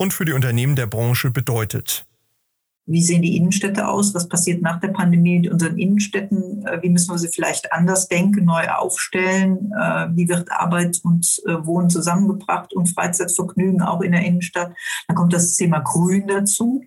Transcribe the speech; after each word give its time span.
und 0.00 0.14
für 0.14 0.24
die 0.24 0.32
Unternehmen 0.32 0.76
der 0.76 0.86
Branche 0.86 1.30
bedeutet. 1.30 2.06
Wie 2.86 3.02
sehen 3.02 3.20
die 3.20 3.36
Innenstädte 3.36 3.86
aus? 3.86 4.14
Was 4.14 4.30
passiert 4.30 4.62
nach 4.62 4.80
der 4.80 4.88
Pandemie 4.88 5.40
mit 5.40 5.52
unseren 5.52 5.76
Innenstädten? 5.76 6.66
Äh, 6.66 6.82
wie 6.82 6.88
müssen 6.88 7.12
wir 7.12 7.18
sie 7.18 7.28
vielleicht 7.28 7.70
anders 7.70 8.08
denken, 8.08 8.46
neu 8.46 8.66
aufstellen? 8.70 9.70
Äh, 9.78 10.08
wie 10.16 10.26
wird 10.26 10.50
Arbeit 10.50 11.00
und 11.04 11.42
äh, 11.44 11.66
Wohnen 11.66 11.90
zusammengebracht 11.90 12.72
und 12.72 12.86
Freizeitvergnügen 12.86 13.82
auch 13.82 14.00
in 14.00 14.12
der 14.12 14.24
Innenstadt? 14.24 14.72
Dann 15.06 15.16
kommt 15.16 15.34
das 15.34 15.54
Thema 15.54 15.80
Grün 15.80 16.26
dazu. 16.26 16.82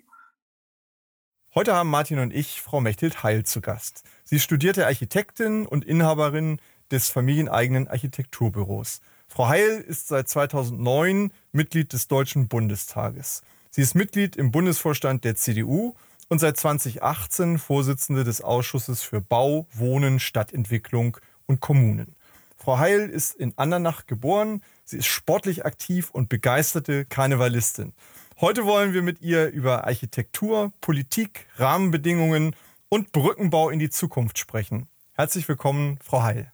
Heute 1.53 1.75
haben 1.75 1.91
Martin 1.91 2.17
und 2.17 2.34
ich 2.34 2.64
Frau 2.64 2.81
Mechthild 2.81 3.22
Heil 3.22 3.44
zu 3.44 3.61
Gast. 3.61 4.02
Sie 4.23 4.39
studierte 4.39 4.88
Architektin 4.88 5.67
und 5.67 5.86
Inhaberin 5.86 6.58
des 6.89 7.09
familieneigenen 7.09 7.88
Architekturbüros. 7.88 9.02
Frau 9.36 9.48
Heil 9.48 9.84
ist 9.88 10.10
seit 10.10 10.30
2009 10.30 11.31
Mitglied 11.53 11.92
des 11.92 12.08
Deutschen 12.08 12.48
Bundestages. 12.48 13.42
Sie 13.72 13.81
ist 13.81 13.95
Mitglied 13.95 14.36
im 14.36 14.52
Bundesvorstand 14.52 15.23
der 15.23 15.36
CDU 15.36 15.95
und 16.30 16.38
seit 16.38 16.56
2018 16.56 17.58
Vorsitzende 17.58 18.26
des 18.26 18.42
Ausschusses 18.42 19.02
für 19.02 19.22
Bau, 19.22 19.66
Wohnen, 19.73 20.20
Stadtentwicklung 20.20 21.17
und 21.48 21.61
Kommunen. 21.61 22.16
Frau 22.58 22.78
Heil 22.78 23.09
ist 23.09 23.34
in 23.34 23.58
Andernach 23.58 24.06
geboren. 24.06 24.61
Sie 24.86 24.98
ist 24.98 25.08
sportlich 25.08 25.66
aktiv 25.66 26.11
und 26.11 26.30
begeisterte 26.30 27.06
Karnevalistin. 27.06 27.94
Heute 28.39 28.66
wollen 28.66 28.94
wir 28.94 29.02
mit 29.02 29.23
ihr 29.23 29.50
über 29.50 29.88
Architektur, 29.88 30.72
Politik, 30.80 31.48
Rahmenbedingungen 31.56 32.56
und 32.88 33.11
Brückenbau 33.11 33.72
in 33.72 33.80
die 33.80 33.89
Zukunft 33.89 34.38
sprechen. 34.38 34.88
Herzlich 35.14 35.48
willkommen, 35.48 35.98
Frau 36.04 36.22
Heil. 36.22 36.54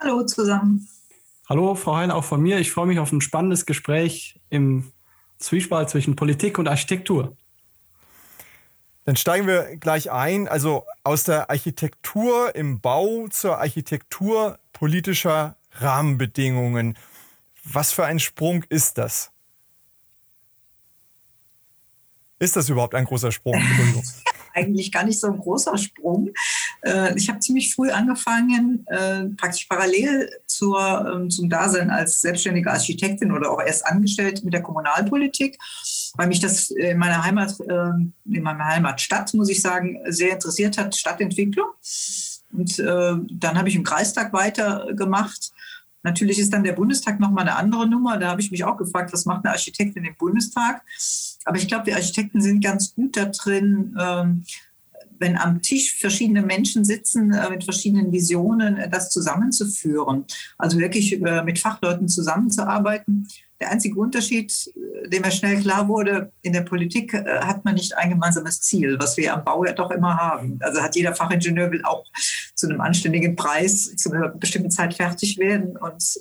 Hallo 0.00 0.26
zusammen. 0.26 0.88
Hallo, 1.52 1.74
Frau 1.74 1.96
Hein, 1.96 2.10
auch 2.10 2.24
von 2.24 2.40
mir. 2.40 2.60
Ich 2.60 2.72
freue 2.72 2.86
mich 2.86 2.98
auf 2.98 3.12
ein 3.12 3.20
spannendes 3.20 3.66
Gespräch 3.66 4.40
im 4.48 4.90
Zwiespalt 5.36 5.90
zwischen 5.90 6.16
Politik 6.16 6.58
und 6.58 6.66
Architektur. 6.66 7.36
Dann 9.04 9.16
steigen 9.16 9.46
wir 9.46 9.76
gleich 9.76 10.10
ein. 10.10 10.48
Also 10.48 10.86
aus 11.04 11.24
der 11.24 11.50
Architektur 11.50 12.54
im 12.54 12.80
Bau 12.80 13.28
zur 13.28 13.58
Architektur 13.58 14.58
politischer 14.72 15.56
Rahmenbedingungen. 15.72 16.96
Was 17.64 17.92
für 17.92 18.06
ein 18.06 18.18
Sprung 18.18 18.64
ist 18.70 18.96
das? 18.96 19.30
Ist 22.38 22.56
das 22.56 22.70
überhaupt 22.70 22.94
ein 22.94 23.04
großer 23.04 23.30
Sprung? 23.30 23.60
Eigentlich 24.54 24.90
gar 24.90 25.04
nicht 25.04 25.20
so 25.20 25.26
ein 25.26 25.38
großer 25.38 25.76
Sprung. 25.76 26.30
Äh, 26.82 27.16
ich 27.16 27.28
habe 27.28 27.38
ziemlich 27.38 27.74
früh 27.74 27.90
angefangen, 27.90 28.86
äh, 28.88 29.24
praktisch 29.36 29.66
parallel 29.66 30.30
zur, 30.56 31.12
ähm, 31.12 31.30
zum 31.30 31.48
Dasein 31.48 31.90
als 31.90 32.20
selbstständige 32.20 32.70
Architektin 32.70 33.32
oder 33.32 33.50
auch 33.50 33.60
erst 33.60 33.86
angestellt 33.86 34.44
mit 34.44 34.54
der 34.54 34.62
Kommunalpolitik, 34.62 35.58
weil 36.14 36.28
mich 36.28 36.40
das 36.40 36.70
in 36.70 36.98
meiner 36.98 37.24
Heimat, 37.24 37.56
ähm, 37.68 38.12
in 38.24 38.42
meiner 38.42 38.64
Heimatstadt, 38.64 39.32
muss 39.34 39.48
ich 39.48 39.60
sagen, 39.60 39.98
sehr 40.08 40.32
interessiert 40.32 40.78
hat, 40.78 40.94
Stadtentwicklung. 40.94 41.68
Und 42.52 42.78
äh, 42.78 43.14
dann 43.30 43.58
habe 43.58 43.68
ich 43.68 43.76
im 43.76 43.84
Kreistag 43.84 44.32
weitergemacht. 44.32 45.52
Natürlich 46.02 46.38
ist 46.38 46.52
dann 46.52 46.64
der 46.64 46.72
Bundestag 46.72 47.20
nochmal 47.20 47.48
eine 47.48 47.56
andere 47.56 47.86
Nummer. 47.86 48.18
Da 48.18 48.28
habe 48.28 48.40
ich 48.40 48.50
mich 48.50 48.64
auch 48.64 48.76
gefragt, 48.76 49.12
was 49.12 49.24
macht 49.24 49.44
eine 49.44 49.52
Architektin 49.52 50.04
im 50.04 50.16
Bundestag? 50.16 50.82
Aber 51.44 51.56
ich 51.56 51.68
glaube, 51.68 51.86
wir 51.86 51.96
Architekten 51.96 52.40
sind 52.40 52.62
ganz 52.62 52.94
gut 52.94 53.16
da 53.16 53.26
drin, 53.26 53.96
ähm, 53.98 54.44
wenn 55.22 55.38
am 55.38 55.62
Tisch 55.62 55.98
verschiedene 55.98 56.42
Menschen 56.42 56.84
sitzen 56.84 57.32
äh, 57.32 57.48
mit 57.48 57.64
verschiedenen 57.64 58.12
Visionen, 58.12 58.76
äh, 58.76 58.90
das 58.90 59.08
zusammenzuführen. 59.08 60.26
Also 60.58 60.78
wirklich 60.78 61.12
äh, 61.22 61.42
mit 61.44 61.58
Fachleuten 61.58 62.08
zusammenzuarbeiten. 62.08 63.28
Der 63.60 63.70
einzige 63.70 63.98
Unterschied, 64.00 64.52
dem 65.06 65.22
mir 65.22 65.30
schnell 65.30 65.60
klar 65.60 65.86
wurde, 65.86 66.32
in 66.42 66.52
der 66.52 66.62
Politik 66.62 67.14
hat 67.14 67.64
man 67.64 67.76
nicht 67.76 67.96
ein 67.96 68.10
gemeinsames 68.10 68.60
Ziel, 68.60 68.98
was 68.98 69.16
wir 69.16 69.32
am 69.32 69.44
Bau 69.44 69.64
ja 69.64 69.72
doch 69.72 69.92
immer 69.92 70.16
haben. 70.16 70.58
Also 70.60 70.82
hat 70.82 70.96
jeder 70.96 71.14
Fachingenieur 71.14 71.70
will 71.70 71.84
auch 71.84 72.04
zu 72.56 72.66
einem 72.66 72.80
anständigen 72.80 73.36
Preis 73.36 73.94
zu 73.94 74.10
einer 74.10 74.30
bestimmten 74.30 74.72
Zeit 74.72 74.94
fertig 74.94 75.38
werden. 75.38 75.76
Und 75.76 76.18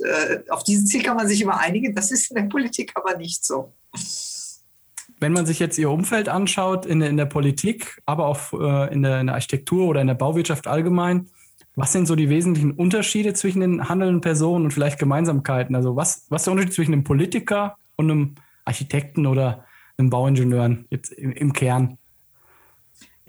auf 0.50 0.63
dieses 0.63 0.85
Ziel 0.85 1.01
kann 1.01 1.18
man 1.18 1.28
sich 1.28 1.41
immer 1.41 1.59
einigen. 1.59 1.95
Das 1.95 2.12
ist 2.12 2.29
in 2.29 2.35
der 2.35 2.44
Politik 2.44 2.91
aber 2.94 3.18
nicht 3.18 3.44
so 3.44 3.73
wenn 5.22 5.34
man 5.34 5.46
sich 5.46 5.59
jetzt 5.59 5.78
Ihr 5.78 5.90
Umfeld 5.90 6.28
anschaut 6.28 6.86
in 6.86 7.00
der, 7.00 7.09
in 7.09 7.16
der 7.16 7.28
Politik, 7.28 8.02
aber 8.06 8.26
auch 8.26 8.52
äh, 8.54 8.92
in, 8.92 9.04
der, 9.04 9.22
in 9.22 9.28
der 9.28 9.36
Architektur 9.36 9.88
oder 9.88 10.02
in 10.02 10.08
der 10.08 10.16
Bauwirtschaft 10.16 10.68
allgemein, 10.68 11.30
was 11.76 11.94
sind 11.94 12.08
so 12.08 12.16
die 12.16 12.30
wesentlichen 12.30 12.72
Unterschiede 12.72 13.34
zwischen 13.34 13.62
den 13.62 13.88
handelnden 13.88 14.20
Personen 14.20 14.66
und 14.66 14.72
vielleicht 14.72 15.00
Gemeinsamkeiten? 15.00 15.76
Also 15.76 15.96
was, 15.96 16.26
was 16.30 16.42
ist 16.42 16.46
der 16.48 16.54
Unterschied 16.54 16.74
zwischen 16.74 16.94
einem 16.94 17.04
Politiker 17.04 17.78
und 17.96 18.12
einem 18.12 18.36
Architekten 18.66 19.28
oder 19.28 19.64
einem 19.98 20.10
Bauingenieur 20.10 20.78
jetzt 20.90 21.12
im, 21.12 21.31
im 21.31 21.54
Kern? 21.54 21.98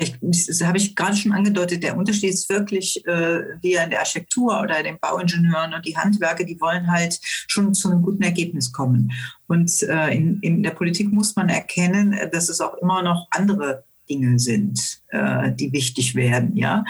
Ich, 0.02 0.46
das 0.46 0.60
habe 0.62 0.78
ich 0.78 0.94
gerade 0.94 1.16
schon 1.16 1.32
angedeutet, 1.32 1.82
der 1.82 1.96
Unterschied 1.96 2.30
ist 2.30 2.48
wirklich, 2.48 3.06
äh, 3.06 3.40
wir 3.60 3.84
in 3.84 3.90
der 3.90 4.00
Architektur 4.00 4.60
oder 4.60 4.82
den 4.82 4.98
Bauingenieuren 4.98 5.74
und 5.74 5.86
die 5.86 5.96
Handwerker, 5.96 6.44
die 6.44 6.60
wollen 6.60 6.90
halt 6.90 7.18
schon 7.22 7.74
zu 7.74 7.90
einem 7.90 8.02
guten 8.02 8.22
Ergebnis 8.22 8.72
kommen. 8.72 9.12
Und 9.46 9.82
äh, 9.82 10.14
in, 10.14 10.40
in 10.40 10.62
der 10.62 10.70
Politik 10.70 11.12
muss 11.12 11.36
man 11.36 11.48
erkennen, 11.48 12.16
dass 12.32 12.48
es 12.48 12.60
auch 12.60 12.74
immer 12.74 13.02
noch 13.02 13.28
andere 13.30 13.84
Dinge 14.08 14.38
sind, 14.38 15.02
äh, 15.08 15.52
die 15.52 15.72
wichtig 15.72 16.14
werden, 16.14 16.56
ja. 16.56 16.84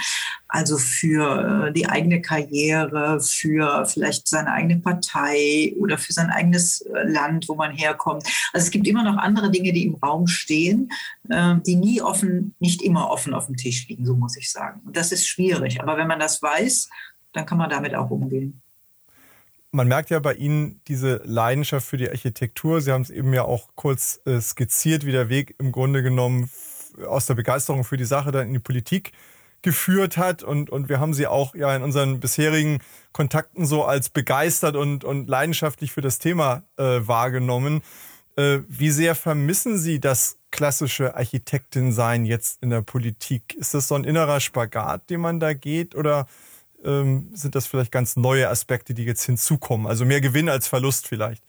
Also 0.49 0.77
für 0.79 1.69
äh, 1.69 1.73
die 1.73 1.87
eigene 1.87 2.21
Karriere, 2.21 3.21
für 3.21 3.87
vielleicht 3.87 4.29
seine 4.29 4.53
eigene 4.53 4.81
Partei 4.81 5.75
oder 5.79 5.99
für 5.99 6.13
sein 6.13 6.31
eigenes 6.31 6.81
äh, 6.83 7.05
Land, 7.05 7.49
wo 7.49 7.55
man 7.55 7.73
herkommt. 7.73 8.25
Also 8.53 8.67
es 8.67 8.71
gibt 8.71 8.87
immer 8.87 9.03
noch 9.03 9.17
andere 9.17 9.51
Dinge, 9.51 9.73
die 9.73 9.87
im 9.87 9.95
Raum 9.97 10.27
stehen, 10.27 10.91
äh, 11.29 11.57
die 11.67 11.77
nie 11.77 12.03
offen, 12.03 12.55
nicht 12.61 12.83
immer 12.83 13.11
offen 13.11 13.35
auf 13.35 13.47
dem 13.47 13.57
Tisch 13.57 13.89
liegen, 13.89 14.05
so 14.05 14.15
muss 14.15 14.37
ich 14.37 14.51
sagen. 14.51 14.81
Und 14.85 14.97
das 14.97 15.13
ist 15.13 15.27
schwierig. 15.27 15.81
Aber 15.81 15.97
wenn 15.97 16.09
man 16.09 16.21
das 16.21 16.43
weiß, 16.43 16.89
dann 17.33 17.47
kann 17.47 17.59
man 17.59 17.71
damit 17.71 17.95
auch 17.95 18.11
umgehen 18.11 18.63
man 19.73 19.89
merkt 19.89 20.11
ja 20.11 20.19
bei 20.19 20.35
Ihnen 20.35 20.81
diese 20.87 21.23
Leidenschaft 21.25 21.87
für 21.87 21.97
die 21.97 22.09
Architektur. 22.09 22.81
Sie 22.81 22.93
haben 22.93 23.03
es 23.03 23.11
eben 23.11 23.33
ja 23.33 23.45
auch 23.45 23.71
kurz 23.75 24.21
äh, 24.27 24.41
skizziert, 24.41 25.07
wie 25.07 25.13
der 25.13 25.31
Weg 25.31 25.55
im 25.59 25.73
Grunde 25.73 26.03
genommen 26.03 26.51
aus 27.07 27.27
der 27.27 27.35
Begeisterung 27.35 27.85
für 27.85 27.97
die 27.97 28.05
Sache 28.05 28.33
dann 28.33 28.49
in 28.49 28.53
die 28.55 28.59
Politik 28.59 29.13
geführt 29.63 30.17
hat. 30.17 30.43
Und, 30.43 30.71
und 30.71 30.89
wir 30.89 31.01
haben 31.01 31.15
sie 31.15 31.27
auch 31.27 31.55
ja 31.55 31.75
in 31.75 31.83
unseren 31.83 32.21
bisherigen 32.21 32.81
Kontakten 33.13 33.65
so 33.65 33.85
als 33.85 34.09
begeistert 34.09 34.77
und, 34.77 35.05
und 35.05 35.29
leidenschaftlich 35.29 35.93
für 35.93 36.01
das 36.01 36.19
Thema 36.19 36.63
äh, 36.77 37.01
wahrgenommen. 37.01 37.83
Äh, 38.37 38.61
wie 38.69 38.91
sehr 38.91 39.15
vermissen 39.15 39.79
Sie 39.79 40.01
das 40.01 40.39
klassische 40.51 41.17
Architektin-Sein 41.17 42.25
jetzt 42.25 42.63
in 42.63 42.71
der 42.71 42.83
Politik? 42.83 43.55
Ist 43.55 43.75
das 43.75 43.89
so 43.89 43.95
ein 43.95 44.05
innerer 44.05 44.41
Spagat, 44.41 45.09
den 45.11 45.21
man 45.21 45.41
da 45.41 45.55
geht? 45.55 45.95
Oder 45.95 46.27
ähm, 46.85 47.31
sind 47.35 47.55
das 47.55 47.67
vielleicht 47.67 47.93
ganz 47.93 48.17
neue 48.17 48.49
Aspekte, 48.49 48.95
die 48.95 49.05
jetzt 49.05 49.25
hinzukommen? 49.25 49.87
Also 49.87 50.05
mehr 50.05 50.21
Gewinn 50.21 50.49
als 50.49 50.67
Verlust 50.67 51.07
vielleicht? 51.07 51.43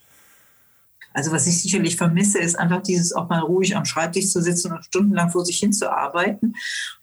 Also 1.14 1.32
was 1.32 1.48
ich 1.48 1.62
sicherlich 1.62 1.96
vermisse, 1.96 2.40
ist 2.40 2.58
einfach 2.58 2.82
dieses 2.82 3.14
auch 3.14 3.30
mal 3.30 3.40
ruhig 3.40 3.76
am 3.76 3.86
Schreibtisch 3.86 4.30
zu 4.30 4.42
sitzen 4.42 4.72
und 4.72 4.84
stundenlang 4.86 5.30
vor 5.30 5.46
sich 5.46 5.60
hin 5.60 5.72
zu 5.72 5.92
arbeiten 5.92 6.54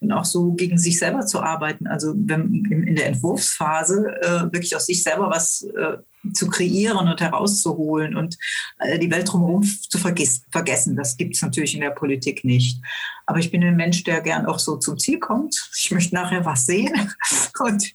und 0.00 0.12
auch 0.12 0.24
so 0.24 0.52
gegen 0.52 0.78
sich 0.78 0.98
selber 0.98 1.26
zu 1.26 1.40
arbeiten. 1.40 1.86
Also 1.86 2.12
wenn, 2.16 2.64
in 2.64 2.96
der 2.96 3.06
Entwurfsphase 3.06 4.16
äh, 4.22 4.52
wirklich 4.52 4.74
aus 4.76 4.86
sich 4.86 5.02
selber 5.02 5.30
was 5.30 5.62
äh, 5.62 5.98
zu 6.34 6.48
kreieren 6.48 7.08
und 7.08 7.20
herauszuholen 7.20 8.16
und 8.16 8.36
äh, 8.78 8.98
die 8.98 9.10
Welt 9.10 9.32
drumherum 9.32 9.62
zu 9.62 9.98
vergessen. 9.98 10.44
vergessen. 10.50 10.96
Das 10.96 11.16
gibt 11.16 11.36
es 11.36 11.42
natürlich 11.42 11.74
in 11.74 11.80
der 11.80 11.90
Politik 11.90 12.44
nicht. 12.44 12.82
Aber 13.26 13.38
ich 13.38 13.50
bin 13.50 13.64
ein 13.64 13.76
Mensch, 13.76 14.04
der 14.04 14.20
gern 14.20 14.46
auch 14.46 14.58
so 14.58 14.76
zum 14.76 14.98
Ziel 14.98 15.18
kommt. 15.18 15.70
Ich 15.78 15.90
möchte 15.90 16.14
nachher 16.14 16.44
was 16.44 16.66
sehen 16.66 16.92
und 17.60 17.92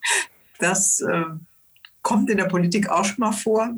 das 0.60 1.02
äh, 1.02 1.24
kommt 2.02 2.30
in 2.30 2.38
der 2.38 2.46
Politik 2.46 2.90
auch 2.90 3.04
schon 3.04 3.20
mal 3.20 3.32
vor 3.32 3.70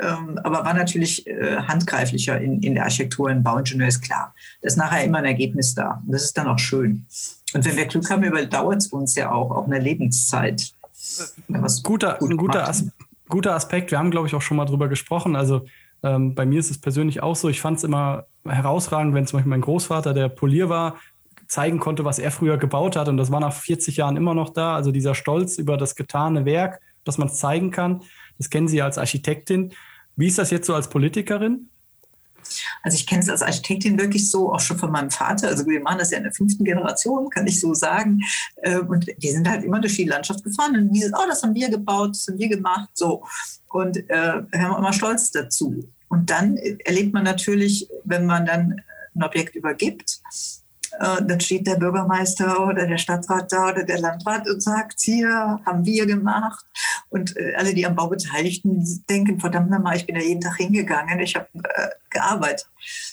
ähm, 0.00 0.38
aber 0.42 0.64
war 0.64 0.74
natürlich 0.74 1.26
äh, 1.26 1.56
handgreiflicher 1.56 2.40
in, 2.40 2.60
in 2.62 2.74
der 2.74 2.84
Architektur, 2.84 3.30
im 3.30 3.42
Bauingenieur 3.42 3.88
ist 3.88 4.02
klar. 4.02 4.34
Da 4.60 4.66
ist 4.66 4.76
nachher 4.76 5.04
immer 5.04 5.18
ein 5.18 5.24
Ergebnis 5.24 5.74
da. 5.74 6.02
Und 6.04 6.12
das 6.12 6.24
ist 6.24 6.36
dann 6.36 6.48
auch 6.48 6.58
schön. 6.58 7.06
Und 7.54 7.64
wenn 7.64 7.76
wir 7.76 7.86
Glück 7.86 8.10
haben, 8.10 8.24
überdauert 8.24 8.78
es 8.78 8.88
uns 8.88 9.14
ja 9.14 9.30
auch, 9.30 9.50
auch 9.50 9.66
eine 9.66 9.78
Lebenszeit. 9.78 10.72
Guter, 11.82 12.16
gut 12.18 12.30
ein 12.30 12.36
guter, 12.36 12.68
As 12.68 12.84
guter 13.28 13.54
Aspekt. 13.54 13.90
Wir 13.90 13.98
haben, 13.98 14.10
glaube 14.10 14.26
ich, 14.26 14.34
auch 14.34 14.42
schon 14.42 14.56
mal 14.56 14.66
drüber 14.66 14.88
gesprochen. 14.88 15.36
Also 15.36 15.64
Ähm, 16.02 16.34
bei 16.34 16.46
mir 16.46 16.60
ist 16.60 16.70
es 16.70 16.78
persönlich 16.78 17.22
auch 17.22 17.36
so. 17.36 17.48
Ich 17.48 17.60
fand 17.60 17.78
es 17.78 17.84
immer 17.84 18.26
herausragend, 18.44 19.14
wenn 19.14 19.26
zum 19.26 19.38
Beispiel 19.38 19.50
mein 19.50 19.60
Großvater, 19.60 20.14
der 20.14 20.28
Polier 20.28 20.68
war, 20.68 20.96
zeigen 21.48 21.80
konnte, 21.80 22.04
was 22.04 22.18
er 22.18 22.30
früher 22.30 22.58
gebaut 22.58 22.96
hat. 22.96 23.08
Und 23.08 23.16
das 23.16 23.30
war 23.30 23.40
nach 23.40 23.52
40 23.52 23.96
Jahren 23.96 24.16
immer 24.16 24.34
noch 24.34 24.50
da. 24.50 24.74
Also 24.74 24.92
dieser 24.92 25.14
Stolz 25.14 25.58
über 25.58 25.76
das 25.76 25.94
getane 25.94 26.44
Werk, 26.44 26.80
dass 27.04 27.18
man 27.18 27.28
es 27.28 27.36
zeigen 27.36 27.70
kann. 27.70 28.02
Das 28.38 28.50
kennen 28.50 28.68
Sie 28.68 28.82
als 28.82 28.98
Architektin. 28.98 29.72
Wie 30.16 30.28
ist 30.28 30.38
das 30.38 30.50
jetzt 30.50 30.66
so 30.66 30.74
als 30.74 30.88
Politikerin? 30.88 31.68
Also 32.82 32.96
ich 32.96 33.06
kenne 33.06 33.22
es 33.22 33.28
als 33.28 33.42
Architektin 33.42 33.98
wirklich 33.98 34.30
so, 34.30 34.52
auch 34.52 34.60
schon 34.60 34.78
von 34.78 34.90
meinem 34.90 35.10
Vater. 35.10 35.48
Also 35.48 35.66
wir 35.66 35.80
machen 35.80 35.98
das 35.98 36.10
ja 36.10 36.18
in 36.18 36.24
der 36.24 36.32
fünften 36.32 36.64
Generation, 36.64 37.28
kann 37.30 37.46
ich 37.46 37.60
so 37.60 37.74
sagen. 37.74 38.20
Ähm, 38.62 38.88
und 38.88 39.06
die 39.18 39.30
sind 39.30 39.48
halt 39.48 39.64
immer 39.64 39.80
durch 39.80 39.96
die 39.96 40.04
Landschaft 40.04 40.44
gefahren 40.44 40.76
und 40.76 40.92
die 40.92 41.02
sind, 41.02 41.14
oh, 41.16 41.26
das 41.28 41.42
haben 41.42 41.54
wir 41.54 41.68
gebaut, 41.68 42.10
das 42.10 42.26
haben 42.28 42.38
wir 42.38 42.48
gemacht, 42.48 42.90
so. 42.94 43.24
Und 43.68 44.08
äh, 44.08 44.42
haben 44.54 44.78
immer 44.78 44.92
stolz 44.92 45.30
dazu. 45.30 45.88
Und 46.08 46.30
dann 46.30 46.56
erlebt 46.56 47.12
man 47.12 47.24
natürlich, 47.24 47.88
wenn 48.04 48.26
man 48.26 48.46
dann 48.46 48.80
ein 49.14 49.22
Objekt 49.22 49.56
übergibt, 49.56 50.20
äh, 50.98 51.22
dann 51.22 51.40
steht 51.40 51.66
der 51.66 51.76
Bürgermeister 51.76 52.66
oder 52.66 52.86
der 52.86 52.98
Stadtrat 52.98 53.52
da 53.52 53.70
oder 53.70 53.84
der 53.84 54.00
Landrat 54.00 54.48
und 54.48 54.62
sagt, 54.62 55.00
hier 55.00 55.60
haben 55.64 55.84
wir 55.84 56.06
gemacht. 56.06 56.64
Und 57.08 57.36
äh, 57.36 57.54
alle, 57.56 57.72
die 57.72 57.86
am 57.86 57.94
Bau 57.94 58.08
beteiligten, 58.08 59.04
denken, 59.08 59.38
verdammt 59.38 59.70
nochmal, 59.70 59.96
ich 59.96 60.06
bin 60.06 60.16
ja 60.16 60.22
jeden 60.22 60.40
Tag 60.40 60.56
hingegangen, 60.56 61.20
ich 61.20 61.36
habe 61.36 61.46
äh, 61.54 61.88
gearbeitet. 62.10 62.68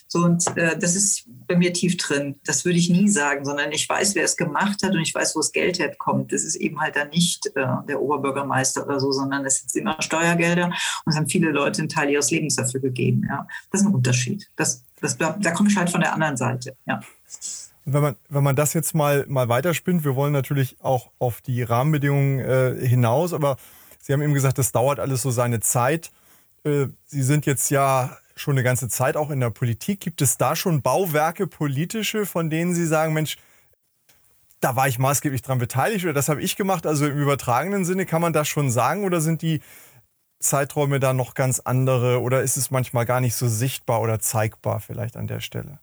So, 0.07 0.19
und 0.19 0.45
äh, 0.57 0.77
das 0.77 0.95
ist 0.95 1.27
bei 1.47 1.55
mir 1.55 1.73
tief 1.73 1.97
drin. 1.97 2.35
Das 2.45 2.65
würde 2.65 2.79
ich 2.79 2.89
nie 2.89 3.07
sagen, 3.09 3.45
sondern 3.45 3.71
ich 3.71 3.87
weiß, 3.87 4.15
wer 4.15 4.23
es 4.23 4.37
gemacht 4.37 4.81
hat 4.83 4.93
und 4.93 5.01
ich 5.01 5.13
weiß, 5.13 5.35
wo 5.35 5.39
das 5.39 5.51
Geld 5.51 5.79
herkommt. 5.79 6.31
Das 6.31 6.43
ist 6.43 6.55
eben 6.55 6.79
halt 6.81 6.95
dann 6.95 7.09
nicht 7.09 7.47
äh, 7.55 7.65
der 7.87 8.01
Oberbürgermeister 8.01 8.85
oder 8.85 8.99
so, 8.99 9.11
sondern 9.11 9.45
es 9.45 9.57
sind 9.57 9.81
immer 9.81 10.01
Steuergelder 10.01 10.65
und 10.65 11.11
es 11.11 11.15
haben 11.15 11.29
viele 11.29 11.51
Leute 11.51 11.81
einen 11.81 11.89
Teil 11.89 12.09
ihres 12.09 12.31
Lebens 12.31 12.55
dafür 12.55 12.79
gegeben. 12.79 13.25
Ja. 13.27 13.47
Das 13.71 13.81
ist 13.81 13.87
ein 13.87 13.93
Unterschied. 13.93 14.49
Das, 14.55 14.83
das, 15.01 15.17
da 15.17 15.51
komme 15.51 15.69
ich 15.69 15.77
halt 15.77 15.89
von 15.89 16.01
der 16.01 16.13
anderen 16.13 16.37
Seite. 16.37 16.75
Ja. 16.85 17.01
Wenn 17.85 18.01
man, 18.01 18.15
wenn 18.29 18.43
man 18.43 18.55
das 18.55 18.73
jetzt 18.73 18.95
mal, 18.95 19.25
mal 19.27 19.49
weiterspinnt, 19.49 20.05
wir 20.05 20.15
wollen 20.15 20.31
natürlich 20.31 20.77
auch 20.81 21.11
auf 21.19 21.41
die 21.41 21.63
Rahmenbedingungen 21.63 22.39
äh, 22.39 22.87
hinaus, 22.87 23.33
aber 23.33 23.57
Sie 24.03 24.11
haben 24.11 24.21
eben 24.21 24.33
gesagt, 24.33 24.57
das 24.57 24.73
dauert 24.73 24.99
alles 24.99 25.21
so 25.21 25.31
seine 25.31 25.61
Zeit. 25.61 26.11
Äh, 26.65 26.87
Sie 27.05 27.23
sind 27.23 27.45
jetzt 27.45 27.71
ja 27.71 28.17
schon 28.35 28.55
eine 28.55 28.63
ganze 28.63 28.89
Zeit 28.89 29.15
auch 29.15 29.29
in 29.29 29.39
der 29.39 29.49
Politik. 29.49 30.01
Gibt 30.01 30.21
es 30.21 30.37
da 30.37 30.57
schon 30.57 30.81
Bauwerke 30.81 31.47
politische, 31.47 32.25
von 32.25 32.49
denen 32.49 32.75
Sie 32.75 32.85
sagen, 32.85 33.13
Mensch, 33.13 33.37
da 34.59 34.75
war 34.75 34.89
ich 34.89 34.99
maßgeblich 34.99 35.41
dran 35.41 35.57
beteiligt 35.57 36.03
oder 36.03 36.13
das 36.13 36.27
habe 36.27 36.41
ich 36.41 36.57
gemacht? 36.57 36.85
Also 36.85 37.07
im 37.07 37.17
übertragenen 37.17 37.85
Sinne 37.85 38.05
kann 38.05 38.21
man 38.21 38.33
das 38.33 38.49
schon 38.49 38.71
sagen 38.71 39.05
oder 39.05 39.21
sind 39.21 39.41
die 39.41 39.61
Zeiträume 40.41 40.99
da 40.99 41.13
noch 41.13 41.33
ganz 41.33 41.61
andere 41.61 42.21
oder 42.21 42.41
ist 42.41 42.57
es 42.57 42.71
manchmal 42.71 43.05
gar 43.05 43.21
nicht 43.21 43.35
so 43.35 43.47
sichtbar 43.47 44.01
oder 44.01 44.19
zeigbar 44.19 44.81
vielleicht 44.81 45.15
an 45.15 45.27
der 45.27 45.39
Stelle? 45.39 45.79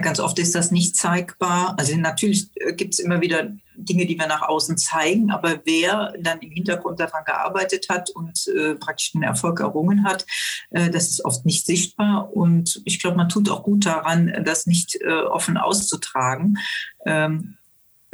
Ganz 0.00 0.20
oft 0.20 0.38
ist 0.38 0.54
das 0.54 0.70
nicht 0.70 0.94
zeigbar. 0.94 1.74
Also 1.78 1.96
natürlich 1.96 2.50
äh, 2.56 2.74
gibt 2.74 2.94
es 2.94 3.00
immer 3.00 3.22
wieder 3.22 3.50
Dinge, 3.76 4.06
die 4.06 4.18
wir 4.18 4.26
nach 4.26 4.42
außen 4.42 4.76
zeigen, 4.76 5.30
aber 5.30 5.60
wer 5.64 6.12
dann 6.20 6.38
im 6.40 6.50
Hintergrund 6.50 7.00
daran 7.00 7.24
gearbeitet 7.24 7.86
hat 7.88 8.10
und 8.10 8.46
äh, 8.48 8.74
praktisch 8.74 9.12
den 9.12 9.22
Erfolg 9.22 9.60
errungen 9.60 10.04
hat, 10.04 10.26
äh, 10.70 10.90
das 10.90 11.08
ist 11.08 11.24
oft 11.24 11.46
nicht 11.46 11.64
sichtbar. 11.64 12.34
Und 12.34 12.82
ich 12.84 13.00
glaube, 13.00 13.16
man 13.16 13.28
tut 13.28 13.48
auch 13.50 13.62
gut 13.62 13.86
daran, 13.86 14.44
das 14.44 14.66
nicht 14.66 14.96
äh, 15.00 15.22
offen 15.22 15.56
auszutragen. 15.56 16.58
Ähm, 17.06 17.56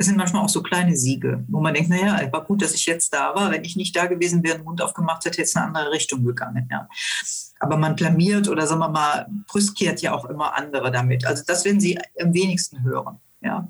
es 0.02 0.08
sind 0.08 0.16
manchmal 0.16 0.42
auch 0.42 0.48
so 0.48 0.62
kleine 0.62 0.96
Siege, 0.96 1.44
wo 1.46 1.60
man 1.60 1.74
denkt, 1.74 1.88
naja, 1.88 2.20
war 2.32 2.44
gut, 2.44 2.60
dass 2.60 2.74
ich 2.74 2.86
jetzt 2.86 3.14
da 3.14 3.34
war. 3.36 3.52
Wenn 3.52 3.64
ich 3.64 3.76
nicht 3.76 3.94
da 3.94 4.06
gewesen 4.06 4.42
wäre, 4.42 4.58
den 4.58 4.64
Mund 4.64 4.82
aufgemacht 4.82 5.24
hätte, 5.24 5.38
hätte 5.38 5.42
es 5.42 5.54
in 5.54 5.62
eine 5.62 5.68
andere 5.68 5.92
Richtung 5.92 6.24
gegangen. 6.24 6.68
Ja. 6.70 6.88
Aber 7.60 7.76
man 7.76 7.94
blamiert 7.94 8.48
oder 8.48 8.66
sagen 8.66 8.80
wir 8.80 8.88
mal, 8.88 9.26
brüskiert 9.46 10.02
ja 10.02 10.12
auch 10.12 10.24
immer 10.24 10.56
andere 10.56 10.90
damit. 10.90 11.24
Also 11.24 11.44
das 11.46 11.64
werden 11.64 11.80
Sie 11.80 11.96
am 12.20 12.34
wenigsten 12.34 12.82
hören. 12.82 13.18
Ja. 13.40 13.68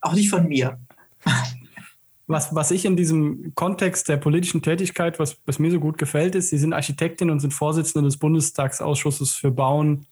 Auch 0.00 0.14
nicht 0.14 0.28
von 0.28 0.48
mir. 0.48 0.78
Was, 2.26 2.54
was 2.54 2.70
ich 2.70 2.86
in 2.86 2.96
diesem 2.96 3.54
Kontext 3.54 4.08
der 4.08 4.16
politischen 4.16 4.62
Tätigkeit, 4.62 5.18
was, 5.18 5.36
was 5.44 5.58
mir 5.58 5.70
so 5.70 5.78
gut 5.78 5.98
gefällt, 5.98 6.34
ist, 6.34 6.48
Sie 6.48 6.56
sind 6.56 6.72
Architektin 6.72 7.28
und 7.28 7.40
sind 7.40 7.52
Vorsitzende 7.52 8.08
des 8.08 8.16
Bundestagsausschusses 8.16 9.34
für 9.34 9.50
Bauen 9.50 10.06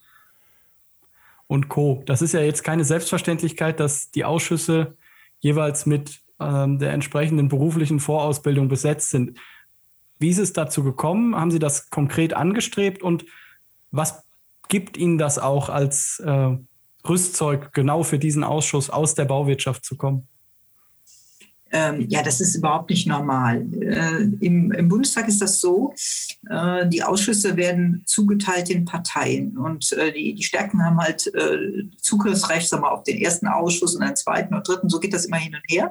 und 1.52 1.68
Co. 1.68 2.02
Das 2.06 2.22
ist 2.22 2.32
ja 2.32 2.40
jetzt 2.40 2.64
keine 2.64 2.82
Selbstverständlichkeit, 2.82 3.78
dass 3.78 4.10
die 4.10 4.24
Ausschüsse 4.24 4.96
jeweils 5.40 5.84
mit 5.84 6.22
ähm, 6.40 6.78
der 6.78 6.92
entsprechenden 6.92 7.48
beruflichen 7.48 8.00
Vorausbildung 8.00 8.68
besetzt 8.68 9.10
sind. 9.10 9.38
Wie 10.18 10.30
ist 10.30 10.38
es 10.38 10.54
dazu 10.54 10.82
gekommen? 10.82 11.36
Haben 11.36 11.50
Sie 11.50 11.58
das 11.58 11.90
konkret 11.90 12.32
angestrebt 12.32 13.02
und 13.02 13.26
was 13.90 14.24
gibt 14.68 14.96
Ihnen 14.96 15.18
das 15.18 15.38
auch 15.38 15.68
als 15.68 16.20
äh, 16.20 16.56
Rüstzeug, 17.06 17.74
genau 17.74 18.02
für 18.02 18.18
diesen 18.18 18.44
Ausschuss 18.44 18.88
aus 18.88 19.14
der 19.14 19.26
Bauwirtschaft 19.26 19.84
zu 19.84 19.98
kommen? 19.98 20.28
Ähm, 21.72 22.06
ja, 22.08 22.22
das 22.22 22.40
ist 22.40 22.54
überhaupt 22.54 22.90
nicht 22.90 23.06
normal. 23.06 23.66
Äh, 23.80 24.24
im, 24.40 24.72
im, 24.72 24.88
Bundestag 24.88 25.26
ist 25.26 25.40
das 25.40 25.58
so, 25.58 25.94
äh, 26.50 26.86
die 26.86 27.02
Ausschüsse 27.02 27.56
werden 27.56 28.02
zugeteilt 28.04 28.68
den 28.68 28.84
Parteien 28.84 29.56
und 29.56 29.90
äh, 29.92 30.12
die, 30.12 30.34
die 30.34 30.42
Stärken 30.42 30.84
haben 30.84 30.98
halt 30.98 31.32
äh, 31.34 31.84
Zugriffsrecht 31.98 32.68
sagen 32.68 32.82
wir, 32.82 32.92
auf 32.92 33.04
den 33.04 33.16
ersten 33.16 33.46
Ausschuss 33.46 33.96
und 33.96 34.02
einen 34.02 34.16
zweiten 34.16 34.54
und 34.54 34.68
dritten. 34.68 34.90
So 34.90 35.00
geht 35.00 35.14
das 35.14 35.24
immer 35.24 35.38
hin 35.38 35.54
und 35.54 35.62
her. 35.66 35.90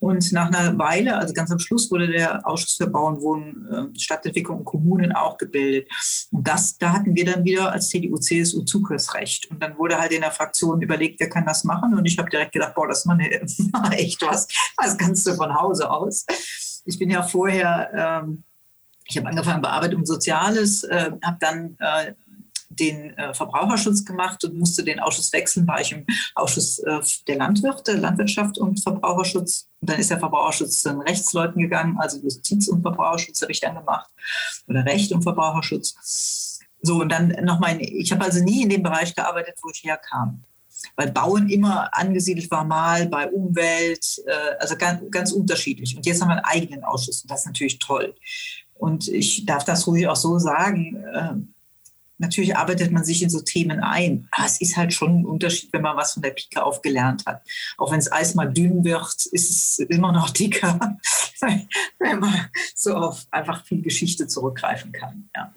Und 0.00 0.32
nach 0.32 0.52
einer 0.52 0.78
Weile, 0.78 1.16
also 1.16 1.32
ganz 1.32 1.50
am 1.50 1.58
Schluss, 1.58 1.90
wurde 1.90 2.08
der 2.08 2.46
Ausschuss 2.46 2.74
für 2.74 2.86
Bauen, 2.86 3.20
Wohnen, 3.22 3.94
äh, 3.94 3.98
Stadtentwicklung 3.98 4.58
und 4.58 4.64
Kommunen 4.66 5.12
auch 5.12 5.38
gebildet. 5.38 5.88
Und 6.30 6.46
das, 6.46 6.76
da 6.76 6.92
hatten 6.92 7.16
wir 7.16 7.24
dann 7.24 7.44
wieder 7.44 7.72
als 7.72 7.88
CDU, 7.88 8.18
CSU 8.18 8.64
Zugriffsrecht. 8.64 9.50
Und 9.50 9.62
dann 9.62 9.78
wurde 9.78 9.98
halt 9.98 10.12
in 10.12 10.20
der 10.20 10.30
Fraktion 10.30 10.82
überlegt, 10.82 11.20
wer 11.20 11.30
kann 11.30 11.46
das 11.46 11.64
machen. 11.64 11.94
Und 11.94 12.04
ich 12.04 12.18
habe 12.18 12.28
direkt 12.28 12.52
gedacht, 12.52 12.74
boah, 12.74 12.86
das 12.86 13.00
ist 13.00 13.06
mal, 13.06 13.18
echt 13.92 14.20
was, 14.20 14.46
was 14.76 14.98
ganz 14.98 15.21
kannst 15.22 15.26
du 15.26 15.34
von 15.34 15.54
Hause 15.54 15.90
aus. 15.90 16.26
Ich 16.84 16.98
bin 16.98 17.10
ja 17.10 17.22
vorher, 17.22 18.22
ähm, 18.24 18.42
ich 19.06 19.16
habe 19.16 19.28
angefangen 19.28 19.62
bei 19.62 19.68
Arbeit 19.68 19.94
um 19.94 20.04
Soziales, 20.04 20.84
äh, 20.84 21.12
habe 21.22 21.36
dann 21.40 21.76
äh, 21.78 22.14
den 22.70 23.16
äh, 23.18 23.34
Verbraucherschutz 23.34 24.04
gemacht 24.04 24.42
und 24.44 24.58
musste 24.58 24.82
den 24.82 24.98
Ausschuss 24.98 25.32
wechseln, 25.32 25.68
war 25.68 25.80
ich 25.80 25.92
im 25.92 26.06
Ausschuss 26.34 26.78
äh, 26.80 27.00
der 27.28 27.36
Landwirte, 27.36 27.92
Landwirtschaft 27.92 28.58
und 28.58 28.82
Verbraucherschutz. 28.82 29.68
Und 29.80 29.90
dann 29.90 30.00
ist 30.00 30.10
der 30.10 30.18
Verbraucherschutz 30.18 30.82
zu 30.82 30.88
den 30.88 31.02
Rechtsleuten 31.02 31.60
gegangen, 31.60 31.98
also 32.00 32.18
Justiz 32.18 32.68
und 32.68 32.82
Verbraucherschutz 32.82 33.42
habe 33.42 33.52
ich 33.52 33.60
dann 33.60 33.74
gemacht 33.74 34.10
oder 34.66 34.84
Recht 34.86 35.12
und 35.12 35.22
Verbraucherschutz. 35.22 36.58
So, 36.80 37.00
und 37.02 37.10
dann 37.10 37.28
nochmal, 37.44 37.80
ich 37.80 38.10
habe 38.10 38.24
also 38.24 38.42
nie 38.42 38.62
in 38.62 38.70
dem 38.70 38.82
Bereich 38.82 39.14
gearbeitet, 39.14 39.54
wo 39.62 39.70
ich 39.70 39.84
herkam 39.84 40.42
weil 40.96 41.10
Bauen 41.10 41.48
immer 41.48 41.88
angesiedelt 41.96 42.50
war, 42.50 42.64
mal 42.64 43.06
bei 43.06 43.28
Umwelt, 43.28 44.22
äh, 44.26 44.56
also 44.58 44.76
ganz, 44.76 45.02
ganz 45.10 45.32
unterschiedlich. 45.32 45.96
Und 45.96 46.06
jetzt 46.06 46.20
haben 46.20 46.28
wir 46.28 46.36
einen 46.36 46.44
eigenen 46.44 46.84
Ausschuss 46.84 47.22
und 47.22 47.30
das 47.30 47.40
ist 47.40 47.46
natürlich 47.46 47.78
toll. 47.78 48.14
Und 48.74 49.08
ich 49.08 49.46
darf 49.46 49.64
das 49.64 49.86
ruhig 49.86 50.08
auch 50.08 50.16
so 50.16 50.38
sagen. 50.38 50.96
Äh, 51.14 51.34
natürlich 52.18 52.56
arbeitet 52.56 52.90
man 52.90 53.04
sich 53.04 53.22
in 53.22 53.30
so 53.30 53.40
Themen 53.40 53.80
ein. 53.80 54.26
Aber 54.30 54.46
es 54.46 54.60
ist 54.60 54.76
halt 54.76 54.92
schon 54.92 55.20
ein 55.20 55.26
Unterschied, 55.26 55.72
wenn 55.72 55.82
man 55.82 55.96
was 55.96 56.14
von 56.14 56.22
der 56.22 56.30
Pike 56.30 56.64
auf 56.64 56.82
gelernt 56.82 57.24
hat. 57.26 57.42
Auch 57.76 57.90
wenn 57.90 57.98
das 57.98 58.10
Eis 58.10 58.34
mal 58.34 58.52
dünn 58.52 58.84
wird, 58.84 59.26
ist 59.26 59.50
es 59.50 59.78
immer 59.88 60.12
noch 60.12 60.30
dicker, 60.30 60.98
wenn 61.98 62.18
man 62.18 62.48
so 62.74 62.94
auf 62.94 63.26
einfach 63.30 63.64
viel 63.64 63.82
Geschichte 63.82 64.26
zurückgreifen 64.26 64.92
kann. 64.92 65.28
Ja. 65.34 65.52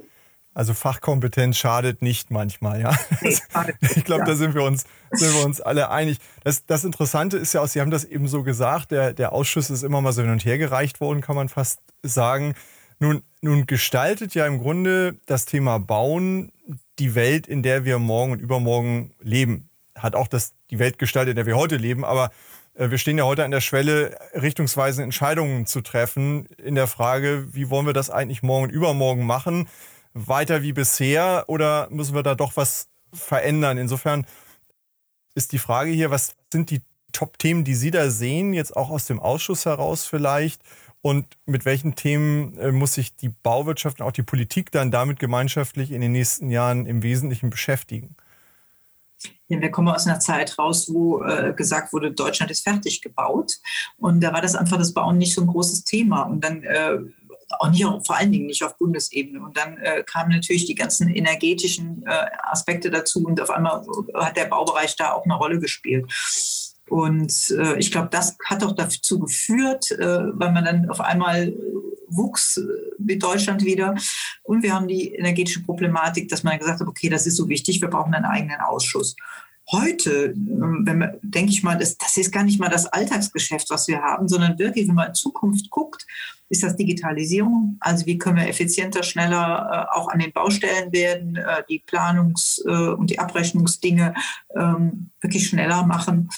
Also 0.55 0.74
Fachkompetenz 0.74 1.57
schadet 1.57 2.01
nicht 2.01 2.31
manchmal, 2.31 2.79
ja. 2.79 2.97
ich 3.81 4.05
glaube, 4.05 4.24
da 4.24 4.35
sind 4.35 4.55
wir 4.55 4.63
uns, 4.63 4.85
sind 5.12 5.35
wir 5.35 5.45
uns 5.45 5.59
alle 5.59 5.89
einig. 5.89 6.17
Das, 6.45 6.65
das 6.65 6.85
Interessante 6.85 7.35
ist 7.35 7.51
ja 7.51 7.59
auch, 7.59 7.67
Sie 7.67 7.81
haben 7.81 7.91
das 7.91 8.05
eben 8.05 8.29
so 8.29 8.41
gesagt, 8.41 8.91
der, 8.91 9.12
der 9.12 9.33
Ausschuss 9.33 9.69
ist 9.69 9.83
immer 9.83 10.00
mal 10.00 10.13
so 10.13 10.21
hin 10.21 10.31
und 10.31 10.45
her 10.45 10.57
gereicht 10.57 11.01
worden, 11.01 11.19
kann 11.19 11.35
man 11.35 11.50
fast 11.50 11.81
sagen. 12.03 12.55
Nun, 13.00 13.21
nun 13.41 13.65
gestaltet 13.65 14.33
ja 14.33 14.47
im 14.47 14.59
Grunde 14.59 15.19
das 15.25 15.43
Thema 15.43 15.77
Bauen 15.77 16.53
die 17.00 17.15
Welt, 17.15 17.47
in 17.47 17.62
der 17.62 17.83
wir 17.83 18.00
morgen 18.00 18.31
und 18.31 18.39
übermorgen 18.39 19.13
leben. 19.19 19.69
Hat 19.93 20.15
auch 20.15 20.29
das, 20.29 20.53
die 20.69 20.79
Welt 20.79 20.97
gestaltet, 21.00 21.31
in 21.31 21.35
der 21.35 21.47
wir 21.47 21.57
heute 21.57 21.75
leben, 21.75 22.05
aber 22.05 22.31
äh, 22.75 22.89
wir 22.89 22.97
stehen 22.97 23.17
ja 23.17 23.25
heute 23.25 23.43
an 23.43 23.51
der 23.51 23.59
Schwelle, 23.59 24.17
richtungsweisende 24.33 25.03
Entscheidungen 25.03 25.65
zu 25.65 25.81
treffen 25.81 26.45
in 26.63 26.75
der 26.75 26.88
Frage, 26.88 27.53
wie 27.53 27.69
wollen 27.69 27.85
wir 27.85 27.93
das 27.93 28.09
eigentlich 28.09 28.41
morgen 28.41 28.63
und 28.63 28.71
übermorgen 28.71 29.25
machen? 29.25 29.67
Weiter 30.15 30.63
wie 30.63 30.74
bisher 30.74 31.43
oder 31.48 31.88
müssen 31.91 32.15
wir 32.15 32.24
da 32.24 32.34
doch 32.34 32.55
was 32.55 32.88
verändern? 33.13 33.77
Insofern 33.77 34.25
ist 35.36 35.51
die 35.51 35.60
Frage 35.60 35.91
hier, 35.91 36.10
was 36.10 36.36
sind 36.51 36.72
die 36.72 36.81
Top-Themen, 37.12 37.63
die 37.63 37.75
Sie 37.75 37.91
da 37.91 38.10
sehen, 38.10 38.53
jetzt 38.53 38.75
auch 38.75 38.89
aus 38.89 39.05
dem 39.05 39.19
Ausschuss 39.19 39.65
heraus 39.65 40.05
vielleicht? 40.05 40.62
Und 41.01 41.38
mit 41.45 41.65
welchen 41.65 41.95
Themen 41.95 42.57
äh, 42.57 42.72
muss 42.72 42.95
sich 42.95 43.15
die 43.15 43.29
Bauwirtschaft 43.29 44.00
und 44.00 44.07
auch 44.07 44.12
die 44.12 44.24
Politik 44.24 44.72
dann 44.72 44.89
damit 44.89 45.19
gemeinschaftlich 45.19 45.91
in 45.91 46.01
den 46.01 46.13
nächsten 46.13 46.50
Jahren 46.50 46.88
im 46.88 47.03
Wesentlichen 47.03 47.51
beschäftigen? 47.51 48.15
Ja, 49.48 49.62
wir 49.62 49.69
kommen 49.69 49.89
aus 49.89 50.07
einer 50.07 50.19
Zeit 50.19 50.57
raus, 50.57 50.91
wo 50.91 51.22
äh, 51.24 51.53
gesagt 51.53 51.93
wurde, 51.93 52.12
Deutschland 52.12 52.51
ist 52.51 52.63
fertig 52.63 53.01
gebaut. 53.01 53.53
Und 53.98 54.22
da 54.22 54.34
war 54.34 54.41
das 54.41 54.55
einfach 54.55 54.77
das 54.77 54.93
Bauen 54.93 55.19
nicht 55.19 55.36
so 55.36 55.41
ein 55.41 55.48
großes 55.48 55.84
Thema. 55.84 56.24
Und 56.24 56.43
dann 56.43 56.63
äh, 56.63 56.98
auch 57.60 57.70
nicht, 57.70 57.84
vor 57.84 58.18
allen 58.18 58.32
Dingen 58.32 58.48
nicht 58.48 58.64
auf 58.64 58.78
Bundesebene. 58.78 59.44
Und 59.44 59.58
dann 59.58 59.78
äh, 59.78 60.04
kamen 60.04 60.32
natürlich 60.32 60.66
die 60.66 60.75
ganzen 60.75 61.10
energetischen 61.10 62.04
äh, 62.06 62.28
Aspekte 62.44 62.90
dazu 62.90 63.24
und 63.24 63.40
auf 63.42 63.50
einmal 63.50 63.86
hat 64.16 64.38
der 64.38 64.46
Baubereich 64.46 64.96
da 64.96 65.14
auch 65.14 65.25
eine 65.25 65.36
Rolle 65.36 65.60
gespielt. 65.60 66.12
Und 66.90 67.52
äh, 67.58 67.78
ich 67.78 67.92
glaube, 67.92 68.10
das 68.12 68.38
hat 68.46 68.64
auch 68.64 68.74
dazu 68.74 69.20
geführt, 69.20 69.92
äh, 69.92 69.98
weil 70.34 70.52
man 70.52 70.66
dann 70.66 70.90
auf 70.90 71.02
einmal 71.02 71.54
wuchs 72.08 72.62
wie 73.00 73.18
Deutschland 73.18 73.64
wieder. 73.66 73.96
Und 74.44 74.64
wir 74.64 74.74
haben 74.74 74.88
die 74.88 75.14
energetische 75.14 75.64
Problematik, 75.64 76.30
dass 76.30 76.44
man 76.44 76.60
gesagt 76.60 76.80
hat, 76.80 76.88
okay, 76.88 77.10
das 77.10 77.25
ist 77.25 77.38
so 77.38 77.50
wichtig, 77.50 77.82
wir 77.82 77.90
brauchen 77.90 78.14
einen 78.14 78.25
eigenen 78.25 78.62
Ausschuss. 78.62 79.16
Heute, 79.72 80.34
ähm, 80.36 80.84
man, 80.86 81.18
denke 81.24 81.52
ich 81.52 81.64
mal, 81.64 81.78
das, 81.78 81.98
das 81.98 82.18
ist 82.18 82.32
gar 82.32 82.44
nicht 82.44 82.60
mal 82.60 82.70
das 82.70 82.86
Alltagsgeschäft, 82.86 83.70
was 83.72 83.88
wir 83.88 84.02
haben, 84.02 84.28
sondern 84.28 84.60
wirklich, 84.60 84.88
wenn 84.88 84.96
man 84.96 85.08
in 85.08 85.16
Zukunft 85.16 85.72
guckt, 85.72 86.06
ist 86.50 86.64
das 86.64 86.75
Digitalisierung. 86.75 87.78
Also 87.80 88.06
wie 88.06 88.18
können 88.18 88.38
wir 88.38 88.48
effizienter, 88.48 89.04
schneller 89.04 89.90
äh, 89.92 89.98
auch 89.98 90.08
an 90.10 90.20
den 90.20 90.32
Baustellen 90.32 90.92
werden, 90.92 91.36
äh, 91.36 91.64
die 91.70 91.84
Planungs- 91.86 92.62
äh, 92.66 92.94
und 92.94 93.10
die 93.10 93.20
Abrechnungsdinge 93.20 94.14
ähm, 94.56 95.12
wirklich 95.22 95.48
schneller 95.48 95.86
machen. 95.86 96.30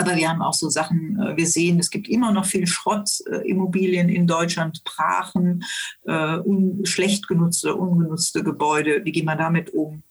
Aber 0.00 0.14
wir 0.14 0.28
haben 0.28 0.42
auch 0.42 0.54
so 0.54 0.68
Sachen, 0.68 1.20
äh, 1.20 1.36
wir 1.36 1.46
sehen, 1.46 1.78
es 1.78 1.90
gibt 1.90 2.08
immer 2.08 2.32
noch 2.32 2.46
viel 2.46 2.66
Schrottimmobilien 2.66 4.08
in 4.08 4.26
Deutschland, 4.26 4.82
Brachen, 4.84 5.64
äh, 6.06 6.38
schlecht 6.84 7.26
genutzte, 7.26 7.74
ungenutzte 7.74 8.42
Gebäude. 8.42 9.04
Wie 9.04 9.12
gehen 9.12 9.26
wir 9.26 9.36
damit 9.36 9.70
um? 9.74 10.02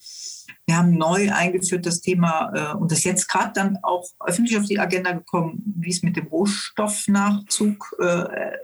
Wir 0.65 0.77
haben 0.77 0.97
neu 0.97 1.31
eingeführt 1.31 1.85
das 1.85 2.01
Thema 2.01 2.51
äh, 2.53 2.75
und 2.75 2.91
das 2.91 3.05
jetzt 3.05 3.29
gerade 3.29 3.53
dann 3.55 3.77
auch 3.83 4.05
öffentlich 4.19 4.57
auf 4.57 4.65
die 4.65 4.79
Agenda 4.79 5.13
gekommen, 5.13 5.63
wie 5.77 5.89
es 5.89 6.03
mit 6.03 6.17
dem 6.17 6.27
Rohstoffnachzug 6.27 7.95
äh, 7.99 8.57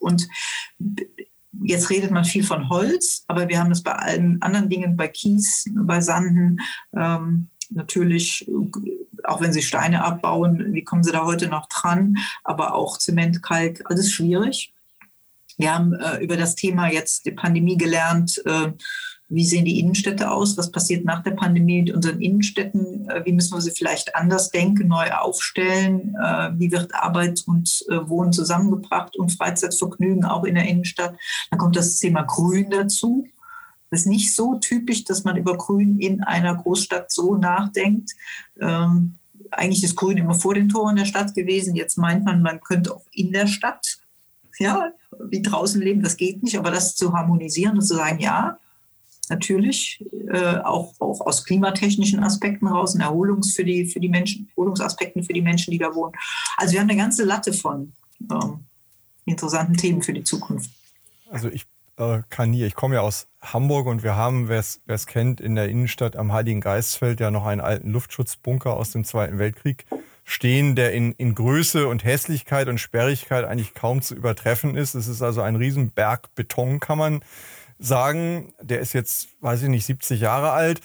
und 0.00 0.28
jetzt 1.62 1.90
redet 1.90 2.10
man 2.10 2.24
viel 2.24 2.44
von 2.44 2.68
Holz, 2.68 3.24
aber 3.28 3.48
wir 3.48 3.58
haben 3.58 3.70
es 3.70 3.82
bei 3.82 3.92
allen 3.92 4.40
anderen 4.42 4.68
Dingen, 4.68 4.96
bei 4.96 5.08
Kies, 5.08 5.64
bei 5.74 6.00
Sanden, 6.00 6.60
ähm, 6.96 7.48
natürlich, 7.70 8.50
auch 9.24 9.40
wenn 9.40 9.52
sie 9.52 9.62
Steine 9.62 10.04
abbauen, 10.04 10.72
wie 10.72 10.84
kommen 10.84 11.04
sie 11.04 11.12
da 11.12 11.24
heute 11.24 11.48
noch 11.48 11.68
dran, 11.68 12.16
aber 12.44 12.74
auch 12.74 12.98
Zement, 12.98 13.42
Kalk, 13.42 13.82
alles 13.84 14.12
schwierig. 14.12 14.72
Wir 15.56 15.74
haben 15.74 15.92
äh, 15.92 16.22
über 16.22 16.36
das 16.36 16.54
Thema 16.54 16.90
jetzt 16.90 17.26
die 17.26 17.32
Pandemie 17.32 17.76
gelernt, 17.76 18.42
äh, 18.46 18.72
wie 19.30 19.46
sehen 19.46 19.64
die 19.64 19.78
Innenstädte 19.78 20.28
aus? 20.30 20.58
Was 20.58 20.72
passiert 20.72 21.04
nach 21.04 21.22
der 21.22 21.30
Pandemie 21.30 21.82
mit 21.82 21.94
unseren 21.94 22.20
Innenstädten? 22.20 23.08
Äh, 23.08 23.24
wie 23.24 23.32
müssen 23.32 23.56
wir 23.56 23.60
sie 23.60 23.70
vielleicht 23.70 24.16
anders 24.16 24.50
denken, 24.50 24.88
neu 24.88 25.12
aufstellen? 25.12 26.16
Äh, 26.20 26.50
wie 26.58 26.72
wird 26.72 26.92
Arbeit 26.94 27.44
und 27.46 27.84
äh, 27.88 28.08
Wohnen 28.08 28.32
zusammengebracht 28.32 29.16
und 29.16 29.30
Freizeitvergnügen 29.30 30.24
auch 30.24 30.44
in 30.44 30.56
der 30.56 30.66
Innenstadt? 30.66 31.14
Dann 31.50 31.60
kommt 31.60 31.76
das 31.76 31.98
Thema 31.98 32.22
Grün 32.22 32.70
dazu. 32.70 33.26
Das 33.90 34.00
ist 34.00 34.06
nicht 34.06 34.34
so 34.34 34.56
typisch, 34.56 35.04
dass 35.04 35.22
man 35.22 35.36
über 35.36 35.56
Grün 35.56 36.00
in 36.00 36.24
einer 36.24 36.56
Großstadt 36.56 37.12
so 37.12 37.36
nachdenkt. 37.36 38.10
Ähm, 38.60 39.14
eigentlich 39.52 39.84
ist 39.84 39.96
Grün 39.96 40.18
immer 40.18 40.34
vor 40.34 40.54
den 40.54 40.68
Toren 40.68 40.96
der 40.96 41.04
Stadt 41.04 41.34
gewesen. 41.34 41.76
Jetzt 41.76 41.98
meint 41.98 42.24
man, 42.24 42.42
man 42.42 42.60
könnte 42.60 42.94
auch 42.94 43.06
in 43.12 43.30
der 43.32 43.46
Stadt, 43.46 43.98
ja, 44.58 44.90
wie 45.28 45.40
draußen 45.40 45.80
leben. 45.80 46.02
Das 46.02 46.16
geht 46.16 46.42
nicht, 46.42 46.58
aber 46.58 46.72
das 46.72 46.96
zu 46.96 47.12
harmonisieren 47.12 47.76
und 47.76 47.82
zu 47.82 47.94
sagen, 47.94 48.18
ja, 48.18 48.58
natürlich, 49.30 50.04
äh, 50.28 50.58
auch, 50.58 50.92
auch 50.98 51.20
aus 51.20 51.44
klimatechnischen 51.44 52.22
Aspekten 52.22 52.66
raus, 52.66 52.94
und 52.94 53.00
Erholungs 53.00 53.54
für 53.54 53.64
die, 53.64 53.86
für 53.86 54.00
die 54.00 54.08
Menschen, 54.08 54.48
Erholungsaspekten 54.50 55.22
für 55.22 55.32
die 55.32 55.42
Menschen, 55.42 55.70
die 55.70 55.78
da 55.78 55.94
wohnen. 55.94 56.12
Also 56.56 56.72
wir 56.74 56.80
haben 56.80 56.90
eine 56.90 57.00
ganze 57.00 57.24
Latte 57.24 57.52
von 57.52 57.92
ähm, 58.30 58.64
interessanten 59.24 59.76
Themen 59.76 60.02
für 60.02 60.12
die 60.12 60.24
Zukunft. 60.24 60.70
Also 61.30 61.48
ich 61.48 61.66
äh, 61.96 62.22
kann 62.28 62.50
nie, 62.50 62.64
ich 62.64 62.74
komme 62.74 62.96
ja 62.96 63.00
aus 63.02 63.28
Hamburg 63.40 63.86
und 63.86 64.02
wir 64.02 64.16
haben, 64.16 64.48
wer 64.48 64.64
es 64.86 65.06
kennt, 65.06 65.40
in 65.40 65.54
der 65.54 65.68
Innenstadt 65.68 66.16
am 66.16 66.32
Heiligen 66.32 66.60
Geistfeld 66.60 67.20
ja 67.20 67.30
noch 67.30 67.46
einen 67.46 67.60
alten 67.60 67.90
Luftschutzbunker 67.90 68.76
aus 68.76 68.90
dem 68.90 69.04
Zweiten 69.04 69.38
Weltkrieg 69.38 69.86
stehen, 70.24 70.76
der 70.76 70.92
in, 70.92 71.12
in 71.12 71.34
Größe 71.34 71.88
und 71.88 72.04
Hässlichkeit 72.04 72.68
und 72.68 72.78
Sperrigkeit 72.78 73.44
eigentlich 73.44 73.74
kaum 73.74 74.00
zu 74.00 74.14
übertreffen 74.14 74.76
ist. 74.76 74.94
Es 74.94 75.08
ist 75.08 75.22
also 75.22 75.40
ein 75.40 75.56
Riesenberg 75.56 76.34
Beton, 76.34 76.80
kann 76.80 76.98
man 76.98 77.20
sagen, 77.80 78.52
der 78.60 78.80
ist 78.80 78.92
jetzt, 78.92 79.28
weiß 79.40 79.62
ich 79.62 79.68
nicht, 79.68 79.86
70 79.86 80.20
Jahre 80.20 80.52
alt. 80.52 80.80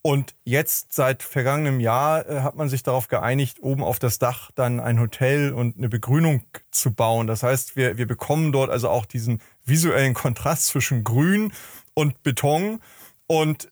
Und 0.00 0.34
jetzt 0.44 0.92
seit 0.94 1.22
vergangenem 1.22 1.80
Jahr 1.80 2.26
äh, 2.28 2.40
hat 2.40 2.56
man 2.56 2.68
sich 2.68 2.82
darauf 2.82 3.08
geeinigt, 3.08 3.58
oben 3.60 3.82
auf 3.82 3.98
das 3.98 4.18
Dach 4.18 4.50
dann 4.54 4.80
ein 4.80 4.98
Hotel 4.98 5.52
und 5.52 5.76
eine 5.76 5.88
Begrünung 5.88 6.42
zu 6.70 6.94
bauen. 6.94 7.26
Das 7.26 7.42
heißt, 7.42 7.76
wir, 7.76 7.98
wir 7.98 8.06
bekommen 8.06 8.52
dort 8.52 8.70
also 8.70 8.88
auch 8.88 9.04
diesen 9.04 9.42
visuellen 9.64 10.14
Kontrast 10.14 10.68
zwischen 10.68 11.04
Grün 11.04 11.52
und 11.94 12.22
Beton. 12.22 12.80
Und 13.26 13.70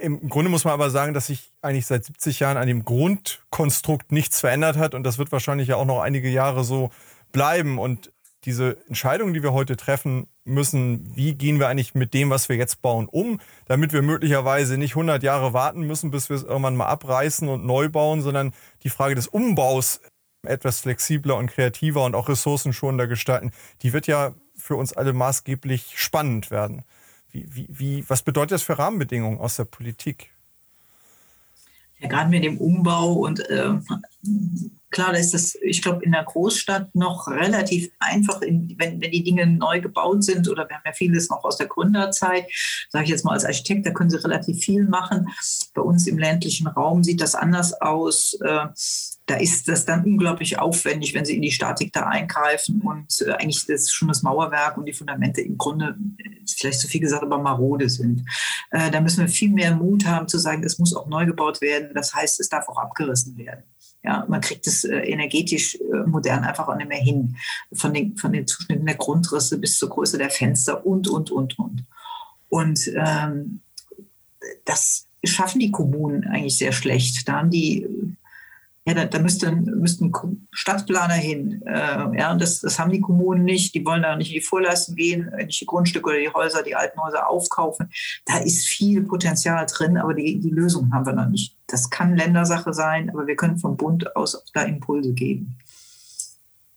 im 0.00 0.28
Grunde 0.30 0.50
muss 0.50 0.64
man 0.64 0.72
aber 0.72 0.90
sagen, 0.90 1.12
dass 1.12 1.26
sich 1.26 1.52
eigentlich 1.60 1.86
seit 1.86 2.04
70 2.06 2.40
Jahren 2.40 2.56
an 2.56 2.66
dem 2.66 2.84
Grundkonstrukt 2.84 4.12
nichts 4.12 4.40
verändert 4.40 4.76
hat. 4.76 4.94
Und 4.94 5.04
das 5.04 5.18
wird 5.18 5.30
wahrscheinlich 5.30 5.68
ja 5.68 5.76
auch 5.76 5.84
noch 5.84 6.00
einige 6.00 6.30
Jahre 6.30 6.64
so 6.64 6.90
bleiben. 7.32 7.78
Und 7.78 8.10
diese 8.44 8.78
Entscheidungen, 8.88 9.34
die 9.34 9.42
wir 9.42 9.52
heute 9.52 9.76
treffen 9.76 10.26
müssen, 10.44 11.14
wie 11.14 11.34
gehen 11.34 11.58
wir 11.58 11.68
eigentlich 11.68 11.94
mit 11.94 12.14
dem, 12.14 12.30
was 12.30 12.48
wir 12.48 12.56
jetzt 12.56 12.82
bauen, 12.82 13.08
um, 13.10 13.40
damit 13.66 13.92
wir 13.92 14.02
möglicherweise 14.02 14.78
nicht 14.78 14.92
100 14.92 15.22
Jahre 15.22 15.52
warten 15.52 15.82
müssen, 15.82 16.10
bis 16.10 16.28
wir 16.28 16.36
es 16.36 16.42
irgendwann 16.42 16.76
mal 16.76 16.86
abreißen 16.86 17.48
und 17.48 17.64
neu 17.64 17.88
bauen, 17.88 18.22
sondern 18.22 18.52
die 18.82 18.90
Frage 18.90 19.14
des 19.14 19.28
Umbaus 19.28 20.00
etwas 20.42 20.80
flexibler 20.80 21.36
und 21.36 21.50
kreativer 21.50 22.04
und 22.04 22.14
auch 22.14 22.28
ressourcenschonender 22.28 23.06
gestalten, 23.06 23.52
die 23.82 23.92
wird 23.92 24.06
ja 24.06 24.34
für 24.56 24.76
uns 24.76 24.92
alle 24.92 25.12
maßgeblich 25.12 25.92
spannend 25.96 26.50
werden. 26.50 26.82
Wie, 27.30 27.46
wie, 27.54 27.66
wie, 27.70 28.04
was 28.08 28.22
bedeutet 28.22 28.52
das 28.52 28.62
für 28.62 28.78
Rahmenbedingungen 28.78 29.38
aus 29.38 29.56
der 29.56 29.64
Politik? 29.64 30.30
Ja, 32.00 32.08
gerade 32.08 32.30
mit 32.30 32.42
dem 32.44 32.56
Umbau 32.56 33.12
und 33.12 33.40
äh, 33.50 33.74
Klar, 34.90 35.12
da 35.12 35.18
ist 35.18 35.32
das, 35.32 35.54
ich 35.62 35.82
glaube, 35.82 36.04
in 36.04 36.12
der 36.12 36.24
Großstadt 36.24 36.94
noch 36.94 37.28
relativ 37.28 37.90
einfach, 38.00 38.42
in, 38.42 38.74
wenn, 38.76 39.00
wenn 39.00 39.12
die 39.12 39.22
Dinge 39.22 39.46
neu 39.46 39.80
gebaut 39.80 40.24
sind 40.24 40.48
oder 40.48 40.68
wir 40.68 40.76
haben 40.76 40.82
ja 40.84 40.92
vieles 40.92 41.30
noch 41.30 41.44
aus 41.44 41.56
der 41.56 41.68
Gründerzeit, 41.68 42.46
sage 42.88 43.04
ich 43.04 43.10
jetzt 43.10 43.24
mal 43.24 43.32
als 43.32 43.44
Architekt, 43.44 43.86
da 43.86 43.92
können 43.92 44.10
sie 44.10 44.22
relativ 44.22 44.64
viel 44.64 44.84
machen. 44.84 45.28
Bei 45.74 45.82
uns 45.82 46.08
im 46.08 46.18
ländlichen 46.18 46.66
Raum 46.66 47.04
sieht 47.04 47.20
das 47.20 47.36
anders 47.36 47.80
aus. 47.80 48.36
Äh, 48.44 48.66
da 49.26 49.36
ist 49.36 49.68
das 49.68 49.84
dann 49.84 50.04
unglaublich 50.04 50.58
aufwendig, 50.58 51.14
wenn 51.14 51.24
sie 51.24 51.36
in 51.36 51.42
die 51.42 51.52
Statik 51.52 51.92
da 51.92 52.06
eingreifen 52.06 52.80
und 52.80 53.20
äh, 53.20 53.30
eigentlich 53.34 53.64
das 53.66 53.90
schon 53.92 54.08
das 54.08 54.22
Mauerwerk 54.22 54.76
und 54.76 54.86
die 54.86 54.92
Fundamente 54.92 55.40
im 55.40 55.56
Grunde, 55.56 55.96
vielleicht 56.48 56.80
zu 56.80 56.88
viel 56.88 57.00
gesagt, 57.00 57.22
aber 57.22 57.38
marode 57.38 57.88
sind. 57.88 58.24
Äh, 58.72 58.90
da 58.90 59.00
müssen 59.00 59.20
wir 59.20 59.28
viel 59.28 59.50
mehr 59.50 59.76
Mut 59.76 60.04
haben 60.04 60.26
zu 60.26 60.38
sagen, 60.38 60.64
es 60.64 60.80
muss 60.80 60.96
auch 60.96 61.06
neu 61.06 61.26
gebaut 61.26 61.60
werden. 61.60 61.90
Das 61.94 62.12
heißt, 62.12 62.40
es 62.40 62.48
darf 62.48 62.68
auch 62.68 62.78
abgerissen 62.78 63.38
werden. 63.38 63.62
Ja, 64.02 64.24
man 64.28 64.40
kriegt 64.40 64.66
es 64.66 64.84
äh, 64.84 64.96
energetisch 64.96 65.74
äh, 65.74 66.06
modern 66.06 66.44
einfach 66.44 66.68
auch 66.68 66.76
nicht 66.76 66.88
mehr 66.88 66.98
hin. 66.98 67.36
Von 67.72 67.92
den, 67.92 68.16
von 68.16 68.32
den 68.32 68.46
Zuschnitten 68.46 68.86
der 68.86 68.94
Grundrisse 68.94 69.58
bis 69.58 69.76
zur 69.76 69.90
Größe 69.90 70.16
der 70.16 70.30
Fenster 70.30 70.86
und, 70.86 71.08
und, 71.08 71.30
und, 71.30 71.58
und. 71.58 71.84
Und 72.48 72.90
ähm, 72.96 73.60
das 74.64 75.06
schaffen 75.24 75.60
die 75.60 75.70
Kommunen 75.70 76.24
eigentlich 76.24 76.56
sehr 76.56 76.72
schlecht. 76.72 77.28
Da 77.28 77.34
haben 77.34 77.50
die 77.50 77.86
ja, 78.90 78.94
da, 78.94 79.04
da 79.04 79.18
müssten, 79.20 79.64
müssten 79.80 80.12
Stadtplaner 80.50 81.14
hin. 81.14 81.62
Äh, 81.64 82.18
ja, 82.18 82.34
das, 82.34 82.60
das 82.60 82.78
haben 82.78 82.90
die 82.90 83.00
Kommunen 83.00 83.44
nicht. 83.44 83.74
Die 83.74 83.84
wollen 83.84 84.02
da 84.02 84.16
nicht 84.16 84.30
in 84.30 84.40
die 84.40 84.46
Vorleistung 84.46 84.96
gehen, 84.96 85.30
nicht 85.36 85.60
die 85.60 85.66
Grundstücke 85.66 86.10
oder 86.10 86.18
die 86.18 86.30
Häuser, 86.30 86.62
die 86.62 86.74
alten 86.74 87.00
Häuser 87.00 87.28
aufkaufen. 87.28 87.90
Da 88.26 88.38
ist 88.38 88.66
viel 88.66 89.02
Potenzial 89.02 89.64
drin, 89.66 89.96
aber 89.96 90.14
die, 90.14 90.40
die 90.40 90.50
Lösung 90.50 90.92
haben 90.92 91.06
wir 91.06 91.12
noch 91.12 91.28
nicht. 91.28 91.56
Das 91.68 91.88
kann 91.88 92.16
Ländersache 92.16 92.72
sein, 92.72 93.10
aber 93.10 93.26
wir 93.26 93.36
können 93.36 93.58
vom 93.58 93.76
Bund 93.76 94.16
aus 94.16 94.44
da 94.52 94.62
Impulse 94.62 95.12
geben. 95.12 95.56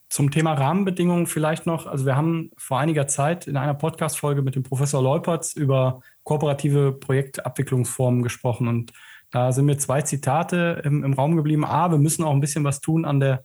Zum 0.09 0.29
Thema 0.29 0.53
Rahmenbedingungen 0.53 1.25
vielleicht 1.25 1.65
noch. 1.65 1.87
Also 1.87 2.05
wir 2.05 2.15
haben 2.15 2.51
vor 2.55 2.77
einiger 2.77 3.07
Zeit 3.07 3.47
in 3.47 3.57
einer 3.57 3.73
Podcast-Folge 3.73 4.43
mit 4.43 4.55
dem 4.55 4.61
Professor 4.61 5.01
Leupertz 5.01 5.53
über 5.53 6.01
kooperative 6.21 6.91
Projektabwicklungsformen 6.91 8.21
gesprochen 8.21 8.67
und 8.67 8.93
da 9.33 9.51
sind 9.51 9.65
mir 9.65 9.79
zwei 9.79 10.03
Zitate 10.03 10.83
im, 10.85 11.03
im 11.03 11.13
Raum 11.13 11.35
geblieben. 11.35 11.65
A, 11.65 11.89
wir 11.89 11.97
müssen 11.97 12.23
auch 12.23 12.33
ein 12.33 12.39
bisschen 12.39 12.63
was 12.63 12.81
tun 12.81 13.03
an 13.03 13.19
der, 13.19 13.43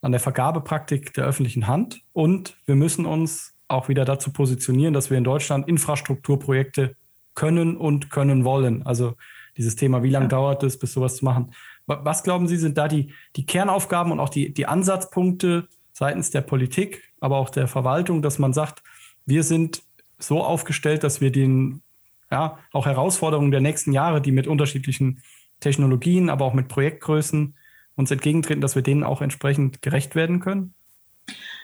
an 0.00 0.10
der 0.10 0.20
Vergabepraktik 0.20 1.14
der 1.14 1.26
öffentlichen 1.26 1.68
Hand. 1.68 2.02
Und 2.12 2.56
wir 2.66 2.74
müssen 2.74 3.06
uns 3.06 3.54
auch 3.68 3.88
wieder 3.88 4.04
dazu 4.04 4.32
positionieren, 4.32 4.94
dass 4.94 5.10
wir 5.10 5.16
in 5.16 5.22
Deutschland 5.22 5.68
Infrastrukturprojekte 5.68 6.96
können 7.36 7.76
und 7.76 8.10
können 8.10 8.44
wollen. 8.44 8.84
Also 8.84 9.14
dieses 9.56 9.76
Thema, 9.76 10.02
wie 10.02 10.10
lange 10.10 10.24
ja. 10.24 10.30
dauert 10.30 10.64
es, 10.64 10.76
bis 10.76 10.92
sowas 10.92 11.14
zu 11.18 11.24
machen? 11.24 11.52
Was 11.86 12.24
glauben 12.24 12.48
Sie, 12.48 12.56
sind 12.56 12.76
da 12.76 12.88
die, 12.88 13.12
die 13.36 13.46
Kernaufgaben 13.46 14.10
und 14.10 14.18
auch 14.18 14.30
die, 14.30 14.52
die 14.52 14.66
Ansatzpunkte 14.66 15.68
seitens 15.92 16.32
der 16.32 16.40
Politik, 16.40 17.12
aber 17.20 17.36
auch 17.36 17.50
der 17.50 17.68
Verwaltung, 17.68 18.22
dass 18.22 18.40
man 18.40 18.52
sagt, 18.52 18.82
wir 19.24 19.44
sind 19.44 19.84
so 20.18 20.42
aufgestellt, 20.42 21.04
dass 21.04 21.20
wir 21.20 21.30
den 21.30 21.82
ja, 22.30 22.58
auch 22.72 22.86
Herausforderungen 22.86 23.50
der 23.50 23.60
nächsten 23.60 23.92
Jahre, 23.92 24.20
die 24.20 24.32
mit 24.32 24.46
unterschiedlichen 24.46 25.22
Technologien, 25.60 26.30
aber 26.30 26.44
auch 26.44 26.54
mit 26.54 26.68
Projektgrößen 26.68 27.56
uns 27.96 28.10
entgegentreten, 28.10 28.60
dass 28.60 28.74
wir 28.74 28.82
denen 28.82 29.02
auch 29.02 29.22
entsprechend 29.22 29.82
gerecht 29.82 30.14
werden 30.14 30.40
können? 30.40 30.74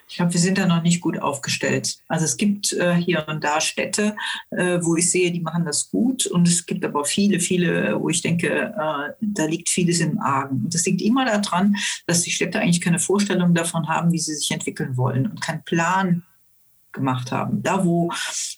Ich 0.09 0.16
glaube, 0.16 0.35
wir 0.35 0.40
sind 0.40 0.59
da 0.59 0.66
noch 0.66 0.83
nicht 0.83 1.00
gut 1.00 1.18
aufgestellt. 1.18 1.97
Also 2.09 2.26
es 2.26 2.37
gibt 2.37 2.73
äh, 2.75 2.94
hier 2.94 3.26
und 3.26 3.42
da 3.42 3.61
Städte, 3.61 4.14
äh, 4.50 4.78
wo 4.83 4.97
ich 4.97 5.11
sehe, 5.11 5.33
die 5.33 5.40
machen 5.40 5.64
das 5.64 5.90
gut. 5.90 6.26
Und 6.26 6.47
es 6.47 6.66
gibt 6.66 6.85
aber 6.85 7.04
viele, 7.04 7.40
viele, 7.40 7.99
wo 7.99 8.11
ich 8.11 8.21
denke, 8.21 8.49
äh, 8.49 9.12
da 9.21 9.44
liegt 9.47 9.71
vieles 9.71 10.00
im 10.00 10.21
Argen. 10.21 10.64
Und 10.64 10.75
das 10.75 10.85
liegt 10.85 11.00
immer 11.00 11.25
daran, 11.25 11.76
dass 12.06 12.23
die 12.23 12.30
Städte 12.30 12.61
eigentlich 12.61 12.83
keine 12.83 12.99
Vorstellung 12.99 13.54
davon 13.54 13.88
haben, 13.88 14.12
wie 14.12 14.18
sie 14.18 14.35
sich 14.35 14.50
entwickeln 14.50 14.97
wollen 14.97 15.26
und 15.26 15.40
keinen 15.40 15.64
Plan 15.64 16.23
gemacht 16.94 17.32
haben. 17.32 17.62
Da, 17.62 17.84
wo, 17.84 18.10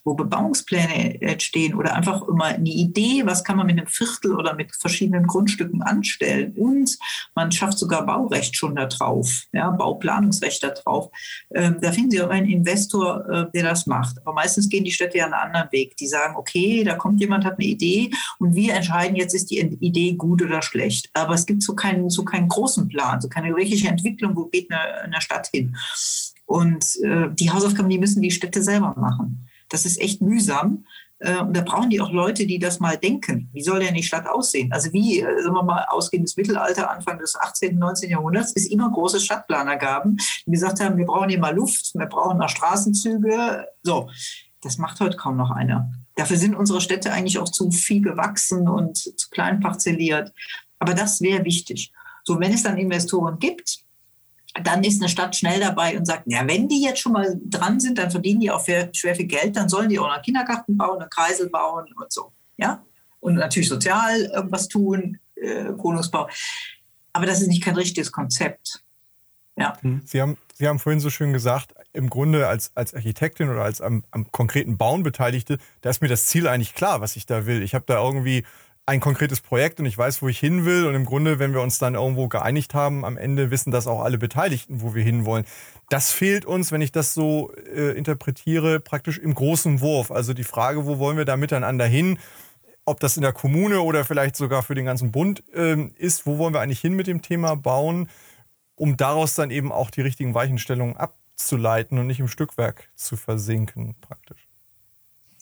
wo 0.04 0.14
Bebauungspläne 0.14 1.20
entstehen 1.20 1.74
oder 1.74 1.94
einfach 1.94 2.22
immer 2.28 2.44
eine 2.44 2.68
Idee, 2.68 3.22
was 3.24 3.42
kann 3.42 3.56
man 3.56 3.66
mit 3.66 3.78
einem 3.78 3.88
Viertel 3.88 4.36
oder 4.36 4.54
mit 4.54 4.74
verschiedenen 4.76 5.26
Grundstücken 5.26 5.82
anstellen. 5.82 6.52
Und 6.56 6.96
man 7.34 7.50
schafft 7.50 7.78
sogar 7.78 8.06
Baurecht 8.06 8.56
schon 8.56 8.76
da 8.76 8.86
drauf, 8.86 9.44
ja, 9.52 9.70
Bauplanungsrecht 9.70 10.62
da 10.62 10.70
drauf. 10.70 11.10
Ähm, 11.54 11.78
da 11.80 11.90
finden 11.92 12.12
Sie 12.12 12.22
auch 12.22 12.30
einen 12.30 12.48
Investor, 12.48 13.28
äh, 13.28 13.46
der 13.52 13.64
das 13.64 13.86
macht. 13.86 14.18
Aber 14.20 14.34
meistens 14.34 14.68
gehen 14.68 14.84
die 14.84 14.92
Städte 14.92 15.18
ja 15.18 15.24
einen 15.24 15.34
anderen 15.34 15.72
Weg. 15.72 15.96
Die 15.96 16.06
sagen, 16.06 16.36
okay, 16.36 16.84
da 16.84 16.94
kommt 16.94 17.20
jemand, 17.20 17.44
hat 17.44 17.58
eine 17.58 17.66
Idee 17.66 18.10
und 18.38 18.54
wir 18.54 18.74
entscheiden 18.74 19.16
jetzt, 19.16 19.34
ist 19.34 19.50
die 19.50 19.58
Idee 19.58 20.14
gut 20.14 20.42
oder 20.42 20.62
schlecht. 20.62 21.10
Aber 21.14 21.34
es 21.34 21.46
gibt 21.46 21.62
so 21.62 21.74
keinen, 21.74 22.10
so 22.10 22.24
keinen 22.24 22.48
großen 22.48 22.88
Plan, 22.88 23.20
so 23.20 23.28
keine 23.28 23.54
wirkliche 23.56 23.88
Entwicklung, 23.88 24.36
wo 24.36 24.46
geht 24.46 24.70
eine, 24.70 25.02
eine 25.02 25.20
Stadt 25.20 25.48
hin. 25.48 25.76
Und 26.46 26.96
äh, 27.02 27.28
die 27.32 27.50
Hausaufgaben, 27.50 27.88
die 27.88 27.98
müssen 27.98 28.22
die 28.22 28.30
Städte 28.30 28.62
selber 28.62 28.94
machen. 28.96 29.48
Das 29.68 29.84
ist 29.84 30.00
echt 30.00 30.22
mühsam. 30.22 30.84
Äh, 31.18 31.38
und 31.38 31.56
da 31.56 31.62
brauchen 31.62 31.90
die 31.90 32.00
auch 32.00 32.12
Leute, 32.12 32.46
die 32.46 32.58
das 32.58 32.80
mal 32.80 32.96
denken. 32.96 33.48
Wie 33.52 33.62
soll 33.62 33.80
denn 33.80 33.94
die 33.94 34.02
Stadt 34.02 34.26
aussehen? 34.26 34.72
Also 34.72 34.92
wie, 34.92 35.20
äh, 35.20 35.42
sagen 35.42 35.54
wir 35.54 35.62
mal, 35.62 35.86
ausgehendes 35.88 36.36
Mittelalter, 36.36 36.90
Anfang 36.90 37.18
des 37.18 37.36
18., 37.36 37.78
19. 37.78 38.10
Jahrhunderts, 38.10 38.52
es 38.54 38.66
immer 38.66 38.90
große 38.90 39.20
Stadtplaner 39.20 39.76
gaben, 39.76 40.16
die 40.46 40.52
gesagt 40.52 40.80
haben, 40.80 40.96
wir 40.96 41.06
brauchen 41.06 41.28
hier 41.28 41.38
mal 41.38 41.54
Luft, 41.54 41.92
wir 41.94 42.06
brauchen 42.06 42.38
mal 42.38 42.48
Straßenzüge. 42.48 43.66
So, 43.82 44.08
das 44.62 44.78
macht 44.78 45.00
heute 45.00 45.16
kaum 45.16 45.36
noch 45.36 45.50
einer. 45.50 45.90
Dafür 46.16 46.36
sind 46.36 46.54
unsere 46.54 46.80
Städte 46.80 47.12
eigentlich 47.12 47.38
auch 47.38 47.48
zu 47.48 47.70
viel 47.70 48.02
gewachsen 48.02 48.68
und 48.68 48.96
zu 48.96 49.30
klein 49.30 49.60
parzelliert. 49.60 50.32
Aber 50.78 50.94
das 50.94 51.20
wäre 51.20 51.44
wichtig. 51.44 51.92
So, 52.24 52.40
wenn 52.40 52.52
es 52.52 52.62
dann 52.62 52.76
Investoren 52.76 53.38
gibt, 53.38 53.85
dann 54.62 54.84
ist 54.84 55.00
eine 55.00 55.08
Stadt 55.08 55.36
schnell 55.36 55.60
dabei 55.60 55.96
und 55.98 56.06
sagt, 56.06 56.24
ja, 56.26 56.46
wenn 56.46 56.68
die 56.68 56.82
jetzt 56.82 57.00
schon 57.00 57.12
mal 57.12 57.38
dran 57.44 57.80
sind, 57.80 57.98
dann 57.98 58.10
verdienen 58.10 58.40
die 58.40 58.50
auch 58.50 58.64
schwer 58.64 58.90
viel 58.92 59.26
Geld, 59.26 59.56
dann 59.56 59.68
sollen 59.68 59.88
die 59.88 59.98
auch 59.98 60.08
einen 60.08 60.22
Kindergarten 60.22 60.76
bauen, 60.76 61.00
einen 61.00 61.10
Kreisel 61.10 61.50
bauen 61.50 61.86
und 61.96 62.12
so. 62.12 62.32
Ja? 62.56 62.84
Und 63.20 63.34
natürlich 63.34 63.68
sozial 63.68 64.22
irgendwas 64.34 64.68
tun, 64.68 65.18
äh, 65.34 65.66
Wohnungsbau. 65.76 66.28
Aber 67.12 67.26
das 67.26 67.40
ist 67.40 67.48
nicht 67.48 67.62
kein 67.62 67.74
richtiges 67.74 68.12
Konzept. 68.12 68.82
Ja. 69.56 69.76
Hm. 69.80 70.02
Sie 70.04 70.20
haben, 70.20 70.36
Sie 70.54 70.68
haben 70.68 70.78
vorhin 70.78 71.00
so 71.00 71.10
schön 71.10 71.32
gesagt, 71.32 71.74
im 71.92 72.10
Grunde 72.10 72.46
als, 72.46 72.72
als 72.74 72.94
Architektin 72.94 73.48
oder 73.48 73.62
als 73.62 73.80
am, 73.80 74.04
am 74.10 74.30
konkreten 74.30 74.76
Bauen 74.76 75.02
Beteiligte, 75.02 75.58
da 75.80 75.90
ist 75.90 76.02
mir 76.02 76.08
das 76.08 76.26
Ziel 76.26 76.46
eigentlich 76.46 76.74
klar, 76.74 77.00
was 77.00 77.16
ich 77.16 77.26
da 77.26 77.46
will. 77.46 77.62
Ich 77.62 77.74
habe 77.74 77.84
da 77.86 78.02
irgendwie 78.02 78.44
ein 78.88 79.00
konkretes 79.00 79.40
Projekt 79.40 79.80
und 79.80 79.86
ich 79.86 79.98
weiß, 79.98 80.22
wo 80.22 80.28
ich 80.28 80.38
hin 80.38 80.64
will. 80.64 80.86
Und 80.86 80.94
im 80.94 81.04
Grunde, 81.04 81.40
wenn 81.40 81.52
wir 81.52 81.60
uns 81.60 81.78
dann 81.78 81.96
irgendwo 81.96 82.28
geeinigt 82.28 82.72
haben, 82.72 83.04
am 83.04 83.16
Ende 83.16 83.50
wissen 83.50 83.72
das 83.72 83.88
auch 83.88 84.00
alle 84.00 84.16
Beteiligten, 84.16 84.80
wo 84.80 84.94
wir 84.94 85.02
hinwollen. 85.02 85.44
Das 85.88 86.12
fehlt 86.12 86.44
uns, 86.44 86.70
wenn 86.70 86.80
ich 86.80 86.92
das 86.92 87.12
so 87.12 87.52
äh, 87.54 87.96
interpretiere, 87.96 88.78
praktisch 88.78 89.18
im 89.18 89.34
großen 89.34 89.80
Wurf. 89.80 90.12
Also 90.12 90.34
die 90.34 90.44
Frage, 90.44 90.86
wo 90.86 91.00
wollen 91.00 91.16
wir 91.16 91.24
da 91.24 91.36
miteinander 91.36 91.84
hin? 91.84 92.18
Ob 92.84 93.00
das 93.00 93.16
in 93.16 93.22
der 93.22 93.32
Kommune 93.32 93.80
oder 93.80 94.04
vielleicht 94.04 94.36
sogar 94.36 94.62
für 94.62 94.76
den 94.76 94.84
ganzen 94.84 95.10
Bund 95.10 95.42
äh, 95.52 95.82
ist, 95.96 96.24
wo 96.24 96.38
wollen 96.38 96.54
wir 96.54 96.60
eigentlich 96.60 96.80
hin 96.80 96.94
mit 96.94 97.08
dem 97.08 97.22
Thema 97.22 97.56
bauen, 97.56 98.08
um 98.76 98.96
daraus 98.96 99.34
dann 99.34 99.50
eben 99.50 99.72
auch 99.72 99.90
die 99.90 100.02
richtigen 100.02 100.34
Weichenstellungen 100.34 100.96
abzuleiten 100.96 101.98
und 101.98 102.06
nicht 102.06 102.20
im 102.20 102.28
Stückwerk 102.28 102.88
zu 102.94 103.16
versinken, 103.16 103.96
praktisch. 104.00 104.46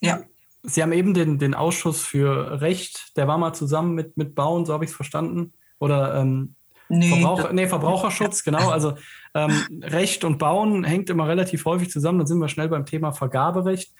Ja, 0.00 0.22
Sie 0.66 0.82
haben 0.82 0.92
eben 0.92 1.12
den, 1.12 1.38
den 1.38 1.54
Ausschuss 1.54 2.02
für 2.02 2.60
Recht, 2.60 3.16
der 3.16 3.28
war 3.28 3.36
mal 3.36 3.52
zusammen 3.52 3.94
mit, 3.94 4.16
mit 4.16 4.34
Bauen, 4.34 4.64
so 4.64 4.72
habe 4.72 4.84
ich 4.84 4.90
es 4.90 4.96
verstanden. 4.96 5.52
Oder 5.78 6.14
ähm, 6.14 6.54
nee, 6.88 7.08
Verbraucher, 7.08 7.52
nee, 7.52 7.66
Verbraucherschutz, 7.66 8.42
genau. 8.44 8.70
Also 8.70 8.94
ähm, 9.34 9.52
Recht 9.82 10.24
und 10.24 10.38
Bauen 10.38 10.84
hängt 10.84 11.10
immer 11.10 11.28
relativ 11.28 11.66
häufig 11.66 11.90
zusammen. 11.90 12.18
Dann 12.18 12.26
sind 12.26 12.38
wir 12.38 12.48
schnell 12.48 12.68
beim 12.68 12.86
Thema 12.86 13.12
Vergaberecht. 13.12 13.92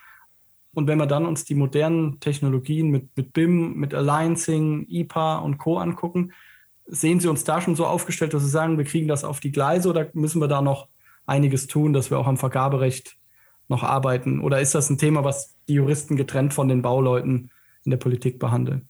Und 0.72 0.88
wenn 0.88 0.98
wir 0.98 1.06
dann 1.06 1.26
uns 1.26 1.44
die 1.44 1.54
modernen 1.54 2.18
Technologien 2.18 2.90
mit, 2.90 3.16
mit 3.16 3.32
BIM, 3.32 3.74
mit 3.74 3.94
Alliancing, 3.94 4.86
IPA 4.88 5.38
und 5.38 5.58
Co. 5.58 5.78
angucken, 5.78 6.32
sehen 6.86 7.20
Sie 7.20 7.28
uns 7.28 7.44
da 7.44 7.60
schon 7.60 7.76
so 7.76 7.86
aufgestellt, 7.86 8.34
dass 8.34 8.42
Sie 8.42 8.48
sagen, 8.48 8.78
wir 8.78 8.84
kriegen 8.84 9.06
das 9.06 9.22
auf 9.22 9.38
die 9.38 9.52
Gleise 9.52 9.88
oder 9.88 10.08
müssen 10.14 10.40
wir 10.40 10.48
da 10.48 10.62
noch 10.62 10.88
einiges 11.26 11.66
tun, 11.66 11.92
dass 11.92 12.10
wir 12.10 12.18
auch 12.18 12.26
am 12.26 12.36
Vergaberecht 12.36 13.16
noch 13.68 13.82
arbeiten? 13.82 14.40
Oder 14.40 14.60
ist 14.60 14.74
das 14.74 14.90
ein 14.90 14.98
Thema, 14.98 15.24
was 15.24 15.54
die 15.68 15.74
Juristen 15.74 16.16
getrennt 16.16 16.54
von 16.54 16.68
den 16.68 16.82
Bauleuten 16.82 17.50
in 17.84 17.90
der 17.90 17.98
Politik 17.98 18.38
behandeln? 18.38 18.88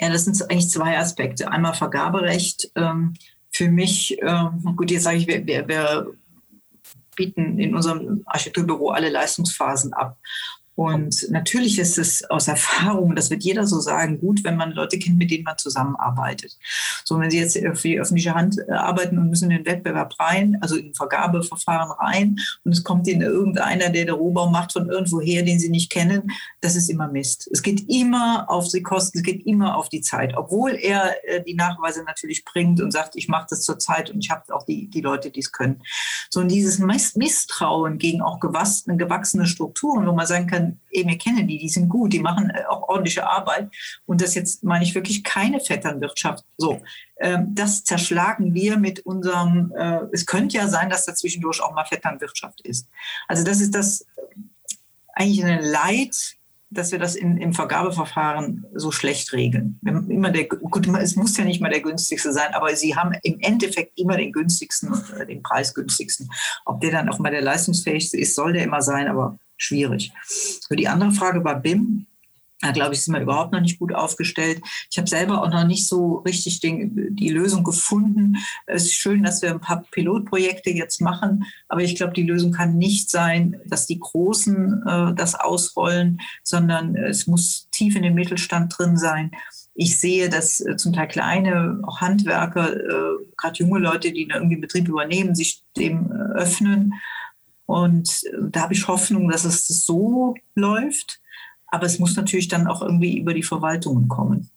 Ja, 0.00 0.10
das 0.10 0.24
sind 0.24 0.40
eigentlich 0.42 0.70
zwei 0.70 0.98
Aspekte. 0.98 1.50
Einmal 1.50 1.74
Vergaberecht. 1.74 2.70
Ähm, 2.76 3.14
für 3.50 3.68
mich, 3.68 4.16
ähm, 4.22 4.74
gut, 4.76 4.90
jetzt 4.90 5.04
sage 5.04 5.16
ich, 5.16 5.26
wir, 5.26 5.44
wir, 5.46 5.66
wir 5.66 6.06
bieten 7.16 7.58
in 7.58 7.74
unserem 7.74 8.22
Architekturbüro 8.26 8.90
alle 8.90 9.10
Leistungsphasen 9.10 9.92
ab. 9.92 10.16
Und 10.78 11.28
natürlich 11.30 11.80
ist 11.80 11.98
es 11.98 12.22
aus 12.30 12.46
Erfahrung, 12.46 13.16
das 13.16 13.30
wird 13.30 13.42
jeder 13.42 13.66
so 13.66 13.80
sagen, 13.80 14.20
gut, 14.20 14.44
wenn 14.44 14.56
man 14.56 14.70
Leute 14.70 14.96
kennt, 14.96 15.18
mit 15.18 15.28
denen 15.28 15.42
man 15.42 15.58
zusammenarbeitet. 15.58 16.56
So, 17.04 17.18
wenn 17.18 17.32
Sie 17.32 17.40
jetzt 17.40 17.58
für 17.58 17.88
die 17.88 17.98
öffentliche 17.98 18.32
Hand 18.32 18.58
äh, 18.58 18.70
arbeiten 18.70 19.18
und 19.18 19.28
müssen 19.28 19.50
in 19.50 19.56
den 19.56 19.66
Wettbewerb 19.66 20.14
rein, 20.20 20.56
also 20.60 20.76
in 20.76 20.94
Vergabeverfahren 20.94 21.90
rein, 21.90 22.36
und 22.62 22.70
es 22.70 22.84
kommt 22.84 23.08
Ihnen 23.08 23.22
irgendeiner, 23.22 23.90
der 23.90 24.04
der 24.04 24.14
Rohbau 24.14 24.50
macht 24.50 24.72
von 24.72 24.88
irgendwoher, 24.88 25.42
den 25.42 25.58
Sie 25.58 25.68
nicht 25.68 25.90
kennen, 25.90 26.30
das 26.60 26.76
ist 26.76 26.88
immer 26.88 27.08
Mist. 27.08 27.50
Es 27.52 27.62
geht 27.62 27.88
immer 27.88 28.48
auf 28.48 28.68
die 28.68 28.84
Kosten, 28.84 29.18
es 29.18 29.24
geht 29.24 29.44
immer 29.46 29.76
auf 29.76 29.88
die 29.88 30.02
Zeit, 30.02 30.36
obwohl 30.36 30.76
er 30.76 31.16
äh, 31.24 31.42
die 31.42 31.54
Nachweise 31.54 32.04
natürlich 32.04 32.44
bringt 32.44 32.80
und 32.80 32.92
sagt, 32.92 33.16
ich 33.16 33.26
mache 33.26 33.48
das 33.50 33.62
zur 33.62 33.80
Zeit 33.80 34.12
und 34.12 34.20
ich 34.20 34.30
habe 34.30 34.54
auch 34.54 34.64
die, 34.64 34.88
die 34.88 35.00
Leute, 35.00 35.32
die 35.32 35.40
es 35.40 35.50
können. 35.50 35.82
So, 36.30 36.38
und 36.38 36.52
dieses 36.52 36.78
Misstrauen 36.78 37.98
gegen 37.98 38.22
auch 38.22 38.38
gewachsene, 38.38 38.96
gewachsene 38.96 39.46
Strukturen, 39.46 40.06
wo 40.06 40.12
man 40.12 40.28
sagen 40.28 40.46
kann, 40.46 40.67
wir 40.90 41.18
kennen 41.18 41.46
die, 41.46 41.58
die 41.58 41.68
sind 41.68 41.88
gut, 41.88 42.12
die 42.12 42.20
machen 42.20 42.50
äh, 42.50 42.64
auch 42.68 42.88
ordentliche 42.88 43.26
Arbeit. 43.26 43.70
Und 44.06 44.20
das 44.20 44.34
jetzt 44.34 44.64
meine 44.64 44.84
ich 44.84 44.94
wirklich 44.94 45.24
keine 45.24 45.60
Vetternwirtschaft. 45.60 46.44
So, 46.56 46.80
ähm, 47.20 47.54
das 47.54 47.84
zerschlagen 47.84 48.54
wir 48.54 48.78
mit 48.78 49.00
unserem, 49.00 49.72
äh, 49.76 50.00
es 50.12 50.26
könnte 50.26 50.56
ja 50.56 50.68
sein, 50.68 50.90
dass 50.90 51.04
da 51.04 51.14
zwischendurch 51.14 51.62
auch 51.62 51.74
mal 51.74 51.84
Vetternwirtschaft 51.84 52.60
ist. 52.62 52.88
Also 53.26 53.44
das 53.44 53.60
ist 53.60 53.74
das 53.74 54.06
eigentlich 55.14 55.44
ein 55.44 55.62
Leid, 55.62 56.38
dass 56.70 56.92
wir 56.92 56.98
das 56.98 57.16
in, 57.16 57.38
im 57.38 57.54
Vergabeverfahren 57.54 58.66
so 58.74 58.90
schlecht 58.90 59.32
regeln. 59.32 59.80
Immer 59.84 60.30
der, 60.30 60.48
gut, 60.48 60.86
es 60.86 61.16
muss 61.16 61.36
ja 61.36 61.44
nicht 61.44 61.60
mal 61.60 61.70
der 61.70 61.80
günstigste 61.80 62.32
sein, 62.32 62.52
aber 62.52 62.76
sie 62.76 62.94
haben 62.94 63.12
im 63.22 63.40
Endeffekt 63.40 63.98
immer 63.98 64.16
den 64.16 64.32
günstigsten 64.32 64.92
äh, 65.18 65.26
den 65.26 65.42
preisgünstigsten. 65.42 66.30
Ob 66.66 66.80
der 66.80 66.92
dann 66.92 67.08
auch 67.08 67.18
mal 67.18 67.30
der 67.30 67.40
leistungsfähigste 67.40 68.18
ist, 68.18 68.34
soll 68.34 68.52
der 68.52 68.64
immer 68.64 68.82
sein, 68.82 69.08
aber 69.08 69.38
schwierig. 69.58 70.12
Für 70.66 70.76
die 70.76 70.88
andere 70.88 71.12
Frage 71.12 71.44
war 71.44 71.60
BIM. 71.60 72.06
Da 72.60 72.72
glaube 72.72 72.94
ich, 72.94 73.04
sind 73.04 73.14
wir 73.14 73.20
überhaupt 73.20 73.52
noch 73.52 73.60
nicht 73.60 73.78
gut 73.78 73.94
aufgestellt. 73.94 74.60
Ich 74.90 74.98
habe 74.98 75.08
selber 75.08 75.42
auch 75.42 75.50
noch 75.50 75.64
nicht 75.64 75.86
so 75.86 76.16
richtig 76.16 76.58
den, 76.58 77.14
die 77.14 77.28
Lösung 77.28 77.62
gefunden. 77.62 78.36
Es 78.66 78.84
ist 78.84 78.94
schön, 78.94 79.22
dass 79.22 79.42
wir 79.42 79.50
ein 79.50 79.60
paar 79.60 79.84
Pilotprojekte 79.92 80.70
jetzt 80.70 81.00
machen, 81.00 81.44
aber 81.68 81.82
ich 81.82 81.94
glaube, 81.94 82.14
die 82.14 82.24
Lösung 82.24 82.50
kann 82.50 82.76
nicht 82.76 83.10
sein, 83.10 83.60
dass 83.66 83.86
die 83.86 84.00
Großen 84.00 84.82
äh, 84.84 85.14
das 85.14 85.36
ausrollen, 85.36 86.20
sondern 86.42 86.96
es 86.96 87.28
muss 87.28 87.68
tief 87.70 87.94
in 87.94 88.02
den 88.02 88.14
Mittelstand 88.14 88.76
drin 88.76 88.96
sein. 88.96 89.30
Ich 89.80 90.00
sehe, 90.00 90.28
dass 90.28 90.60
äh, 90.60 90.76
zum 90.76 90.92
Teil 90.92 91.06
kleine, 91.06 91.80
auch 91.84 92.00
Handwerker, 92.00 92.74
äh, 92.74 93.24
gerade 93.36 93.58
junge 93.58 93.78
Leute, 93.78 94.10
die 94.10 94.22
irgendwie 94.22 94.56
einen 94.56 94.60
Betrieb 94.60 94.88
übernehmen, 94.88 95.36
sich 95.36 95.62
dem 95.76 96.10
äh, 96.10 96.40
öffnen. 96.40 96.94
Und 97.68 98.24
äh, 98.24 98.48
da 98.50 98.62
habe 98.62 98.72
ich 98.72 98.88
Hoffnung, 98.88 99.28
dass 99.28 99.44
es 99.44 99.68
so 99.68 100.34
läuft. 100.54 101.20
Aber 101.66 101.84
es 101.84 101.98
muss 101.98 102.16
natürlich 102.16 102.48
dann 102.48 102.66
auch 102.66 102.80
irgendwie 102.80 103.18
über 103.18 103.34
die 103.34 103.42
Verwaltungen 103.42 104.08
kommen. 104.08 104.48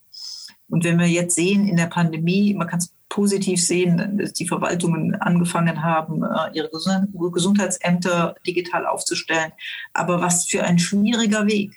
Und 0.70 0.84
wenn 0.84 0.98
wir 0.98 1.06
jetzt 1.06 1.34
sehen 1.34 1.68
in 1.68 1.76
der 1.76 1.88
Pandemie, 1.88 2.54
man 2.54 2.66
kann 2.66 2.78
es 2.78 2.94
positiv 3.10 3.62
sehen, 3.62 4.16
dass 4.16 4.32
die 4.32 4.48
Verwaltungen 4.48 5.14
angefangen 5.16 5.82
haben, 5.82 6.22
äh, 6.22 6.56
ihre 6.56 6.70
Gesundheitsämter 6.70 8.34
digital 8.46 8.86
aufzustellen. 8.86 9.52
Aber 9.92 10.22
was 10.22 10.46
für 10.46 10.64
ein 10.64 10.78
schwieriger 10.78 11.46
Weg. 11.46 11.74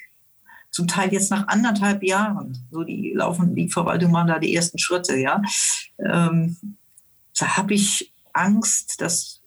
Zum 0.71 0.87
Teil 0.87 1.11
jetzt 1.11 1.31
nach 1.31 1.49
anderthalb 1.49 2.01
Jahren. 2.03 2.57
So 2.71 2.83
die 2.83 3.11
laufen, 3.13 3.55
die 3.55 3.69
Verwaltung 3.69 4.11
machen 4.11 4.29
da 4.29 4.39
die 4.39 4.55
ersten 4.55 4.77
Schritte, 4.77 5.17
ja. 5.17 5.41
Ähm, 5.99 6.77
da 7.37 7.57
habe 7.57 7.73
ich 7.73 8.13
Angst, 8.31 9.01
dass 9.01 9.41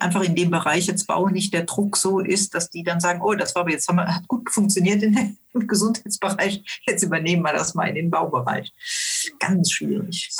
einfach 0.00 0.22
in 0.22 0.34
dem 0.34 0.50
Bereich 0.50 0.86
jetzt 0.86 1.06
Bau 1.06 1.28
nicht 1.28 1.54
der 1.54 1.64
Druck 1.64 1.96
so 1.96 2.20
ist, 2.20 2.54
dass 2.54 2.70
die 2.70 2.82
dann 2.82 3.00
sagen, 3.00 3.20
oh, 3.22 3.34
das 3.34 3.54
war 3.54 3.68
jetzt 3.68 3.88
haben 3.88 3.96
wir, 3.96 4.06
hat 4.06 4.26
gut 4.28 4.50
funktioniert 4.50 5.02
im 5.02 5.38
Gesundheitsbereich, 5.66 6.82
jetzt 6.86 7.02
übernehmen 7.02 7.42
wir 7.42 7.52
das 7.52 7.74
mal 7.74 7.88
in 7.88 7.94
den 7.94 8.10
Baubereich. 8.10 8.72
Ganz 9.38 9.70
schwierig. 9.70 10.30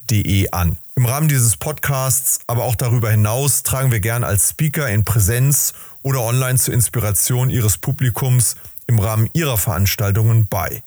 an. 0.52 0.78
Im 0.96 1.06
Rahmen 1.06 1.30
dieses 1.30 1.56
Podcasts, 1.56 2.42
aber 2.46 2.66
auch 2.66 2.76
darüber 2.76 3.10
hinaus, 3.10 3.64
tragen 3.64 3.92
wir 3.92 4.02
gern 4.02 4.26
als 4.26 4.50
Speaker 4.50 4.90
in 4.90 5.06
Präsenz 5.06 5.74
oder 6.04 6.22
online 6.22 6.60
zur 6.60 6.74
Inspiration 6.74 7.50
Ihres 7.50 7.78
Publikums 7.78 8.56
im 8.88 9.00
Rahmen 9.00 9.30
Ihrer 9.32 9.58
Veranstaltungen 9.58 10.48
bei. 10.48 10.84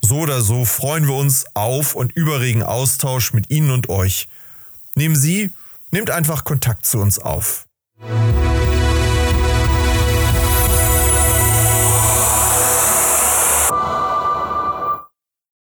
So 0.00 0.20
oder 0.20 0.42
so 0.42 0.64
freuen 0.64 1.08
wir 1.08 1.14
uns 1.14 1.44
auf 1.54 1.96
und 1.96 2.12
überregen 2.12 2.62
Austausch 2.62 3.32
mit 3.32 3.50
Ihnen 3.50 3.72
und 3.72 3.88
euch. 3.88 4.28
Nehmen 4.94 5.16
Sie, 5.16 5.50
nehmt 5.90 6.10
einfach 6.10 6.44
Kontakt 6.44 6.86
zu 6.86 6.98
uns 7.00 7.18
auf. 7.18 7.66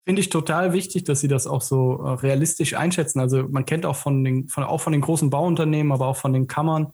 Finde 0.06 0.20
ich 0.20 0.28
total 0.28 0.72
wichtig, 0.72 1.02
dass 1.02 1.18
Sie 1.18 1.26
das 1.26 1.48
auch 1.48 1.62
so 1.62 2.00
äh, 2.00 2.10
realistisch 2.10 2.74
einschätzen. 2.74 3.18
Also 3.18 3.48
man 3.48 3.66
kennt 3.66 3.84
auch 3.84 3.96
von 3.96 4.22
den, 4.22 4.48
von, 4.48 4.62
auch 4.62 4.80
von 4.80 4.92
den 4.92 5.02
großen 5.02 5.30
Bauunternehmen, 5.30 5.90
aber 5.90 6.06
auch 6.06 6.16
von 6.16 6.32
den 6.32 6.46
Kammern. 6.46 6.92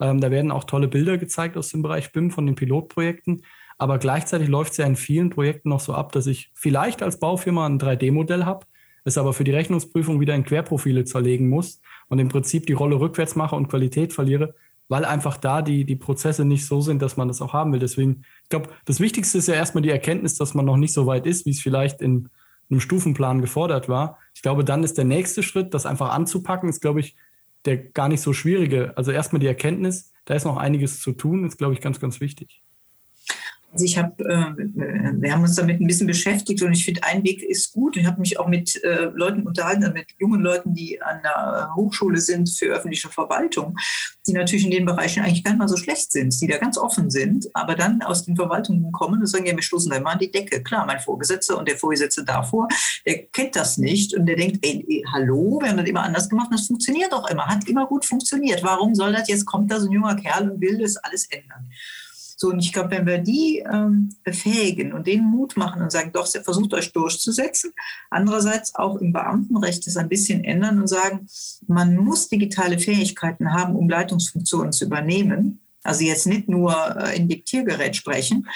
Ähm, 0.00 0.18
da 0.18 0.30
werden 0.30 0.50
auch 0.50 0.64
tolle 0.64 0.88
Bilder 0.88 1.18
gezeigt 1.18 1.58
aus 1.58 1.68
dem 1.68 1.82
Bereich 1.82 2.10
BIM 2.12 2.30
von 2.30 2.46
den 2.46 2.54
Pilotprojekten. 2.54 3.42
Aber 3.76 3.98
gleichzeitig 3.98 4.48
läuft 4.48 4.72
es 4.72 4.78
ja 4.78 4.86
in 4.86 4.96
vielen 4.96 5.28
Projekten 5.28 5.68
noch 5.68 5.80
so 5.80 5.92
ab, 5.92 6.12
dass 6.12 6.26
ich 6.26 6.52
vielleicht 6.54 7.02
als 7.02 7.18
Baufirma 7.18 7.66
ein 7.66 7.78
3D-Modell 7.78 8.46
habe, 8.46 8.64
es 9.04 9.18
aber 9.18 9.34
für 9.34 9.44
die 9.44 9.50
Rechnungsprüfung 9.50 10.18
wieder 10.20 10.34
in 10.34 10.44
Querprofile 10.44 11.04
zerlegen 11.04 11.50
muss 11.50 11.82
und 12.08 12.18
im 12.18 12.28
Prinzip 12.28 12.66
die 12.66 12.72
Rolle 12.72 12.98
rückwärts 12.98 13.36
mache 13.36 13.56
und 13.56 13.68
Qualität 13.68 14.14
verliere, 14.14 14.54
weil 14.88 15.04
einfach 15.04 15.36
da 15.36 15.60
die, 15.60 15.84
die 15.84 15.96
Prozesse 15.96 16.46
nicht 16.46 16.64
so 16.64 16.80
sind, 16.80 17.02
dass 17.02 17.18
man 17.18 17.28
das 17.28 17.42
auch 17.42 17.52
haben 17.52 17.74
will. 17.74 17.80
Deswegen, 17.80 18.22
ich 18.44 18.48
glaube, 18.48 18.70
das 18.86 19.00
Wichtigste 19.00 19.36
ist 19.36 19.48
ja 19.48 19.54
erstmal 19.54 19.82
die 19.82 19.90
Erkenntnis, 19.90 20.36
dass 20.36 20.54
man 20.54 20.64
noch 20.64 20.78
nicht 20.78 20.94
so 20.94 21.06
weit 21.06 21.26
ist, 21.26 21.44
wie 21.44 21.50
es 21.50 21.60
vielleicht 21.60 22.00
in 22.00 22.30
einem 22.74 22.80
Stufenplan 22.80 23.40
gefordert 23.40 23.88
war. 23.88 24.18
Ich 24.34 24.42
glaube, 24.42 24.64
dann 24.64 24.82
ist 24.82 24.98
der 24.98 25.04
nächste 25.04 25.42
Schritt, 25.42 25.74
das 25.74 25.86
einfach 25.86 26.10
anzupacken, 26.12 26.68
ist, 26.68 26.80
glaube 26.80 27.00
ich, 27.00 27.16
der 27.64 27.76
gar 27.76 28.08
nicht 28.08 28.20
so 28.20 28.32
schwierige. 28.32 28.92
Also 28.96 29.12
erstmal 29.12 29.40
die 29.40 29.46
Erkenntnis, 29.46 30.12
da 30.24 30.34
ist 30.34 30.44
noch 30.44 30.56
einiges 30.56 31.00
zu 31.00 31.12
tun, 31.12 31.46
ist, 31.46 31.56
glaube 31.56 31.74
ich, 31.74 31.80
ganz, 31.80 32.00
ganz 32.00 32.20
wichtig. 32.20 32.63
Also 33.74 33.86
ich 33.86 33.98
habe, 33.98 34.24
äh, 34.24 35.14
wir 35.20 35.32
haben 35.32 35.42
uns 35.42 35.56
damit 35.56 35.80
ein 35.80 35.86
bisschen 35.88 36.06
beschäftigt 36.06 36.62
und 36.62 36.72
ich 36.72 36.84
finde, 36.84 37.02
ein 37.02 37.24
Weg 37.24 37.42
ist 37.42 37.72
gut. 37.72 37.96
Ich 37.96 38.06
habe 38.06 38.20
mich 38.20 38.38
auch 38.38 38.46
mit 38.46 38.82
äh, 38.84 39.10
Leuten 39.12 39.42
unterhalten, 39.42 39.82
also 39.82 39.94
mit 39.94 40.06
jungen 40.20 40.42
Leuten, 40.42 40.74
die 40.74 41.02
an 41.02 41.20
der 41.24 41.70
Hochschule 41.74 42.20
sind 42.20 42.48
für 42.48 42.66
öffentliche 42.66 43.08
Verwaltung, 43.08 43.76
die 44.28 44.32
natürlich 44.32 44.64
in 44.64 44.70
den 44.70 44.84
Bereichen 44.84 45.24
eigentlich 45.24 45.42
gar 45.42 45.50
nicht 45.50 45.58
mal 45.58 45.66
so 45.66 45.76
schlecht 45.76 46.12
sind, 46.12 46.40
die 46.40 46.46
da 46.46 46.58
ganz 46.58 46.78
offen 46.78 47.10
sind, 47.10 47.48
aber 47.52 47.74
dann 47.74 48.00
aus 48.02 48.24
den 48.24 48.36
Verwaltungen 48.36 48.92
kommen 48.92 49.18
und 49.20 49.26
sagen, 49.26 49.46
ja, 49.46 49.56
wir 49.56 49.62
stoßen 49.62 49.90
da 49.90 49.96
immer 49.96 50.10
an 50.10 50.20
die 50.20 50.30
Decke. 50.30 50.62
Klar, 50.62 50.86
mein 50.86 51.00
Vorgesetzter 51.00 51.58
und 51.58 51.66
der 51.66 51.76
Vorgesetzte 51.76 52.24
davor, 52.24 52.68
der 53.04 53.26
kennt 53.26 53.56
das 53.56 53.76
nicht 53.76 54.14
und 54.14 54.26
der 54.26 54.36
denkt, 54.36 54.64
ey, 54.64 54.86
ey 54.88 55.04
hallo, 55.12 55.58
wir 55.60 55.70
haben 55.70 55.78
das 55.78 55.88
immer 55.88 56.04
anders 56.04 56.28
gemacht, 56.28 56.50
das 56.52 56.68
funktioniert 56.68 57.12
doch 57.12 57.28
immer, 57.28 57.46
hat 57.46 57.68
immer 57.68 57.88
gut 57.88 58.04
funktioniert. 58.04 58.62
Warum 58.62 58.94
soll 58.94 59.12
das 59.12 59.26
jetzt, 59.26 59.46
kommt 59.46 59.72
da 59.72 59.80
so 59.80 59.88
ein 59.88 59.92
junger 59.92 60.14
Kerl 60.14 60.48
und 60.48 60.60
will 60.60 60.78
das 60.78 60.96
alles 60.96 61.26
ändern? 61.28 61.68
So, 62.36 62.48
und 62.48 62.58
ich 62.58 62.72
glaube, 62.72 62.90
wenn 62.90 63.06
wir 63.06 63.18
die 63.18 63.58
ähm, 63.58 64.10
befähigen 64.22 64.92
und 64.92 65.06
denen 65.06 65.24
Mut 65.24 65.56
machen 65.56 65.82
und 65.82 65.92
sagen, 65.92 66.10
doch, 66.12 66.26
versucht 66.26 66.74
euch 66.74 66.92
durchzusetzen, 66.92 67.72
andererseits 68.10 68.74
auch 68.74 68.96
im 68.96 69.12
Beamtenrecht 69.12 69.86
das 69.86 69.96
ein 69.96 70.08
bisschen 70.08 70.44
ändern 70.44 70.80
und 70.80 70.88
sagen, 70.88 71.26
man 71.66 71.96
muss 71.96 72.28
digitale 72.28 72.78
Fähigkeiten 72.78 73.52
haben, 73.52 73.76
um 73.76 73.88
Leitungsfunktionen 73.88 74.72
zu 74.72 74.86
übernehmen. 74.86 75.60
Also 75.82 76.04
jetzt 76.04 76.26
nicht 76.26 76.48
nur 76.48 76.74
äh, 76.96 77.16
in 77.16 77.28
Diktiergerät 77.28 77.94
sprechen, 77.94 78.48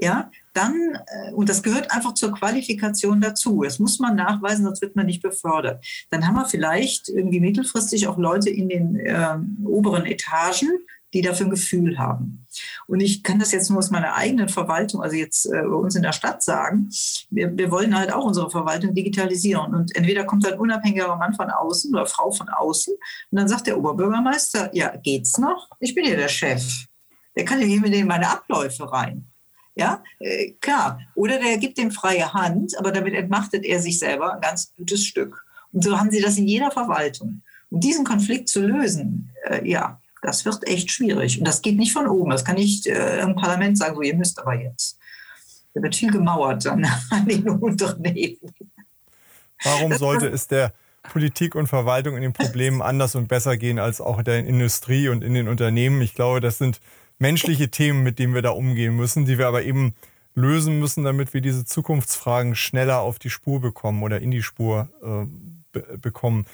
ja, 0.00 0.30
dann, 0.54 0.74
äh, 1.06 1.32
und 1.32 1.48
das 1.48 1.62
gehört 1.62 1.90
einfach 1.90 2.14
zur 2.14 2.32
Qualifikation 2.32 3.20
dazu. 3.20 3.62
Das 3.62 3.78
muss 3.78 3.98
man 3.98 4.16
nachweisen, 4.16 4.64
sonst 4.64 4.80
wird 4.80 4.96
man 4.96 5.06
nicht 5.06 5.22
befördert. 5.22 5.84
Dann 6.10 6.26
haben 6.26 6.36
wir 6.36 6.46
vielleicht 6.46 7.08
irgendwie 7.08 7.40
mittelfristig 7.40 8.06
auch 8.06 8.18
Leute 8.18 8.50
in 8.50 8.68
den 8.68 8.96
äh, 8.96 9.38
oberen 9.64 10.06
Etagen, 10.06 10.70
die 11.14 11.22
dafür 11.22 11.46
ein 11.46 11.50
Gefühl 11.50 11.98
haben. 11.98 12.46
Und 12.86 13.00
ich 13.00 13.22
kann 13.22 13.38
das 13.38 13.52
jetzt 13.52 13.70
nur 13.70 13.78
aus 13.78 13.90
meiner 13.90 14.14
eigenen 14.14 14.48
Verwaltung, 14.48 15.02
also 15.02 15.16
jetzt 15.16 15.46
äh, 15.46 15.62
bei 15.62 15.74
uns 15.74 15.94
in 15.94 16.02
der 16.02 16.12
Stadt 16.12 16.42
sagen, 16.42 16.90
wir, 17.30 17.56
wir 17.56 17.70
wollen 17.70 17.96
halt 17.96 18.12
auch 18.12 18.24
unsere 18.24 18.50
Verwaltung 18.50 18.94
digitalisieren. 18.94 19.74
Und 19.74 19.96
entweder 19.96 20.24
kommt 20.24 20.46
ein 20.46 20.58
unabhängiger 20.58 21.16
Mann 21.16 21.34
von 21.34 21.50
außen 21.50 21.92
oder 21.94 22.06
Frau 22.06 22.30
von 22.30 22.48
außen 22.48 22.94
und 23.30 23.38
dann 23.38 23.48
sagt 23.48 23.66
der 23.66 23.78
Oberbürgermeister, 23.78 24.70
ja, 24.74 24.94
geht's 24.96 25.38
noch? 25.38 25.68
Ich 25.80 25.94
bin 25.94 26.04
ja 26.04 26.16
der 26.16 26.28
Chef. 26.28 26.62
Der 27.36 27.44
kann 27.44 27.60
ja 27.60 27.66
hier 27.66 27.80
mit 27.80 27.94
in 27.94 28.06
meine 28.06 28.28
Abläufe 28.28 28.90
rein. 28.90 29.26
Ja, 29.74 30.02
äh, 30.18 30.52
klar. 30.60 31.00
Oder 31.14 31.38
der 31.38 31.56
gibt 31.58 31.78
dem 31.78 31.92
freie 31.92 32.32
Hand, 32.34 32.76
aber 32.78 32.90
damit 32.90 33.14
entmachtet 33.14 33.64
er 33.64 33.80
sich 33.80 33.98
selber 33.98 34.34
ein 34.34 34.40
ganz 34.40 34.74
gutes 34.76 35.04
Stück. 35.04 35.44
Und 35.72 35.84
so 35.84 35.98
haben 35.98 36.10
sie 36.10 36.20
das 36.20 36.36
in 36.36 36.48
jeder 36.48 36.70
Verwaltung. 36.70 37.42
Um 37.70 37.80
diesen 37.80 38.04
Konflikt 38.04 38.48
zu 38.48 38.66
lösen, 38.66 39.30
äh, 39.44 39.68
ja, 39.68 40.00
das 40.22 40.44
wird 40.44 40.66
echt 40.66 40.90
schwierig. 40.90 41.38
Und 41.38 41.46
das 41.46 41.62
geht 41.62 41.76
nicht 41.76 41.92
von 41.92 42.06
oben. 42.06 42.30
Das 42.30 42.44
kann 42.44 42.56
nicht 42.56 42.86
äh, 42.86 43.20
im 43.20 43.34
Parlament 43.34 43.78
sagen, 43.78 43.94
so, 43.94 44.02
ihr 44.02 44.14
müsst 44.14 44.38
aber 44.38 44.54
jetzt. 44.54 44.98
Da 45.74 45.82
wird 45.82 45.94
viel 45.94 46.10
gemauert 46.10 46.64
dann 46.64 46.84
an 47.10 47.26
den 47.26 47.48
Unternehmen. 47.48 48.38
Warum 49.62 49.96
sollte 49.96 50.28
es 50.28 50.46
der 50.48 50.72
Politik 51.02 51.54
und 51.54 51.66
Verwaltung 51.66 52.16
in 52.16 52.22
den 52.22 52.32
Problemen 52.32 52.82
anders 52.82 53.14
und 53.14 53.28
besser 53.28 53.56
gehen 53.56 53.78
als 53.78 54.00
auch 54.00 54.22
der 54.22 54.38
Industrie 54.44 55.08
und 55.08 55.22
in 55.22 55.34
den 55.34 55.48
Unternehmen? 55.48 56.00
Ich 56.00 56.14
glaube, 56.14 56.40
das 56.40 56.58
sind 56.58 56.80
menschliche 57.18 57.70
Themen, 57.70 58.02
mit 58.02 58.18
denen 58.18 58.34
wir 58.34 58.42
da 58.42 58.50
umgehen 58.50 58.96
müssen, 58.96 59.24
die 59.24 59.38
wir 59.38 59.48
aber 59.48 59.62
eben 59.62 59.94
lösen 60.34 60.78
müssen, 60.78 61.04
damit 61.04 61.34
wir 61.34 61.40
diese 61.40 61.64
Zukunftsfragen 61.64 62.54
schneller 62.54 63.00
auf 63.00 63.18
die 63.18 63.30
Spur 63.30 63.60
bekommen 63.60 64.02
oder 64.02 64.20
in 64.20 64.30
die 64.30 64.42
Spur 64.42 64.88
äh, 65.02 65.26
be 65.72 65.98
bekommen. 65.98 66.46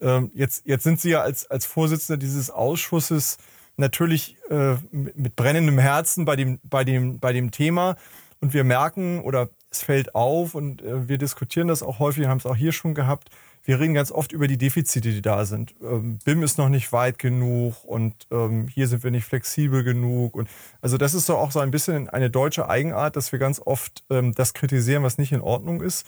Ähm, 0.00 0.30
jetzt, 0.34 0.66
jetzt 0.66 0.84
sind 0.84 1.00
Sie 1.00 1.10
ja 1.10 1.22
als, 1.22 1.50
als 1.50 1.66
Vorsitzender 1.66 2.18
dieses 2.18 2.50
Ausschusses 2.50 3.38
natürlich 3.76 4.36
äh, 4.50 4.76
mit 4.90 5.36
brennendem 5.36 5.78
Herzen 5.78 6.24
bei 6.24 6.36
dem, 6.36 6.58
bei, 6.64 6.84
dem, 6.84 7.18
bei 7.18 7.32
dem 7.32 7.50
Thema. 7.50 7.96
Und 8.40 8.54
wir 8.54 8.64
merken 8.64 9.20
oder 9.20 9.48
es 9.70 9.82
fällt 9.82 10.14
auf 10.14 10.54
und 10.54 10.82
äh, 10.82 11.08
wir 11.08 11.18
diskutieren 11.18 11.68
das 11.68 11.82
auch 11.82 11.98
häufig, 11.98 12.26
haben 12.26 12.38
es 12.38 12.46
auch 12.46 12.56
hier 12.56 12.72
schon 12.72 12.94
gehabt. 12.94 13.30
Wir 13.64 13.80
reden 13.80 13.94
ganz 13.94 14.12
oft 14.12 14.30
über 14.30 14.46
die 14.46 14.58
Defizite, 14.58 15.10
die 15.10 15.22
da 15.22 15.44
sind. 15.44 15.74
Ähm, 15.82 16.18
BIM 16.24 16.44
ist 16.44 16.56
noch 16.56 16.68
nicht 16.68 16.92
weit 16.92 17.18
genug 17.18 17.84
und 17.84 18.14
ähm, 18.30 18.68
hier 18.68 18.86
sind 18.86 19.02
wir 19.02 19.10
nicht 19.10 19.24
flexibel 19.24 19.82
genug. 19.82 20.36
Und 20.36 20.48
also 20.80 20.96
das 20.96 21.14
ist 21.14 21.26
so 21.26 21.36
auch 21.36 21.50
so 21.50 21.58
ein 21.58 21.72
bisschen 21.72 22.08
eine 22.08 22.30
deutsche 22.30 22.68
Eigenart, 22.68 23.16
dass 23.16 23.32
wir 23.32 23.40
ganz 23.40 23.60
oft 23.64 24.04
ähm, 24.08 24.34
das 24.34 24.54
kritisieren, 24.54 25.02
was 25.02 25.18
nicht 25.18 25.32
in 25.32 25.40
Ordnung 25.40 25.82
ist. 25.82 26.06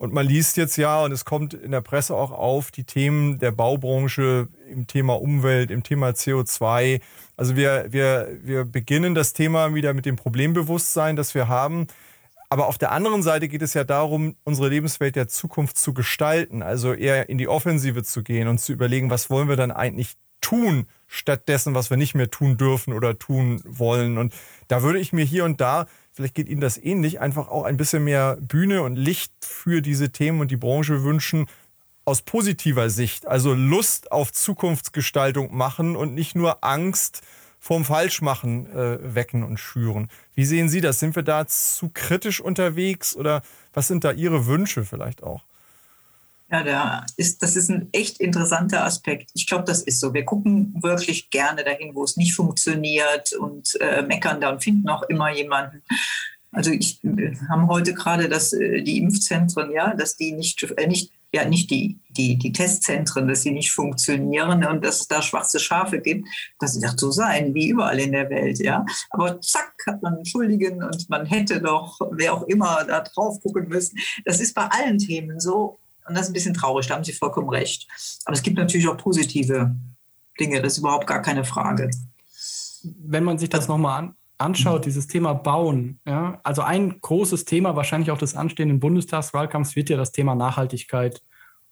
Und 0.00 0.14
man 0.14 0.26
liest 0.26 0.56
jetzt 0.56 0.78
ja, 0.78 1.02
und 1.02 1.12
es 1.12 1.26
kommt 1.26 1.52
in 1.52 1.72
der 1.72 1.82
Presse 1.82 2.16
auch 2.16 2.30
auf, 2.30 2.70
die 2.70 2.84
Themen 2.84 3.38
der 3.38 3.50
Baubranche 3.50 4.48
im 4.70 4.86
Thema 4.86 5.20
Umwelt, 5.20 5.70
im 5.70 5.82
Thema 5.82 6.08
CO2. 6.08 7.02
Also 7.36 7.54
wir, 7.54 7.84
wir, 7.90 8.38
wir 8.42 8.64
beginnen 8.64 9.14
das 9.14 9.34
Thema 9.34 9.74
wieder 9.74 9.92
mit 9.92 10.06
dem 10.06 10.16
Problembewusstsein, 10.16 11.16
das 11.16 11.34
wir 11.34 11.48
haben. 11.48 11.86
Aber 12.48 12.68
auf 12.68 12.78
der 12.78 12.92
anderen 12.92 13.22
Seite 13.22 13.46
geht 13.46 13.60
es 13.60 13.74
ja 13.74 13.84
darum, 13.84 14.36
unsere 14.42 14.70
Lebenswelt 14.70 15.16
der 15.16 15.28
Zukunft 15.28 15.76
zu 15.76 15.92
gestalten, 15.92 16.62
also 16.62 16.94
eher 16.94 17.28
in 17.28 17.36
die 17.36 17.48
Offensive 17.48 18.02
zu 18.02 18.22
gehen 18.22 18.48
und 18.48 18.56
zu 18.56 18.72
überlegen, 18.72 19.10
was 19.10 19.28
wollen 19.28 19.50
wir 19.50 19.56
dann 19.56 19.70
eigentlich 19.70 20.16
tun, 20.40 20.86
stattdessen, 21.08 21.74
was 21.74 21.90
wir 21.90 21.98
nicht 21.98 22.14
mehr 22.14 22.30
tun 22.30 22.56
dürfen 22.56 22.94
oder 22.94 23.18
tun 23.18 23.60
wollen. 23.66 24.16
Und 24.16 24.32
da 24.66 24.82
würde 24.82 24.98
ich 24.98 25.12
mir 25.12 25.26
hier 25.26 25.44
und 25.44 25.60
da 25.60 25.86
vielleicht 26.12 26.34
geht 26.34 26.48
Ihnen 26.48 26.60
das 26.60 26.78
ähnlich, 26.78 27.20
einfach 27.20 27.48
auch 27.48 27.64
ein 27.64 27.76
bisschen 27.76 28.04
mehr 28.04 28.36
Bühne 28.40 28.82
und 28.82 28.96
Licht 28.96 29.32
für 29.40 29.82
diese 29.82 30.10
Themen 30.10 30.40
und 30.40 30.50
die 30.50 30.56
Branche 30.56 31.02
wünschen, 31.02 31.46
aus 32.04 32.22
positiver 32.22 32.90
Sicht, 32.90 33.26
also 33.26 33.54
Lust 33.54 34.10
auf 34.10 34.32
Zukunftsgestaltung 34.32 35.54
machen 35.56 35.96
und 35.96 36.14
nicht 36.14 36.34
nur 36.34 36.64
Angst 36.64 37.22
vorm 37.60 37.84
Falschmachen 37.84 38.66
äh, 38.72 39.14
wecken 39.14 39.44
und 39.44 39.58
schüren. 39.58 40.08
Wie 40.34 40.46
sehen 40.46 40.68
Sie 40.68 40.80
das? 40.80 40.98
Sind 40.98 41.14
wir 41.14 41.22
da 41.22 41.46
zu 41.46 41.90
kritisch 41.90 42.40
unterwegs 42.40 43.14
oder 43.14 43.42
was 43.74 43.86
sind 43.86 44.02
da 44.02 44.12
Ihre 44.12 44.46
Wünsche 44.46 44.84
vielleicht 44.84 45.22
auch? 45.22 45.44
Ja, 46.52 46.62
der 46.64 47.06
ist, 47.16 47.42
das 47.42 47.54
ist 47.54 47.70
ein 47.70 47.88
echt 47.92 48.18
interessanter 48.18 48.84
Aspekt. 48.84 49.30
Ich 49.34 49.46
glaube, 49.46 49.64
das 49.64 49.82
ist 49.82 50.00
so. 50.00 50.12
Wir 50.12 50.24
gucken 50.24 50.74
wirklich 50.82 51.30
gerne 51.30 51.62
dahin, 51.62 51.94
wo 51.94 52.02
es 52.02 52.16
nicht 52.16 52.34
funktioniert 52.34 53.32
und 53.34 53.80
äh, 53.80 54.02
meckern 54.02 54.40
da 54.40 54.50
und 54.50 54.62
finden 54.62 54.88
auch 54.88 55.02
immer 55.04 55.30
jemanden. 55.30 55.82
Also 56.52 56.72
ich 56.72 56.98
wir 57.02 57.32
haben 57.48 57.68
heute 57.68 57.94
gerade 57.94 58.28
das, 58.28 58.52
äh, 58.52 58.82
die 58.82 58.98
Impfzentren, 58.98 59.70
ja, 59.70 59.94
dass 59.94 60.16
die 60.16 60.32
nicht, 60.32 60.62
äh, 60.76 60.88
nicht 60.88 61.12
ja 61.32 61.44
nicht 61.44 61.70
die, 61.70 61.98
die, 62.08 62.36
die 62.36 62.52
Testzentren, 62.52 63.28
dass 63.28 63.42
sie 63.42 63.52
nicht 63.52 63.70
funktionieren 63.70 64.64
und 64.64 64.84
dass 64.84 65.02
es 65.02 65.08
da 65.08 65.22
schwarze 65.22 65.60
Schafe 65.60 66.00
gibt. 66.00 66.28
Das 66.58 66.80
wird 66.80 66.98
so 66.98 67.10
sein, 67.10 67.54
wie 67.54 67.68
überall 67.68 68.00
in 68.00 68.12
der 68.12 68.28
Welt, 68.30 68.58
ja. 68.58 68.84
Aber 69.10 69.40
zack, 69.40 69.72
hat 69.86 70.02
man 70.02 70.16
Entschuldigen 70.16 70.82
und 70.82 71.08
man 71.08 71.26
hätte 71.26 71.60
doch, 71.60 71.98
wer 72.12 72.34
auch 72.34 72.42
immer, 72.44 72.84
da 72.84 73.00
drauf 73.00 73.40
gucken 73.40 73.68
müssen. 73.68 73.98
Das 74.24 74.40
ist 74.40 74.54
bei 74.54 74.66
allen 74.66 74.98
Themen 74.98 75.40
so. 75.40 75.78
Und 76.10 76.16
das 76.16 76.24
ist 76.24 76.30
ein 76.30 76.34
bisschen 76.34 76.54
traurig, 76.54 76.88
da 76.88 76.96
haben 76.96 77.04
Sie 77.04 77.12
vollkommen 77.12 77.48
recht. 77.50 77.86
Aber 78.24 78.34
es 78.34 78.42
gibt 78.42 78.58
natürlich 78.58 78.88
auch 78.88 78.96
positive 78.96 79.76
Dinge, 80.40 80.60
das 80.60 80.72
ist 80.72 80.78
überhaupt 80.78 81.06
gar 81.06 81.22
keine 81.22 81.44
Frage. 81.44 81.88
Wenn 82.82 83.22
man 83.22 83.38
sich 83.38 83.48
das 83.48 83.68
nochmal 83.68 84.00
an, 84.00 84.14
anschaut, 84.36 84.86
dieses 84.86 85.06
Thema 85.06 85.34
Bauen, 85.34 86.00
ja, 86.04 86.40
also 86.42 86.62
ein 86.62 87.00
großes 87.00 87.44
Thema 87.44 87.76
wahrscheinlich 87.76 88.10
auch 88.10 88.18
des 88.18 88.34
anstehenden 88.34 88.80
Bundestagswahlkampfs 88.80 89.76
wird 89.76 89.88
ja 89.88 89.96
das 89.96 90.10
Thema 90.10 90.34
Nachhaltigkeit, 90.34 91.22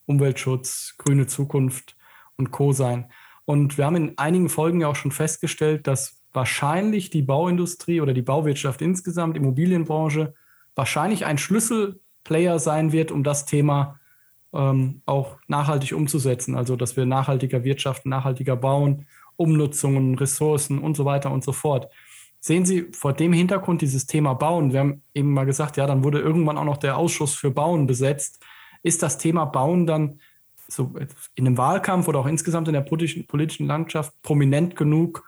Umweltschutz, 0.06 0.94
grüne 0.98 1.26
Zukunft 1.26 1.96
und 2.36 2.52
Co. 2.52 2.72
sein. 2.72 3.10
Und 3.44 3.76
wir 3.76 3.86
haben 3.86 3.96
in 3.96 4.18
einigen 4.18 4.48
Folgen 4.48 4.82
ja 4.82 4.86
auch 4.86 4.94
schon 4.94 5.10
festgestellt, 5.10 5.88
dass 5.88 6.22
wahrscheinlich 6.32 7.10
die 7.10 7.22
Bauindustrie 7.22 8.00
oder 8.00 8.14
die 8.14 8.22
Bauwirtschaft 8.22 8.82
insgesamt, 8.82 9.36
Immobilienbranche, 9.36 10.32
wahrscheinlich 10.76 11.26
ein 11.26 11.38
Schlüsselplayer 11.38 12.60
sein 12.60 12.92
wird, 12.92 13.10
um 13.10 13.24
das 13.24 13.44
Thema 13.44 13.98
ähm, 14.52 15.02
auch 15.06 15.36
nachhaltig 15.46 15.92
umzusetzen. 15.92 16.54
Also, 16.56 16.76
dass 16.76 16.96
wir 16.96 17.06
nachhaltiger 17.06 17.64
wirtschaften, 17.64 18.08
nachhaltiger 18.08 18.56
bauen, 18.56 19.06
Umnutzungen, 19.36 20.16
Ressourcen 20.16 20.78
und 20.78 20.96
so 20.96 21.04
weiter 21.04 21.30
und 21.30 21.44
so 21.44 21.52
fort. 21.52 21.88
Sehen 22.40 22.64
Sie 22.64 22.86
vor 22.92 23.12
dem 23.12 23.32
Hintergrund 23.32 23.82
dieses 23.82 24.06
Thema 24.06 24.34
Bauen, 24.34 24.72
wir 24.72 24.80
haben 24.80 25.02
eben 25.12 25.32
mal 25.32 25.44
gesagt, 25.44 25.76
ja, 25.76 25.86
dann 25.86 26.04
wurde 26.04 26.20
irgendwann 26.20 26.56
auch 26.56 26.64
noch 26.64 26.76
der 26.76 26.96
Ausschuss 26.96 27.34
für 27.34 27.50
Bauen 27.50 27.86
besetzt. 27.86 28.44
Ist 28.82 29.02
das 29.02 29.18
Thema 29.18 29.44
Bauen 29.44 29.86
dann 29.86 30.20
so 30.68 30.94
in 31.34 31.46
einem 31.46 31.58
Wahlkampf 31.58 32.06
oder 32.08 32.20
auch 32.20 32.26
insgesamt 32.26 32.68
in 32.68 32.74
der 32.74 32.82
politischen, 32.82 33.26
politischen 33.26 33.66
Landschaft 33.66 34.12
prominent 34.22 34.76
genug 34.76 35.24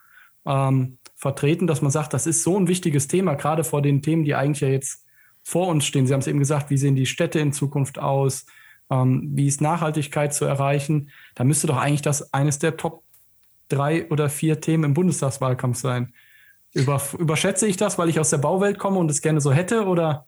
ähm, 0.46 0.98
vertreten, 1.16 1.66
dass 1.66 1.82
man 1.82 1.90
sagt, 1.90 2.14
das 2.14 2.26
ist 2.26 2.42
so 2.42 2.56
ein 2.58 2.68
wichtiges 2.68 3.08
Thema, 3.08 3.34
gerade 3.34 3.64
vor 3.64 3.82
den 3.82 4.02
Themen, 4.02 4.24
die 4.24 4.34
eigentlich 4.34 4.60
ja 4.60 4.68
jetzt 4.68 5.04
vor 5.42 5.68
uns 5.68 5.84
stehen. 5.86 6.06
Sie 6.06 6.12
haben 6.12 6.20
es 6.20 6.26
eben 6.26 6.38
gesagt, 6.38 6.70
wie 6.70 6.78
sehen 6.78 6.94
die 6.94 7.06
Städte 7.06 7.40
in 7.40 7.52
Zukunft 7.52 7.98
aus? 7.98 8.46
Ähm, 8.90 9.30
wie 9.34 9.46
ist 9.46 9.60
Nachhaltigkeit 9.60 10.34
zu 10.34 10.44
erreichen? 10.44 11.10
Da 11.34 11.44
müsste 11.44 11.66
doch 11.66 11.76
eigentlich 11.76 12.02
das 12.02 12.32
eines 12.34 12.58
der 12.58 12.76
Top 12.76 13.04
drei 13.68 14.08
oder 14.10 14.28
vier 14.28 14.60
Themen 14.60 14.84
im 14.84 14.94
Bundestagswahlkampf 14.94 15.78
sein. 15.78 16.12
Über, 16.72 17.00
überschätze 17.18 17.66
ich 17.66 17.76
das, 17.76 17.98
weil 17.98 18.08
ich 18.08 18.20
aus 18.20 18.30
der 18.30 18.38
Bauwelt 18.38 18.78
komme 18.78 18.98
und 18.98 19.10
es 19.10 19.22
gerne 19.22 19.40
so 19.40 19.52
hätte 19.52 19.86
oder? 19.86 20.26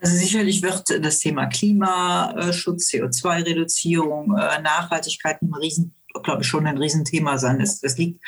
Also 0.00 0.16
sicherlich 0.16 0.62
wird 0.62 1.04
das 1.04 1.18
Thema 1.18 1.46
Klimaschutz, 1.46 2.90
CO2-Reduzierung, 2.90 4.36
äh, 4.36 4.62
Nachhaltigkeit 4.62 5.42
ein 5.42 5.52
riesen 5.54 5.94
glaube 6.22 6.42
ich, 6.42 6.48
schon 6.48 6.66
ein 6.66 6.78
Riesenthema 6.78 7.38
sein. 7.38 7.58
Das, 7.58 7.80
das 7.80 7.98
liegt, 7.98 8.24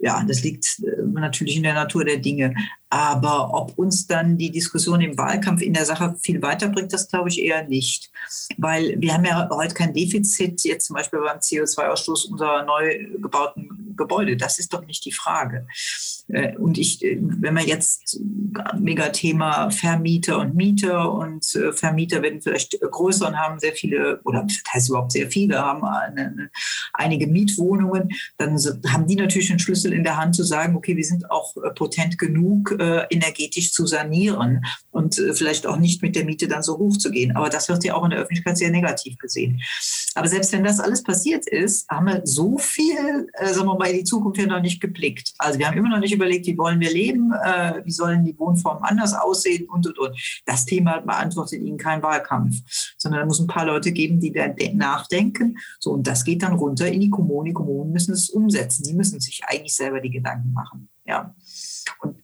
ja, 0.00 0.24
das 0.26 0.42
liegt 0.42 0.80
äh, 0.80 1.02
natürlich 1.02 1.56
in 1.56 1.62
der 1.62 1.74
Natur 1.74 2.04
der 2.04 2.18
Dinge. 2.18 2.54
Aber 2.90 3.52
ob 3.52 3.76
uns 3.78 4.06
dann 4.06 4.38
die 4.38 4.50
Diskussion 4.50 5.00
im 5.02 5.18
Wahlkampf 5.18 5.60
in 5.60 5.74
der 5.74 5.84
Sache 5.84 6.16
viel 6.22 6.40
weiterbringt, 6.40 6.92
das 6.92 7.08
glaube 7.08 7.28
ich 7.28 7.42
eher 7.42 7.66
nicht. 7.68 8.10
Weil 8.56 8.94
wir 8.98 9.12
haben 9.12 9.24
ja 9.24 9.48
heute 9.50 9.74
kein 9.74 9.92
Defizit, 9.92 10.64
jetzt 10.64 10.86
zum 10.86 10.96
Beispiel 10.96 11.20
beim 11.20 11.38
CO2-Ausstoß 11.38 12.30
unserer 12.30 12.64
neu 12.64 13.06
gebauten 13.20 13.94
Gebäude. 13.96 14.36
Das 14.36 14.58
ist 14.58 14.72
doch 14.72 14.86
nicht 14.86 15.04
die 15.04 15.12
Frage. 15.12 15.66
Äh, 16.28 16.56
und 16.56 16.78
ich, 16.78 17.04
äh, 17.04 17.18
wenn 17.20 17.54
man 17.54 17.66
jetzt 17.66 18.20
Megathema 18.78 19.70
Vermieter 19.70 20.38
und 20.38 20.54
Mieter 20.54 21.12
und 21.12 21.44
Vermieter 21.72 22.22
werden 22.22 22.40
vielleicht 22.40 22.80
größer 22.80 23.28
und 23.28 23.38
haben 23.38 23.58
sehr 23.58 23.72
viele, 23.72 24.20
oder 24.24 24.44
das 24.44 24.62
heißt 24.72 24.88
überhaupt 24.88 25.12
sehr 25.12 25.30
viele, 25.30 25.58
haben 25.58 25.84
eine, 25.84 26.50
einige 26.94 27.26
Mietwohnungen, 27.26 28.10
dann 28.38 28.56
haben 28.88 29.06
die 29.06 29.16
natürlich 29.16 29.50
einen 29.50 29.58
Schlüssel 29.58 29.87
in 29.92 30.04
der 30.04 30.16
Hand 30.16 30.36
zu 30.36 30.44
sagen, 30.44 30.76
okay, 30.76 30.96
wir 30.96 31.04
sind 31.04 31.30
auch 31.30 31.54
potent 31.74 32.18
genug, 32.18 32.76
energetisch 33.10 33.72
zu 33.72 33.86
sanieren 33.86 34.64
und 34.90 35.14
vielleicht 35.34 35.66
auch 35.66 35.76
nicht 35.76 36.02
mit 36.02 36.16
der 36.16 36.24
Miete 36.24 36.48
dann 36.48 36.62
so 36.62 36.78
hoch 36.78 36.96
zu 36.96 37.10
gehen. 37.10 37.36
Aber 37.36 37.48
das 37.48 37.68
wird 37.68 37.84
ja 37.84 37.94
auch 37.94 38.04
in 38.04 38.10
der 38.10 38.20
Öffentlichkeit 38.20 38.58
sehr 38.58 38.70
negativ 38.70 39.18
gesehen. 39.18 39.60
Aber 40.14 40.28
selbst 40.28 40.52
wenn 40.52 40.64
das 40.64 40.80
alles 40.80 41.02
passiert 41.02 41.46
ist, 41.46 41.88
haben 41.88 42.06
wir 42.06 42.22
so 42.24 42.58
viel, 42.58 43.28
sagen 43.40 43.66
wir 43.66 43.78
mal, 43.78 43.90
in 43.90 43.98
die 43.98 44.04
Zukunft 44.04 44.40
ja 44.40 44.46
noch 44.46 44.60
nicht 44.60 44.80
geblickt. 44.80 45.34
Also 45.38 45.58
wir 45.58 45.66
haben 45.66 45.76
immer 45.76 45.90
noch 45.90 46.00
nicht 46.00 46.12
überlegt, 46.12 46.46
wie 46.46 46.58
wollen 46.58 46.80
wir 46.80 46.90
leben, 46.90 47.32
äh, 47.32 47.82
wie 47.84 47.90
sollen 47.90 48.24
die 48.24 48.38
Wohnformen 48.38 48.82
anders 48.82 49.14
aussehen 49.14 49.68
und, 49.68 49.86
und, 49.86 49.98
und. 49.98 50.42
Das 50.44 50.64
Thema 50.64 51.00
beantwortet 51.00 51.60
Ihnen 51.62 51.78
kein 51.78 52.02
Wahlkampf, 52.02 52.56
sondern 52.96 53.20
da 53.20 53.26
muss 53.26 53.40
ein 53.40 53.46
paar 53.46 53.66
Leute 53.66 53.92
geben, 53.92 54.20
die 54.20 54.32
da 54.32 54.48
nachdenken. 54.74 55.58
So, 55.78 55.92
und 55.92 56.06
das 56.06 56.24
geht 56.24 56.42
dann 56.42 56.54
runter 56.54 56.88
in 56.88 57.00
die 57.00 57.10
Kommunen. 57.10 57.46
Die 57.46 57.52
Kommunen 57.52 57.92
müssen 57.92 58.12
es 58.12 58.30
umsetzen. 58.30 58.84
Die 58.84 58.94
müssen 58.94 59.20
sich 59.20 59.42
eigentlich 59.46 59.74
selber 59.78 60.00
die 60.00 60.10
Gedanken 60.10 60.52
machen. 60.52 60.88
Ja. 61.06 61.34
Und 62.00 62.22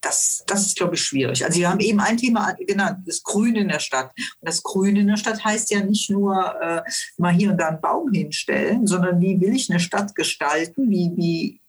das, 0.00 0.44
das 0.46 0.66
ist, 0.66 0.76
glaube 0.76 0.94
ich, 0.94 1.02
schwierig. 1.02 1.44
Also, 1.44 1.58
Sie 1.58 1.66
haben 1.66 1.80
eben 1.80 2.00
ein 2.00 2.16
Thema 2.16 2.52
genannt, 2.52 3.00
das 3.06 3.22
Grün 3.22 3.56
in 3.56 3.68
der 3.68 3.80
Stadt. 3.80 4.12
Und 4.16 4.48
das 4.48 4.62
Grün 4.62 4.96
in 4.96 5.08
der 5.08 5.16
Stadt 5.16 5.44
heißt 5.44 5.70
ja 5.70 5.84
nicht 5.84 6.10
nur 6.10 6.54
äh, 6.60 6.82
mal 7.18 7.32
hier 7.32 7.50
und 7.50 7.58
da 7.58 7.68
einen 7.68 7.80
Baum 7.80 8.10
hinstellen, 8.12 8.86
sondern 8.86 9.20
wie 9.20 9.40
will 9.40 9.54
ich 9.54 9.70
eine 9.70 9.80
Stadt 9.80 10.14
gestalten? 10.14 10.90
Wie, 10.90 11.12
wie 11.16 11.60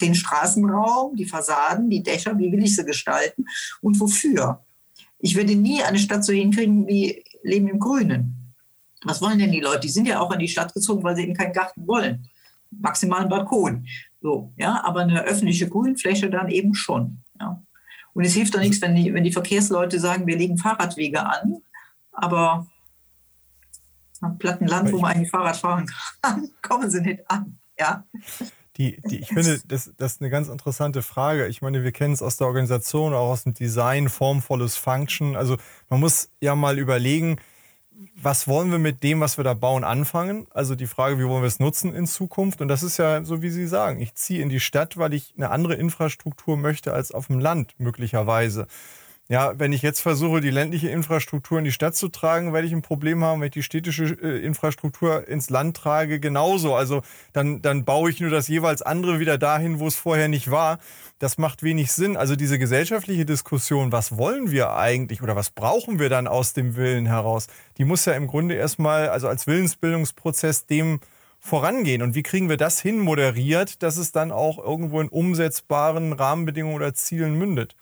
den 0.00 0.14
Straßenraum, 0.14 1.16
die 1.16 1.24
Fassaden, 1.24 1.88
die 1.88 2.02
Dächer, 2.02 2.36
wie 2.38 2.52
will 2.52 2.62
ich 2.62 2.76
sie 2.76 2.84
gestalten 2.84 3.46
und 3.80 3.98
wofür? 4.00 4.64
Ich 5.18 5.34
würde 5.36 5.54
nie 5.54 5.82
eine 5.82 5.98
Stadt 5.98 6.24
so 6.24 6.32
hinkriegen 6.32 6.86
wie 6.86 7.24
Leben 7.42 7.68
im 7.68 7.78
Grünen. 7.78 8.54
Was 9.04 9.22
wollen 9.22 9.38
denn 9.38 9.52
die 9.52 9.60
Leute? 9.60 9.80
Die 9.80 9.90
sind 9.90 10.06
ja 10.06 10.20
auch 10.20 10.32
in 10.32 10.38
die 10.38 10.48
Stadt 10.48 10.74
gezogen, 10.74 11.02
weil 11.02 11.16
sie 11.16 11.22
eben 11.22 11.34
keinen 11.34 11.52
Garten 11.52 11.86
wollen. 11.86 12.28
Maximal 12.80 13.20
einen 13.20 13.30
Balkon. 13.30 13.86
So, 14.20 14.52
ja, 14.56 14.82
aber 14.84 15.00
eine 15.00 15.22
öffentliche 15.24 15.68
Grünfläche 15.68 16.30
dann 16.30 16.48
eben 16.48 16.74
schon. 16.74 17.18
Ja. 17.38 17.62
Und 18.14 18.24
es 18.24 18.34
hilft 18.34 18.54
doch 18.54 18.60
nichts, 18.60 18.80
wenn 18.80 18.94
die, 18.94 19.12
wenn 19.12 19.24
die 19.24 19.32
Verkehrsleute 19.32 20.00
sagen, 20.00 20.26
wir 20.26 20.36
legen 20.36 20.56
Fahrradwege 20.56 21.26
an, 21.26 21.58
aber 22.12 22.66
am 24.20 24.38
platten 24.38 24.66
Land, 24.66 24.92
wo 24.92 25.00
man 25.00 25.12
eigentlich 25.12 25.30
Fahrrad 25.30 25.56
fahren 25.56 25.90
kann, 26.22 26.50
kommen 26.62 26.90
sie 26.90 27.02
nicht 27.02 27.28
an. 27.30 27.58
Ja. 27.78 28.04
Die, 28.76 29.00
die, 29.08 29.20
ich 29.20 29.28
finde, 29.28 29.60
das, 29.66 29.92
das 29.96 30.14
ist 30.14 30.20
eine 30.20 30.30
ganz 30.30 30.48
interessante 30.48 31.02
Frage. 31.02 31.46
Ich 31.46 31.62
meine, 31.62 31.84
wir 31.84 31.92
kennen 31.92 32.14
es 32.14 32.22
aus 32.22 32.36
der 32.36 32.46
Organisation, 32.48 33.14
auch 33.14 33.30
aus 33.30 33.44
dem 33.44 33.54
Design, 33.54 34.08
formvolles 34.08 34.76
Function. 34.76 35.36
Also 35.36 35.56
man 35.88 36.00
muss 36.00 36.30
ja 36.40 36.56
mal 36.56 36.78
überlegen, 36.78 37.36
was 38.16 38.48
wollen 38.48 38.70
wir 38.70 38.78
mit 38.78 39.02
dem, 39.02 39.20
was 39.20 39.36
wir 39.36 39.44
da 39.44 39.54
bauen, 39.54 39.84
anfangen? 39.84 40.46
Also 40.50 40.74
die 40.74 40.86
Frage, 40.86 41.18
wie 41.18 41.26
wollen 41.26 41.42
wir 41.42 41.48
es 41.48 41.60
nutzen 41.60 41.94
in 41.94 42.06
Zukunft? 42.06 42.60
Und 42.60 42.68
das 42.68 42.82
ist 42.82 42.96
ja 42.96 43.24
so, 43.24 43.42
wie 43.42 43.50
Sie 43.50 43.66
sagen, 43.66 44.00
ich 44.00 44.14
ziehe 44.14 44.42
in 44.42 44.48
die 44.48 44.60
Stadt, 44.60 44.96
weil 44.96 45.14
ich 45.14 45.34
eine 45.36 45.50
andere 45.50 45.74
Infrastruktur 45.74 46.56
möchte 46.56 46.92
als 46.92 47.12
auf 47.12 47.26
dem 47.28 47.38
Land 47.38 47.74
möglicherweise. 47.78 48.66
Ja, 49.28 49.58
wenn 49.58 49.72
ich 49.72 49.80
jetzt 49.80 50.00
versuche, 50.00 50.42
die 50.42 50.50
ländliche 50.50 50.90
Infrastruktur 50.90 51.58
in 51.58 51.64
die 51.64 51.72
Stadt 51.72 51.96
zu 51.96 52.08
tragen, 52.08 52.52
werde 52.52 52.66
ich 52.66 52.74
ein 52.74 52.82
Problem 52.82 53.24
haben, 53.24 53.40
wenn 53.40 53.46
ich 53.46 53.54
die 53.54 53.62
städtische 53.62 54.04
äh, 54.04 54.44
Infrastruktur 54.44 55.26
ins 55.26 55.48
Land 55.48 55.78
trage, 55.78 56.20
genauso. 56.20 56.74
Also 56.74 57.00
dann, 57.32 57.62
dann 57.62 57.86
baue 57.86 58.10
ich 58.10 58.20
nur 58.20 58.28
das 58.28 58.48
jeweils 58.48 58.82
andere 58.82 59.20
wieder 59.20 59.38
dahin, 59.38 59.78
wo 59.78 59.86
es 59.86 59.96
vorher 59.96 60.28
nicht 60.28 60.50
war. 60.50 60.78
Das 61.20 61.38
macht 61.38 61.62
wenig 61.62 61.90
Sinn. 61.92 62.18
Also 62.18 62.36
diese 62.36 62.58
gesellschaftliche 62.58 63.24
Diskussion, 63.24 63.92
was 63.92 64.18
wollen 64.18 64.50
wir 64.50 64.76
eigentlich 64.76 65.22
oder 65.22 65.34
was 65.36 65.48
brauchen 65.50 65.98
wir 65.98 66.10
dann 66.10 66.26
aus 66.26 66.52
dem 66.52 66.76
Willen 66.76 67.06
heraus, 67.06 67.46
die 67.78 67.86
muss 67.86 68.04
ja 68.04 68.12
im 68.12 68.26
Grunde 68.26 68.56
erstmal, 68.56 69.08
also 69.08 69.28
als 69.28 69.46
Willensbildungsprozess 69.46 70.66
dem 70.66 71.00
vorangehen. 71.38 72.02
Und 72.02 72.14
wie 72.14 72.22
kriegen 72.22 72.50
wir 72.50 72.58
das 72.58 72.78
hin 72.78 72.98
moderiert, 72.98 73.82
dass 73.82 73.96
es 73.96 74.12
dann 74.12 74.32
auch 74.32 74.58
irgendwo 74.58 75.00
in 75.00 75.08
umsetzbaren 75.08 76.12
Rahmenbedingungen 76.12 76.76
oder 76.76 76.92
Zielen 76.92 77.38
mündet? 77.38 77.74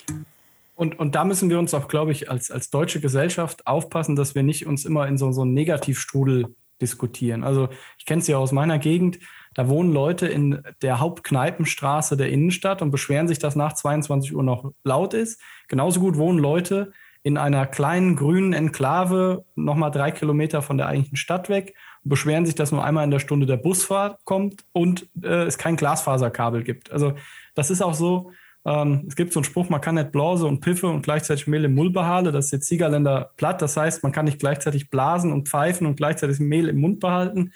Und, 0.83 0.99
und 0.99 1.15
da 1.15 1.23
müssen 1.23 1.49
wir 1.49 1.61
uns 1.61 1.75
auch, 1.75 1.87
glaube 1.87 2.11
ich, 2.11 2.29
als, 2.29 2.51
als 2.51 2.69
deutsche 2.69 2.99
Gesellschaft 2.99 3.69
aufpassen, 3.69 4.17
dass 4.17 4.35
wir 4.35 4.43
nicht 4.43 4.67
uns 4.67 4.85
immer 4.85 5.07
in 5.07 5.17
so, 5.17 5.31
so 5.31 5.43
einen 5.43 5.55
Negativstrudel 5.55 6.57
diskutieren. 6.81 7.45
Also 7.45 7.69
ich 7.99 8.05
kenne 8.05 8.21
es 8.21 8.27
ja 8.27 8.37
aus 8.37 8.51
meiner 8.51 8.81
Gegend, 8.81 9.21
da 9.55 9.69
wohnen 9.69 9.93
Leute 9.93 10.27
in 10.27 10.61
der 10.83 10.99
Hauptkneipenstraße 10.99 12.17
der 12.17 12.31
Innenstadt 12.31 12.83
und 12.83 12.91
beschweren 12.91 13.29
sich, 13.29 13.39
dass 13.39 13.55
nach 13.55 13.75
22 13.75 14.35
Uhr 14.35 14.43
noch 14.43 14.73
laut 14.83 15.15
ist. 15.15 15.41
Genauso 15.69 16.01
gut 16.01 16.17
wohnen 16.17 16.41
Leute 16.41 16.91
in 17.23 17.39
einer 17.39 17.65
kleinen 17.69 18.17
grünen 18.17 18.53
Enklave, 18.53 19.45
nochmal 19.55 19.93
drei 19.93 20.11
Kilometer 20.11 20.63
von 20.63 20.79
der 20.79 20.89
eigentlichen 20.89 21.17
Stadt 21.17 21.49
weg, 21.49 21.77
und 22.03 22.09
beschweren 22.09 22.45
sich, 22.45 22.57
dass 22.57 22.73
nur 22.73 22.85
einmal 22.85 23.05
in 23.05 23.13
der 23.13 23.21
Stunde 23.21 23.47
der 23.47 23.57
Busfahrt 23.57 24.19
kommt 24.25 24.65
und 24.73 25.07
äh, 25.23 25.45
es 25.45 25.59
kein 25.59 25.77
Glasfaserkabel 25.77 26.65
gibt. 26.65 26.91
Also 26.91 27.15
das 27.55 27.71
ist 27.71 27.83
auch 27.83 27.95
so, 27.95 28.33
Ähm, 28.65 29.05
es 29.09 29.17
gibt 29.17 29.33
so 29.33 29.41
einen 29.41 29.45
Spruch, 29.45 29.69
man 29.69 29.81
kann 29.81 29.97
nicht 29.97 30.13
Blase 30.13 30.47
und 30.47 30.61
Piffe 30.61 30.87
und 30.87 31.03
gleichzeitig 31.03 31.47
Mehl 31.47 31.65
im 31.65 31.75
Mund 31.75 31.93
behalten. 31.93 32.33
Das 32.33 32.47
ist 32.47 32.51
jetzt 32.53 32.69
Siegerländer 32.69 33.33
platt. 33.37 33.61
Das 33.61 33.77
heißt, 33.77 34.03
man 34.03 34.13
kann 34.13 34.25
nicht 34.25 34.39
gleichzeitig 34.39 34.91
blasen 34.91 35.33
und 35.33 35.49
pfeifen 35.49 35.87
und 35.87 35.97
gleichzeitig 35.97 36.39
Mehl 36.39 36.69
im 36.69 36.81
Mund 36.81 37.01
behalten. 37.01 37.53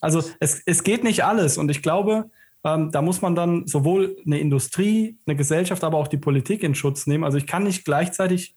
Also 0.00 0.22
es, 0.40 0.62
es 0.66 0.84
geht 0.84 1.04
nicht 1.04 1.24
alles. 1.24 1.56
Und 1.56 1.70
ich 1.70 1.82
glaube, 1.82 2.30
ähm, 2.64 2.90
da 2.90 3.02
muss 3.02 3.22
man 3.22 3.34
dann 3.34 3.66
sowohl 3.66 4.16
eine 4.26 4.38
Industrie, 4.38 5.16
eine 5.26 5.36
Gesellschaft, 5.36 5.84
aber 5.84 5.96
auch 5.96 6.08
die 6.08 6.18
Politik 6.18 6.62
in 6.62 6.74
Schutz 6.74 7.06
nehmen. 7.06 7.24
Also 7.24 7.38
ich 7.38 7.46
kann 7.46 7.64
nicht 7.64 7.84
gleichzeitig 7.84 8.56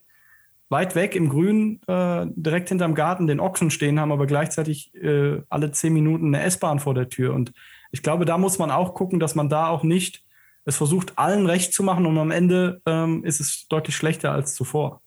weit 0.70 0.96
weg 0.96 1.16
im 1.16 1.30
Grün, 1.30 1.80
äh, 1.88 2.26
direkt 2.36 2.70
hinterm 2.70 2.96
Garten 2.96 3.28
den 3.28 3.40
Ochsen 3.40 3.70
stehen 3.72 4.00
haben, 4.00 4.12
aber 4.12 4.26
gleichzeitig 4.26 4.94
äh, 4.96 5.42
alle 5.50 5.72
zehn 5.72 5.94
Minuten 5.94 6.34
eine 6.34 6.44
S-Bahn 6.44 6.80
vor 6.80 6.94
der 6.94 7.10
Tür. 7.10 7.34
Und 7.34 7.54
ich 7.92 8.02
glaube, 8.02 8.26
da 8.26 8.38
muss 8.38 8.58
man 8.58 8.72
auch 8.72 8.94
gucken, 8.94 9.20
dass 9.20 9.36
man 9.36 9.48
da 9.48 9.68
auch 9.68 9.84
nicht 9.84 10.25
es 10.66 10.76
versucht, 10.78 11.18
allen 11.18 11.46
recht 11.46 11.74
zu 11.74 11.84
machen 11.84 12.06
und 12.06 12.18
am 12.18 12.32
Ende 12.32 12.82
ähm, 12.86 13.24
ist 13.24 13.40
es 13.40 13.68
deutlich 13.70 13.96
schlechter 13.96 14.32
als 14.32 14.56
zuvor. 14.56 15.02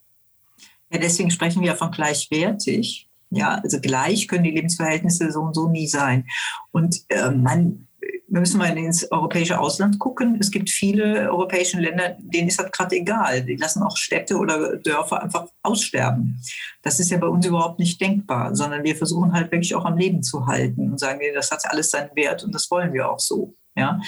Ja, 0.91 0.99
deswegen 0.99 1.31
sprechen 1.31 1.63
wir 1.63 1.75
von 1.75 1.91
gleichwertig. 1.91 3.09
Ja, 3.31 3.61
also 3.63 3.79
gleich 3.81 4.27
können 4.27 4.45
die 4.45 4.53
Lebensverhältnisse 4.53 5.31
so 5.31 5.41
und 5.41 5.55
so 5.55 5.69
nie 5.69 5.87
sein. 5.87 6.27
Und 6.73 7.03
äh, 7.11 7.31
man 7.31 7.89
wir 8.29 8.41
müssen 8.41 8.59
mal 8.59 8.77
ins 8.77 9.11
europäische 9.11 9.59
Ausland 9.59 9.99
gucken. 9.99 10.37
Es 10.39 10.51
gibt 10.51 10.69
viele 10.69 11.31
europäische 11.31 11.81
Länder, 11.81 12.17
denen 12.19 12.49
ist 12.49 12.61
das 12.61 12.71
gerade 12.71 12.97
egal. 12.97 13.43
Die 13.43 13.57
lassen 13.57 13.83
auch 13.83 13.97
Städte 13.97 14.37
oder 14.37 14.77
Dörfer 14.77 15.23
einfach 15.23 15.47
aussterben. 15.63 16.41
Das 16.83 17.01
ist 17.01 17.11
ja 17.11 17.17
bei 17.17 17.27
uns 17.27 17.47
überhaupt 17.47 17.79
nicht 17.79 18.01
denkbar, 18.01 18.55
sondern 18.55 18.85
wir 18.85 18.97
versuchen 18.97 19.33
halt 19.33 19.51
wirklich 19.51 19.75
auch 19.75 19.85
am 19.85 19.97
Leben 19.97 20.23
zu 20.23 20.47
halten 20.47 20.91
und 20.91 21.01
sagen, 21.01 21.21
das 21.35 21.51
hat 21.51 21.65
alles 21.67 21.91
seinen 21.91 22.15
Wert 22.15 22.45
und 22.45 22.55
das 22.55 22.71
wollen 22.71 22.93
wir 22.93 23.11
auch 23.11 23.19
so. 23.19 23.55
Ja. 23.75 24.01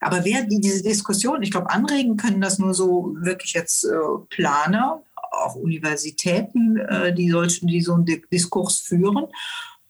Aber 0.00 0.24
wer 0.24 0.42
die, 0.42 0.60
diese 0.60 0.82
Diskussion, 0.82 1.42
ich 1.42 1.50
glaube, 1.50 1.70
anregen 1.70 2.16
können 2.16 2.40
das 2.40 2.58
nur 2.58 2.74
so 2.74 3.14
wirklich 3.18 3.52
jetzt 3.52 3.84
äh, 3.84 3.88
Planer, 4.28 5.02
auch 5.30 5.54
Universitäten, 5.54 6.76
äh, 6.78 7.14
die, 7.14 7.30
solchen, 7.30 7.66
die 7.68 7.80
so 7.80 7.94
einen 7.94 8.06
Diskurs 8.30 8.78
führen. 8.78 9.26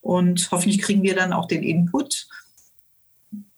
Und 0.01 0.49
hoffentlich 0.51 0.83
kriegen 0.83 1.03
wir 1.03 1.15
dann 1.15 1.33
auch 1.33 1.47
den 1.47 1.63
Input 1.63 2.29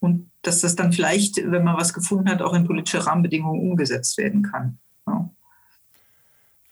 und 0.00 0.30
dass 0.42 0.60
das 0.60 0.76
dann 0.76 0.92
vielleicht, 0.92 1.38
wenn 1.38 1.64
man 1.64 1.76
was 1.76 1.92
gefunden 1.92 2.30
hat, 2.30 2.40
auch 2.40 2.54
in 2.54 2.66
politische 2.66 3.04
Rahmenbedingungen 3.04 3.60
umgesetzt 3.60 4.16
werden 4.18 4.42
kann. 4.42 4.78
Ja. 5.06 5.28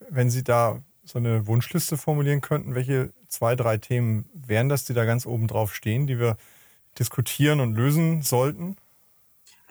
Wenn 0.08 0.30
Sie 0.30 0.44
da 0.44 0.80
so 1.04 1.18
eine 1.18 1.46
Wunschliste 1.46 1.96
formulieren 1.96 2.40
könnten, 2.40 2.74
welche 2.74 3.12
zwei, 3.28 3.56
drei 3.56 3.78
Themen 3.78 4.26
wären 4.32 4.68
das, 4.68 4.84
die 4.84 4.94
da 4.94 5.04
ganz 5.04 5.26
oben 5.26 5.48
drauf 5.48 5.74
stehen, 5.74 6.06
die 6.06 6.18
wir 6.18 6.36
diskutieren 6.98 7.60
und 7.60 7.74
lösen 7.74 8.22
sollten? 8.22 8.76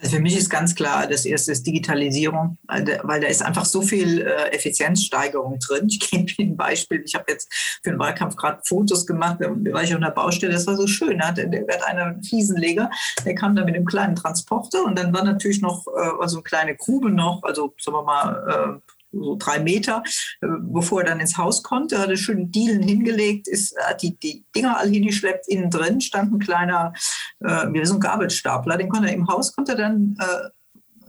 Also 0.03 0.17
für 0.17 0.21
mich 0.21 0.35
ist 0.35 0.49
ganz 0.49 0.75
klar, 0.75 1.07
das 1.07 1.23
erste 1.23 1.53
ist 1.53 1.65
Digitalisierung, 1.65 2.57
weil 2.67 3.21
da 3.21 3.27
ist 3.27 3.41
einfach 3.41 3.63
so 3.63 3.81
viel 3.81 4.21
äh, 4.21 4.49
Effizienzsteigerung 4.49 5.59
drin. 5.59 5.87
Ich 5.87 5.99
gebe 6.11 6.29
Ihnen 6.37 6.51
ein 6.51 6.57
Beispiel. 6.57 7.03
Ich 7.05 7.15
habe 7.15 7.23
jetzt 7.29 7.49
für 7.81 7.91
den 7.91 7.99
Wahlkampf 7.99 8.35
gerade 8.35 8.59
Fotos 8.67 9.07
gemacht, 9.07 9.37
da 9.39 9.49
war 9.49 9.81
ich 9.81 9.93
auf 9.95 10.01
einer 10.01 10.11
Baustelle, 10.11 10.51
das 10.51 10.67
war 10.67 10.75
so 10.75 10.87
schön. 10.87 11.19
Da 11.19 11.27
hatte, 11.27 11.47
der 11.47 11.65
hat 11.69 11.85
einen 11.85 12.21
Fliesenleger, 12.21 12.89
der 13.25 13.35
kam 13.35 13.55
da 13.55 13.63
mit 13.63 13.75
einem 13.75 13.85
kleinen 13.85 14.17
Transporter 14.17 14.83
und 14.83 14.99
dann 14.99 15.13
war 15.13 15.23
natürlich 15.23 15.61
noch 15.61 15.87
äh, 15.87 16.09
also 16.19 16.37
eine 16.37 16.43
kleine 16.43 16.75
Grube 16.75 17.09
noch, 17.09 17.41
also 17.43 17.73
sagen 17.79 17.95
wir 17.95 18.03
mal 18.03 18.79
äh, 18.81 18.92
so 19.13 19.35
drei 19.37 19.59
Meter, 19.59 20.03
äh, 20.41 20.47
bevor 20.59 21.01
er 21.01 21.07
dann 21.07 21.19
ins 21.19 21.37
Haus 21.37 21.63
konnte, 21.63 21.99
hat 21.99 22.09
er 22.09 22.17
schön 22.17 22.51
Dielen 22.51 22.81
hingelegt, 22.81 23.47
ist, 23.47 23.75
hat 23.79 24.01
die, 24.01 24.17
die 24.17 24.45
Dinger 24.55 24.77
all 24.77 24.89
hingeschleppt, 24.89 25.47
innen 25.47 25.69
drin 25.69 26.01
stand 26.01 26.33
ein 26.33 26.39
kleiner, 26.39 26.93
äh, 27.39 27.67
wie 27.71 27.85
so 27.85 27.95
ein 27.95 27.99
Gabelstapler, 27.99 28.77
den 28.77 28.89
konnte 28.89 29.09
er 29.09 29.13
im 29.13 29.27
Haus, 29.27 29.55
konnte 29.55 29.73
er 29.73 29.77
dann 29.77 30.17
äh, 30.19 30.49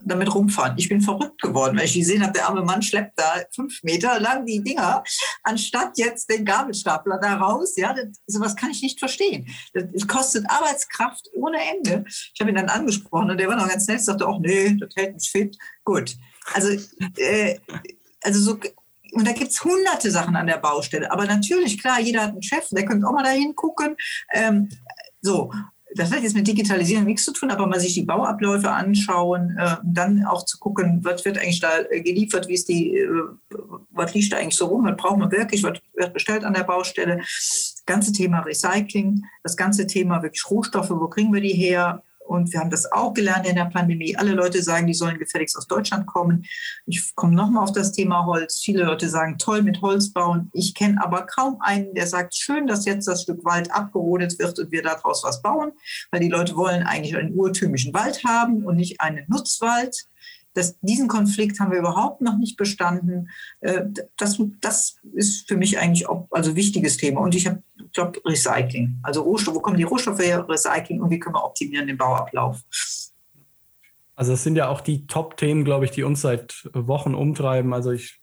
damit 0.06 0.34
rumfahren. 0.34 0.76
Ich 0.76 0.88
bin 0.88 1.00
verrückt 1.00 1.40
geworden, 1.40 1.76
weil 1.76 1.86
ich 1.86 1.94
gesehen 1.94 2.22
habe, 2.22 2.32
der 2.32 2.48
arme 2.48 2.62
Mann 2.62 2.82
schleppt 2.82 3.18
da 3.18 3.42
fünf 3.54 3.82
Meter 3.82 4.20
lang 4.20 4.46
die 4.46 4.62
Dinger, 4.62 5.02
anstatt 5.42 5.96
jetzt 5.96 6.30
den 6.30 6.44
Gabelstapler 6.44 7.18
da 7.20 7.36
raus. 7.36 7.74
Ja, 7.76 7.92
das, 7.92 8.20
sowas 8.26 8.56
kann 8.56 8.70
ich 8.70 8.82
nicht 8.82 8.98
verstehen. 8.98 9.46
Das, 9.72 10.06
kostet 10.06 10.44
Arbeitskraft 10.48 11.28
ohne 11.34 11.58
Ende. 11.58 12.04
Ich 12.06 12.40
habe 12.40 12.50
ihn 12.50 12.56
dann 12.56 12.68
angesprochen 12.68 13.30
und 13.30 13.38
der 13.38 13.48
war 13.48 13.56
noch 13.56 13.68
ganz 13.68 13.86
nett, 13.86 14.02
sagte 14.02 14.26
auch, 14.26 14.38
nee, 14.40 14.76
das 14.78 14.94
hält 14.94 15.14
mich 15.14 15.30
fit. 15.30 15.56
Gut. 15.84 16.16
Also, 16.52 16.76
äh, 17.16 17.58
also 18.22 18.40
so, 18.40 18.58
und 19.12 19.26
da 19.26 19.32
gibt 19.32 19.50
es 19.50 19.64
hunderte 19.64 20.10
Sachen 20.10 20.36
an 20.36 20.46
der 20.46 20.58
Baustelle. 20.58 21.10
Aber 21.10 21.24
natürlich, 21.24 21.80
klar, 21.80 22.00
jeder 22.00 22.22
hat 22.22 22.30
einen 22.30 22.42
Chef, 22.42 22.68
der 22.70 22.84
könnte 22.84 23.06
auch 23.06 23.12
mal 23.12 23.22
da 23.22 23.30
hingucken. 23.30 23.96
Ähm, 24.32 24.68
so, 25.20 25.52
das 25.94 26.12
hat 26.12 26.22
jetzt 26.22 26.34
mit 26.34 26.46
Digitalisierung 26.46 27.04
nichts 27.04 27.24
zu 27.24 27.32
tun, 27.32 27.50
aber 27.50 27.66
mal 27.66 27.80
sich 27.80 27.94
die 27.94 28.02
Bauabläufe 28.02 28.70
anschauen, 28.70 29.56
äh, 29.58 29.76
dann 29.84 30.24
auch 30.24 30.44
zu 30.44 30.58
gucken, 30.58 31.00
was 31.02 31.24
wird 31.24 31.38
eigentlich 31.38 31.60
da 31.60 31.82
geliefert, 31.90 32.48
wie 32.48 32.54
ist 32.54 32.68
die, 32.68 32.98
äh, 32.98 33.08
was 33.90 34.14
liegt 34.14 34.32
da 34.32 34.38
eigentlich 34.38 34.56
so 34.56 34.66
rum, 34.66 34.84
was 34.84 34.96
braucht 34.96 35.18
man 35.18 35.30
wirklich, 35.30 35.62
was 35.62 35.78
wird 35.94 36.12
bestellt 36.12 36.44
an 36.44 36.54
der 36.54 36.64
Baustelle. 36.64 37.18
Das 37.18 37.82
ganze 37.86 38.12
Thema 38.12 38.40
Recycling, 38.40 39.24
das 39.42 39.56
ganze 39.56 39.86
Thema 39.86 40.22
wirklich 40.22 40.48
Rohstoffe, 40.50 40.90
wo 40.90 41.08
kriegen 41.08 41.32
wir 41.32 41.40
die 41.40 41.54
her, 41.54 42.02
und 42.24 42.52
wir 42.52 42.60
haben 42.60 42.70
das 42.70 42.90
auch 42.90 43.12
gelernt 43.12 43.46
in 43.46 43.54
der 43.54 43.66
Pandemie. 43.66 44.16
Alle 44.16 44.32
Leute 44.32 44.62
sagen, 44.62 44.86
die 44.86 44.94
sollen 44.94 45.18
gefälligst 45.18 45.56
aus 45.56 45.66
Deutschland 45.66 46.06
kommen. 46.06 46.44
Ich 46.86 47.14
komme 47.14 47.34
nochmal 47.34 47.64
auf 47.64 47.72
das 47.72 47.92
Thema 47.92 48.26
Holz. 48.26 48.60
Viele 48.64 48.84
Leute 48.84 49.08
sagen, 49.08 49.38
toll 49.38 49.62
mit 49.62 49.82
Holz 49.82 50.12
bauen. 50.12 50.50
Ich 50.52 50.74
kenne 50.74 51.02
aber 51.02 51.26
kaum 51.26 51.58
einen, 51.60 51.94
der 51.94 52.06
sagt, 52.06 52.34
schön, 52.34 52.66
dass 52.66 52.86
jetzt 52.86 53.06
das 53.06 53.22
Stück 53.22 53.44
Wald 53.44 53.70
abgerodet 53.70 54.38
wird 54.38 54.58
und 54.58 54.72
wir 54.72 54.82
daraus 54.82 55.22
was 55.22 55.42
bauen. 55.42 55.72
Weil 56.10 56.20
die 56.20 56.28
Leute 56.28 56.56
wollen 56.56 56.82
eigentlich 56.82 57.16
einen 57.16 57.34
urtümlichen 57.34 57.92
Wald 57.94 58.24
haben 58.24 58.64
und 58.64 58.76
nicht 58.76 59.00
einen 59.00 59.24
Nutzwald. 59.28 60.06
Das, 60.54 60.78
diesen 60.80 61.08
Konflikt 61.08 61.60
haben 61.60 61.72
wir 61.72 61.78
überhaupt 61.78 62.20
noch 62.20 62.38
nicht 62.38 62.56
bestanden. 62.56 63.28
Äh, 63.60 63.82
das, 64.16 64.40
das 64.60 64.96
ist 65.12 65.48
für 65.48 65.56
mich 65.56 65.78
eigentlich 65.78 66.08
auch 66.08 66.28
also 66.30 66.56
wichtiges 66.56 66.96
Thema. 66.96 67.20
Und 67.20 67.34
ich 67.34 67.46
habe 67.46 67.62
glaube 67.92 68.20
Recycling. 68.24 68.98
Also 69.02 69.22
Rohstoffe, 69.22 69.56
wo 69.56 69.60
kommen 69.60 69.76
die 69.76 69.84
Rohstoffe 69.84 70.20
her? 70.20 70.46
Recycling 70.48 71.00
und 71.00 71.10
wie 71.10 71.18
können 71.18 71.34
wir 71.34 71.44
optimieren 71.44 71.86
den 71.86 71.96
Bauablauf? 71.96 72.62
Also 74.16 74.32
das 74.32 74.44
sind 74.44 74.56
ja 74.56 74.68
auch 74.68 74.80
die 74.80 75.06
Top-Themen, 75.06 75.64
glaube 75.64 75.86
ich, 75.86 75.90
die 75.90 76.04
uns 76.04 76.20
seit 76.20 76.68
Wochen 76.72 77.14
umtreiben. 77.14 77.72
Also 77.72 77.90
ich, 77.90 78.20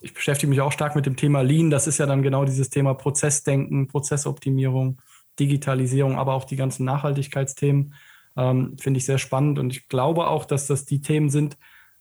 ich 0.00 0.14
beschäftige 0.14 0.50
mich 0.50 0.60
auch 0.60 0.72
stark 0.72 0.96
mit 0.96 1.06
dem 1.06 1.16
Thema 1.16 1.42
Lean. 1.42 1.70
Das 1.70 1.86
ist 1.86 1.98
ja 1.98 2.06
dann 2.06 2.22
genau 2.22 2.44
dieses 2.44 2.70
Thema 2.70 2.94
Prozessdenken, 2.94 3.86
Prozessoptimierung, 3.86 5.00
Digitalisierung, 5.38 6.16
aber 6.16 6.34
auch 6.34 6.44
die 6.44 6.56
ganzen 6.56 6.84
Nachhaltigkeitsthemen. 6.84 7.94
Ähm, 8.40 8.78
Finde 8.78 8.96
ich 8.96 9.04
sehr 9.04 9.18
spannend 9.18 9.58
und 9.58 9.70
ich 9.70 9.88
glaube 9.88 10.26
auch, 10.26 10.46
dass 10.46 10.66
das 10.66 10.86
die 10.86 11.02
Themen 11.02 11.28
sind, 11.28 11.58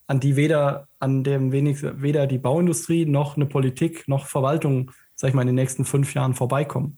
an 0.08 0.22
die 0.22 0.38
weder, 0.38 0.88
an 0.98 1.26
dem 1.26 1.52
wenig, 1.52 1.80
weder 1.84 2.28
die 2.28 2.38
Bauindustrie 2.38 3.06
noch 3.06 3.36
eine 3.36 3.46
Politik 3.46 4.08
noch 4.08 4.26
Verwaltung, 4.26 4.92
sag 5.16 5.28
ich 5.28 5.34
mal, 5.34 5.42
in 5.42 5.48
den 5.48 5.56
nächsten 5.56 5.84
fünf 5.84 6.14
Jahren 6.14 6.36
vorbeikommen. 6.36 6.98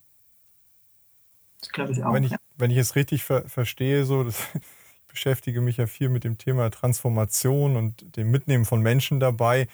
Das 1.59 1.69
glaube 1.69 1.91
ich 1.91 2.03
auch. 2.03 2.13
Wenn 2.13 2.23
ich, 2.23 2.35
wenn 2.55 2.69
ich 2.69 2.77
es 2.77 2.95
richtig 2.95 3.23
ver 3.23 3.49
verstehe, 3.49 4.05
so, 4.05 4.23
das, 4.23 4.47
ich 4.53 5.07
beschäftige 5.07 5.59
mich 5.59 5.77
ja 5.77 5.87
viel 5.87 6.09
mit 6.09 6.23
dem 6.23 6.37
Thema 6.37 6.69
Transformation 6.69 7.77
und 7.77 8.15
dem 8.15 8.29
Mitnehmen 8.29 8.65
von 8.65 8.81
Menschen 8.81 9.19
dabei. 9.19 9.67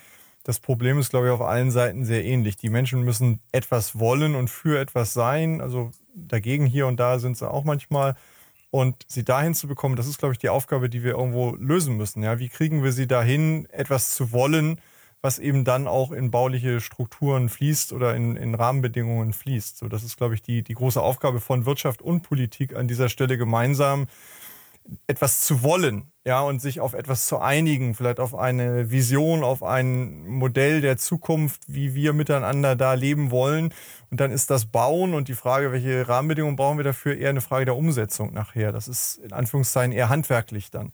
Das 0.46 0.62
Problem 0.62 0.98
ist, 0.98 1.10
glaube 1.10 1.28
ich, 1.28 1.34
auf 1.34 1.42
allen 1.42 1.72
Seiten 1.72 2.06
sehr 2.06 2.24
ähnlich. 2.24 2.56
Die 2.56 2.70
Menschen 2.70 3.02
müssen 3.02 3.42
etwas 3.52 4.00
wollen 4.00 4.34
und 4.34 4.50
für 4.50 4.80
etwas 4.80 5.14
sein. 5.14 5.60
Also 5.60 5.92
dagegen 6.16 6.66
hier 6.66 6.88
und 6.88 7.02
da 7.02 7.20
sind 7.20 7.38
sie 7.38 7.52
auch 7.52 7.66
manchmal. 7.66 8.16
Und 8.70 9.06
sie 9.08 9.24
dahin 9.24 9.54
zu 9.54 9.68
bekommen, 9.68 9.96
das 9.96 10.08
ist, 10.08 10.18
glaube 10.18 10.34
ich, 10.34 10.40
die 10.40 10.50
Aufgabe, 10.50 10.90
die 10.90 11.04
wir 11.04 11.12
irgendwo 11.12 11.56
lösen 11.56 11.96
müssen. 11.96 12.22
Ja, 12.22 12.40
wie 12.40 12.50
kriegen 12.50 12.84
wir 12.84 12.92
sie 12.92 13.08
dahin, 13.08 13.66
etwas 13.72 14.14
zu 14.14 14.32
wollen, 14.32 14.82
was 15.22 15.40
eben 15.40 15.64
dann 15.64 15.88
auch 15.88 16.12
in 16.12 16.32
bauliche 16.32 16.80
Strukturen 16.82 17.50
fließt 17.50 17.94
oder 17.94 18.16
in, 18.16 18.36
in 18.36 18.56
Rahmenbedingungen 18.56 19.34
fließt. 19.34 19.78
So, 19.78 19.88
das 19.88 20.04
ist, 20.04 20.18
glaube 20.18 20.36
ich, 20.36 20.42
die, 20.42 20.64
die 20.64 20.74
große 20.74 21.02
Aufgabe 21.02 21.40
von 21.40 21.66
Wirtschaft 21.66 22.02
und 22.02 22.22
Politik 22.22 22.76
an 22.76 22.88
dieser 22.88 23.10
Stelle 23.10 23.38
gemeinsam, 23.38 24.08
etwas 25.08 25.42
zu 25.42 25.64
wollen, 25.64 26.12
ja, 26.26 26.42
und 26.42 26.62
sich 26.62 26.80
auf 26.82 26.94
etwas 26.94 27.26
zu 27.26 27.40
einigen, 27.40 27.96
vielleicht 27.96 28.20
auf 28.20 28.36
eine 28.36 28.92
Vision, 28.92 29.44
auf 29.44 29.64
ein 29.64 30.28
Modell 30.28 30.82
der 30.82 30.98
Zukunft, 30.98 31.62
wie 31.68 31.96
wir 31.96 32.14
miteinander 32.14 32.76
da 32.76 32.94
leben 32.94 33.32
wollen. 33.32 33.74
Und 34.10 34.20
dann 34.20 34.32
ist 34.32 34.50
das 34.50 34.66
Bauen 34.66 35.14
und 35.14 35.28
die 35.28 35.34
Frage, 35.34 35.72
welche 35.72 36.08
Rahmenbedingungen 36.08 36.56
brauchen 36.56 36.78
wir 36.78 36.84
dafür, 36.84 37.18
eher 37.18 37.30
eine 37.30 37.42
Frage 37.42 37.66
der 37.66 37.78
Umsetzung 37.78 38.34
nachher. 38.34 38.72
Das 38.72 38.88
ist 38.88 39.18
in 39.18 39.34
Anführungszeichen 39.34 39.92
eher 39.92 40.10
handwerklich 40.10 40.70
dann. 40.70 40.92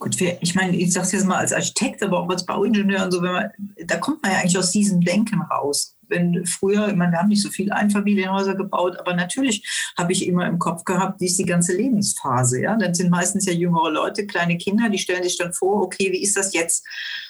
Gut, 0.00 0.20
ich 0.20 0.54
meine, 0.56 0.76
ich 0.76 0.92
sage 0.92 1.06
es 1.06 1.12
jetzt 1.12 1.26
mal 1.26 1.38
als 1.38 1.52
Architekt, 1.52 2.02
aber 2.02 2.20
auch 2.20 2.28
als 2.28 2.44
Bauingenieur 2.44 3.04
und 3.04 3.12
so, 3.12 3.20
man, 3.20 3.50
da 3.86 3.98
kommt 3.98 4.20
man 4.22 4.32
ja 4.32 4.38
eigentlich 4.38 4.58
aus 4.58 4.72
diesem 4.72 5.00
Denken 5.00 5.40
raus. 5.42 5.93
Wenn 6.08 6.44
früher, 6.46 6.88
ich 6.88 6.94
meine, 6.94 7.12
wir 7.12 7.18
haben 7.18 7.28
nicht 7.28 7.42
so 7.42 7.50
viele 7.50 7.74
Einfamilienhäuser 7.74 8.54
gebaut, 8.54 8.98
aber 8.98 9.14
natürlich 9.14 9.92
habe 9.96 10.12
ich 10.12 10.26
immer 10.26 10.46
im 10.46 10.58
Kopf 10.58 10.84
gehabt, 10.84 11.20
wie 11.20 11.26
ist 11.26 11.38
die 11.38 11.44
ganze 11.44 11.76
Lebensphase. 11.76 12.62
Ja? 12.62 12.76
Dann 12.76 12.94
sind 12.94 13.10
meistens 13.10 13.46
ja 13.46 13.52
jüngere 13.52 13.90
Leute, 13.90 14.26
kleine 14.26 14.56
Kinder, 14.56 14.88
die 14.88 14.98
stellen 14.98 15.22
sich 15.22 15.38
dann 15.38 15.52
vor, 15.52 15.82
okay, 15.82 16.12
wie 16.12 16.22
ist 16.22 16.36
das 16.36 16.52
jetzt? 16.52 16.86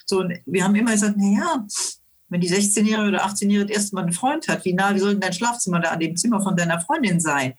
So, 0.07 0.21
und 0.21 0.35
wir 0.47 0.65
haben 0.65 0.75
immer 0.75 0.93
gesagt, 0.93 1.17
naja, 1.17 1.65
wenn 2.29 2.41
die 2.41 2.51
16-Jährige 2.51 3.09
oder 3.09 3.27
18-Jährige 3.27 3.67
das 3.67 3.77
erste 3.77 3.95
Mal 3.95 4.03
einen 4.03 4.13
Freund 4.13 4.49
hat, 4.49 4.65
wie 4.65 4.73
nah, 4.73 4.95
wie 4.95 4.99
soll 4.99 5.13
denn 5.13 5.21
dein 5.21 5.33
Schlafzimmer 5.33 5.81
da 5.81 5.91
an 5.91 6.01
dem 6.01 6.17
Zimmer 6.17 6.41
von 6.41 6.57
deiner 6.57 6.81
Freundin 6.81 7.21
sein? 7.21 7.55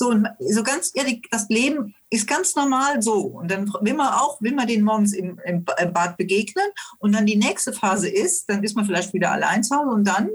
So, 0.00 0.14
so 0.38 0.62
ganz 0.62 0.92
ehrlich, 0.94 1.26
das 1.30 1.48
Leben 1.50 1.94
ist 2.08 2.26
ganz 2.26 2.54
normal 2.54 3.02
so. 3.02 3.18
Und 3.20 3.50
dann 3.50 3.70
will 3.82 3.92
man 3.92 4.08
auch, 4.08 4.40
will 4.40 4.54
man 4.54 4.66
den 4.66 4.82
morgens 4.82 5.12
im, 5.12 5.38
im 5.44 5.64
Bad 5.64 6.16
begegnen. 6.16 6.64
Und 6.98 7.12
dann 7.12 7.26
die 7.26 7.36
nächste 7.36 7.72
Phase 7.72 8.08
ist, 8.08 8.48
dann 8.48 8.64
ist 8.64 8.74
man 8.74 8.86
vielleicht 8.86 9.12
wieder 9.12 9.30
allein 9.30 9.62
zu 9.62 9.76
Hause 9.76 9.90
und 9.90 10.04
dann, 10.04 10.30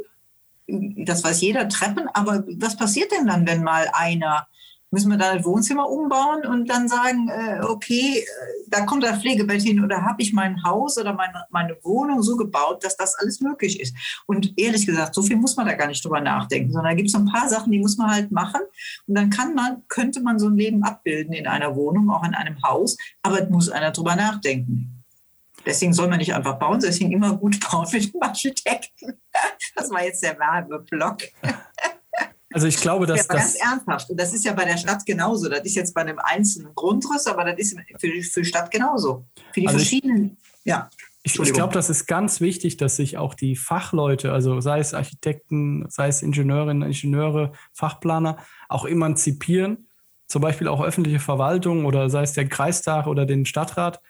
das 0.68 1.24
weiß 1.24 1.42
jeder, 1.42 1.70
Treppen. 1.70 2.08
Aber 2.14 2.44
was 2.58 2.78
passiert 2.78 3.12
denn 3.12 3.28
dann, 3.28 3.48
wenn 3.48 3.64
mal 3.64 3.90
einer 3.94 4.48
müssen 4.96 5.12
wir 5.12 5.18
da 5.18 5.36
das 5.36 5.46
Wohnzimmer 5.46 5.90
umbauen 5.90 6.46
und 6.46 6.70
dann 6.70 6.88
sagen, 6.88 7.28
äh, 7.28 7.60
okay, 7.64 8.20
äh, 8.20 8.24
da 8.70 8.86
kommt 8.86 9.04
ein 9.04 9.20
Pflegebett 9.20 9.62
hin 9.62 9.84
oder 9.84 10.04
habe 10.04 10.22
ich 10.22 10.32
mein 10.32 10.64
Haus 10.64 10.98
oder 10.98 11.14
meine, 11.14 11.44
meine 11.50 11.76
Wohnung 11.84 12.22
so 12.22 12.38
gebaut, 12.38 12.84
dass 12.84 12.96
das 12.96 13.16
alles 13.16 13.42
möglich 13.42 13.80
ist. 13.82 13.94
Und 14.26 14.54
ehrlich 14.58 14.86
gesagt, 14.86 15.14
so 15.14 15.22
viel 15.22 15.36
muss 15.36 15.58
man 15.58 15.66
da 15.66 15.74
gar 15.74 15.88
nicht 15.88 16.04
drüber 16.04 16.22
nachdenken, 16.22 16.72
sondern 16.72 16.92
da 16.92 16.96
gibt 16.96 17.08
es 17.08 17.12
so 17.12 17.20
ein 17.20 17.26
paar 17.26 17.50
Sachen, 17.50 17.74
die 17.74 17.80
muss 17.80 17.98
man 17.98 18.10
halt 18.10 18.32
machen. 18.32 18.62
Und 19.06 19.16
dann 19.16 19.30
kann 19.30 19.54
man, 19.54 19.84
könnte 19.90 20.22
man 20.22 20.40
so 20.40 20.48
ein 20.48 20.56
Leben 20.56 20.84
abbilden 20.84 21.34
in 21.34 21.46
einer 21.46 21.76
Wohnung, 21.76 22.10
auch 22.10 22.24
in 22.24 22.34
einem 22.34 22.62
Haus, 22.64 22.96
aber 23.22 23.46
muss 23.50 23.70
einer 23.70 23.92
drüber 23.92 24.16
nachdenken. 24.16 24.95
Deswegen 25.66 25.94
soll 25.94 26.08
man 26.08 26.20
nicht 26.20 26.34
einfach 26.34 26.60
bauen, 26.60 26.80
deswegen 26.82 27.12
immer 27.12 27.36
gut 27.36 27.60
bauen 27.60 27.88
mit 27.92 28.14
dem 28.14 28.22
Architekten. 28.22 29.14
Das 29.76 29.90
war 29.90 30.04
jetzt 30.04 30.24
der 30.24 30.38
Werbeblock. 30.38 31.18
Also 32.54 32.68
ich 32.68 32.78
glaube, 32.78 33.06
dass 33.06 33.18
ja, 33.18 33.24
das 33.28 33.36
ganz 33.36 33.56
ernsthaft. 33.56 34.10
Und 34.10 34.18
das 34.18 34.34
ist 34.34 34.46
ja 34.46 34.54
bei 34.54 34.64
der 34.64 34.78
Stadt 34.78 35.06
genauso. 35.06 35.50
Das 35.50 35.60
ist 35.66 35.76
jetzt 35.76 35.94
bei 35.94 36.00
einem 36.00 36.20
einzelnen 36.20 36.74
Grundriss, 36.74 37.28
aber 37.28 37.44
das 37.44 37.60
ist 37.60 37.78
für 38.00 38.08
die, 38.08 38.24
für 38.24 38.42
die 38.42 38.48
Stadt 38.48 38.72
genauso. 38.72 39.26
Für 39.52 39.60
die 39.60 39.68
also 39.68 39.80
verschiedenen. 39.80 40.38
Ich, 40.64 40.72
ja. 40.72 40.90
Ich, 41.24 41.38
ich 41.38 41.54
glaube, 41.54 41.74
das 41.74 41.90
ist 41.90 42.06
ganz 42.06 42.40
wichtig, 42.40 42.78
dass 42.78 42.96
sich 42.96 43.18
auch 43.18 43.34
die 43.34 43.58
Fachleute, 43.58 44.32
also 44.32 44.62
sei 44.62 44.80
es 44.80 44.94
Architekten, 44.94 45.86
sei 45.90 46.08
es 46.08 46.22
Ingenieurinnen, 46.22 46.88
Ingenieure, 46.88 47.52
Fachplaner, 47.74 48.38
auch 48.70 48.86
emanzipieren. 48.86 49.90
Zum 50.28 50.42
Beispiel 50.42 50.70
auch 50.70 50.82
öffentliche 50.82 51.20
Verwaltung 51.20 51.86
oder 51.86 52.10
sei 52.10 52.24
es 52.24 52.34
der 52.34 52.48
Kreistag 52.48 53.08
oder 53.08 53.26
den 53.26 53.46
Stadtrat, 53.46 54.02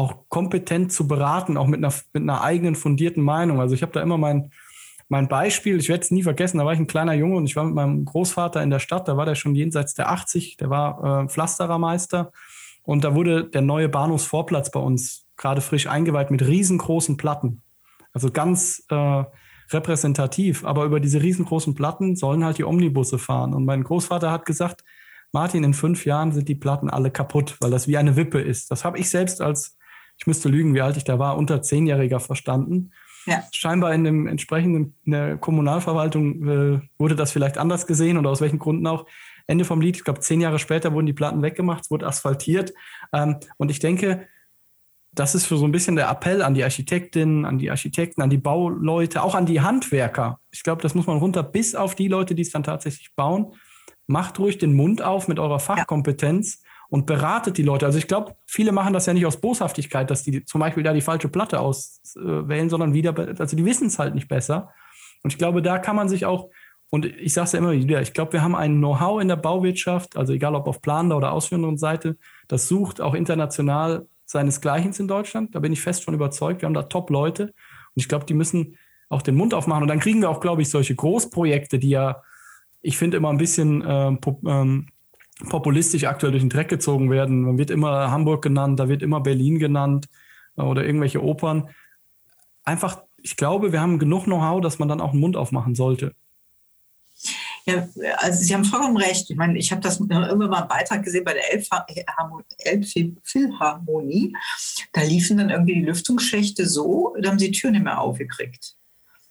auch 0.00 0.28
kompetent 0.28 0.92
zu 0.92 1.06
beraten, 1.06 1.56
auch 1.56 1.66
mit 1.66 1.78
einer, 1.78 1.92
mit 2.12 2.22
einer 2.22 2.42
eigenen 2.42 2.74
fundierten 2.74 3.22
Meinung. 3.22 3.60
Also 3.60 3.74
ich 3.74 3.82
habe 3.82 3.92
da 3.92 4.00
immer 4.00 4.18
mein, 4.18 4.50
mein 5.08 5.28
Beispiel, 5.28 5.78
ich 5.78 5.88
werde 5.88 6.02
es 6.02 6.10
nie 6.10 6.22
vergessen, 6.22 6.58
da 6.58 6.64
war 6.64 6.72
ich 6.72 6.78
ein 6.78 6.86
kleiner 6.86 7.14
Junge 7.14 7.36
und 7.36 7.46
ich 7.46 7.56
war 7.56 7.64
mit 7.64 7.74
meinem 7.74 8.04
Großvater 8.04 8.62
in 8.62 8.70
der 8.70 8.78
Stadt, 8.78 9.08
da 9.08 9.16
war 9.16 9.26
der 9.26 9.34
schon 9.34 9.54
jenseits 9.54 9.94
der 9.94 10.10
80, 10.10 10.56
der 10.56 10.70
war 10.70 11.24
äh, 11.24 11.28
Pflasterermeister 11.28 12.32
und 12.82 13.04
da 13.04 13.14
wurde 13.14 13.44
der 13.44 13.62
neue 13.62 13.88
Bahnhofsvorplatz 13.88 14.70
bei 14.70 14.80
uns 14.80 15.26
gerade 15.36 15.60
frisch 15.60 15.86
eingeweiht 15.86 16.30
mit 16.30 16.46
riesengroßen 16.46 17.16
Platten. 17.16 17.62
Also 18.12 18.30
ganz 18.30 18.84
äh, 18.88 19.24
repräsentativ, 19.70 20.64
aber 20.64 20.84
über 20.84 21.00
diese 21.00 21.22
riesengroßen 21.22 21.74
Platten 21.74 22.16
sollen 22.16 22.44
halt 22.44 22.58
die 22.58 22.64
Omnibusse 22.64 23.18
fahren. 23.18 23.54
Und 23.54 23.64
mein 23.64 23.84
Großvater 23.84 24.30
hat 24.30 24.46
gesagt, 24.46 24.82
Martin, 25.32 25.62
in 25.62 25.74
fünf 25.74 26.04
Jahren 26.04 26.32
sind 26.32 26.48
die 26.48 26.56
Platten 26.56 26.90
alle 26.90 27.10
kaputt, 27.10 27.56
weil 27.60 27.70
das 27.70 27.86
wie 27.86 27.96
eine 27.96 28.16
Wippe 28.16 28.40
ist. 28.40 28.70
Das 28.70 28.84
habe 28.84 28.98
ich 28.98 29.10
selbst 29.10 29.40
als, 29.40 29.76
ich 30.20 30.26
müsste 30.26 30.50
lügen, 30.50 30.74
wie 30.74 30.82
alt 30.82 30.98
ich 30.98 31.04
da 31.04 31.18
war, 31.18 31.38
unter 31.38 31.62
Zehnjähriger 31.62 32.20
verstanden. 32.20 32.92
Ja. 33.26 33.42
Scheinbar 33.52 33.94
in 33.94 34.04
dem 34.04 34.26
entsprechenden 34.26 34.94
in 35.04 35.12
der 35.12 35.38
Kommunalverwaltung 35.38 36.48
äh, 36.48 36.80
wurde 36.98 37.16
das 37.16 37.32
vielleicht 37.32 37.56
anders 37.56 37.86
gesehen 37.86 38.18
oder 38.18 38.30
aus 38.30 38.40
welchen 38.40 38.58
Gründen 38.58 38.86
auch. 38.86 39.06
Ende 39.46 39.64
vom 39.64 39.80
Lied, 39.80 39.96
ich 39.96 40.04
glaube, 40.04 40.20
zehn 40.20 40.40
Jahre 40.40 40.58
später 40.58 40.92
wurden 40.92 41.06
die 41.06 41.12
Platten 41.12 41.42
weggemacht, 41.42 41.84
es 41.84 41.90
wurde 41.90 42.06
asphaltiert. 42.06 42.72
Ähm, 43.12 43.36
und 43.56 43.70
ich 43.70 43.78
denke, 43.78 44.28
das 45.12 45.34
ist 45.34 45.46
für 45.46 45.56
so 45.56 45.64
ein 45.64 45.72
bisschen 45.72 45.96
der 45.96 46.10
Appell 46.10 46.42
an 46.42 46.54
die 46.54 46.62
Architektinnen, 46.62 47.46
an 47.46 47.58
die 47.58 47.70
Architekten, 47.70 48.20
an 48.22 48.30
die 48.30 48.38
Bauleute, 48.38 49.22
auch 49.22 49.34
an 49.34 49.46
die 49.46 49.60
Handwerker. 49.60 50.38
Ich 50.50 50.62
glaube, 50.62 50.82
das 50.82 50.94
muss 50.94 51.06
man 51.06 51.16
runter 51.16 51.42
bis 51.42 51.74
auf 51.74 51.94
die 51.94 52.08
Leute, 52.08 52.34
die 52.34 52.42
es 52.42 52.50
dann 52.50 52.62
tatsächlich 52.62 53.14
bauen. 53.16 53.54
Macht 54.06 54.38
ruhig 54.38 54.58
den 54.58 54.74
Mund 54.74 55.02
auf 55.02 55.28
mit 55.28 55.38
eurer 55.38 55.58
Fachkompetenz 55.58 56.62
und 56.90 57.06
beratet 57.06 57.56
die 57.56 57.62
Leute. 57.62 57.86
Also 57.86 57.98
ich 57.98 58.08
glaube, 58.08 58.34
viele 58.46 58.72
machen 58.72 58.92
das 58.92 59.06
ja 59.06 59.14
nicht 59.14 59.24
aus 59.24 59.40
Boshaftigkeit, 59.40 60.10
dass 60.10 60.24
die 60.24 60.44
zum 60.44 60.60
Beispiel 60.60 60.82
da 60.82 60.92
die 60.92 61.00
falsche 61.00 61.28
Platte 61.28 61.60
auswählen, 61.60 62.68
sondern 62.68 62.92
wieder, 62.92 63.16
also 63.38 63.56
die 63.56 63.64
wissen 63.64 63.86
es 63.86 63.98
halt 63.98 64.14
nicht 64.14 64.28
besser. 64.28 64.72
Und 65.22 65.32
ich 65.32 65.38
glaube, 65.38 65.62
da 65.62 65.78
kann 65.78 65.96
man 65.96 66.08
sich 66.08 66.26
auch, 66.26 66.50
und 66.90 67.06
ich 67.06 67.32
sage 67.32 67.44
es 67.44 67.52
ja 67.52 67.60
immer 67.60 67.72
wieder, 67.72 68.02
ich 68.02 68.12
glaube, 68.12 68.32
wir 68.32 68.42
haben 68.42 68.56
ein 68.56 68.78
Know-how 68.78 69.22
in 69.22 69.28
der 69.28 69.36
Bauwirtschaft, 69.36 70.16
also 70.16 70.32
egal 70.32 70.56
ob 70.56 70.66
auf 70.66 70.82
planender 70.82 71.16
oder 71.16 71.32
ausführenden 71.32 71.78
Seite, 71.78 72.16
das 72.48 72.66
sucht 72.66 73.00
auch 73.00 73.14
international 73.14 74.06
seinesgleichen 74.26 74.92
in 74.92 75.08
Deutschland. 75.08 75.54
Da 75.54 75.60
bin 75.60 75.72
ich 75.72 75.80
fest 75.80 76.04
von 76.04 76.14
überzeugt. 76.14 76.62
Wir 76.62 76.66
haben 76.66 76.74
da 76.74 76.84
Top-Leute. 76.84 77.44
Und 77.44 77.52
ich 77.96 78.08
glaube, 78.08 78.26
die 78.26 78.34
müssen 78.34 78.76
auch 79.08 79.22
den 79.22 79.36
Mund 79.36 79.54
aufmachen. 79.54 79.82
Und 79.82 79.88
dann 79.88 80.00
kriegen 80.00 80.20
wir 80.20 80.30
auch, 80.30 80.40
glaube 80.40 80.62
ich, 80.62 80.70
solche 80.70 80.94
Großprojekte, 80.94 81.78
die 81.78 81.90
ja, 81.90 82.22
ich 82.80 82.96
finde, 82.96 83.16
immer 83.16 83.30
ein 83.30 83.38
bisschen 83.38 83.84
ähm, 83.86 84.20
ähm, 84.46 84.86
populistisch 85.48 86.04
aktuell 86.04 86.32
durch 86.32 86.42
den 86.42 86.50
Dreck 86.50 86.68
gezogen 86.68 87.10
werden. 87.10 87.42
Man 87.42 87.58
wird 87.58 87.70
immer 87.70 88.10
Hamburg 88.10 88.42
genannt, 88.42 88.80
da 88.80 88.88
wird 88.88 89.02
immer 89.02 89.20
Berlin 89.20 89.58
genannt 89.58 90.08
äh, 90.56 90.62
oder 90.62 90.84
irgendwelche 90.84 91.22
Opern. 91.22 91.68
Einfach, 92.64 93.02
ich 93.18 93.36
glaube, 93.36 93.72
wir 93.72 93.80
haben 93.80 93.98
genug 93.98 94.24
Know-how, 94.24 94.60
dass 94.60 94.78
man 94.78 94.88
dann 94.88 95.00
auch 95.00 95.12
einen 95.12 95.20
Mund 95.20 95.36
aufmachen 95.36 95.74
sollte. 95.74 96.14
Ja, 97.66 97.86
also 98.16 98.42
Sie 98.42 98.54
haben 98.54 98.64
vollkommen 98.64 98.96
recht. 98.96 99.30
Ich 99.30 99.36
meine, 99.36 99.58
ich 99.58 99.70
habe 99.70 99.82
das 99.82 100.00
irgendwann 100.00 100.48
mal 100.48 100.60
einen 100.60 100.68
Beitrag 100.68 101.02
gesehen 101.02 101.24
bei 101.24 101.34
der 101.34 101.52
Elbphilharmonie. 101.52 104.34
Da 104.92 105.02
liefen 105.02 105.36
dann 105.36 105.50
irgendwie 105.50 105.74
die 105.74 105.84
Lüftungsschächte 105.84 106.66
so, 106.66 107.14
da 107.20 107.28
haben 107.28 107.38
sie 107.38 107.50
die 107.50 107.58
Tür 107.58 107.70
nicht 107.70 107.84
mehr 107.84 108.00
aufgekriegt 108.00 108.79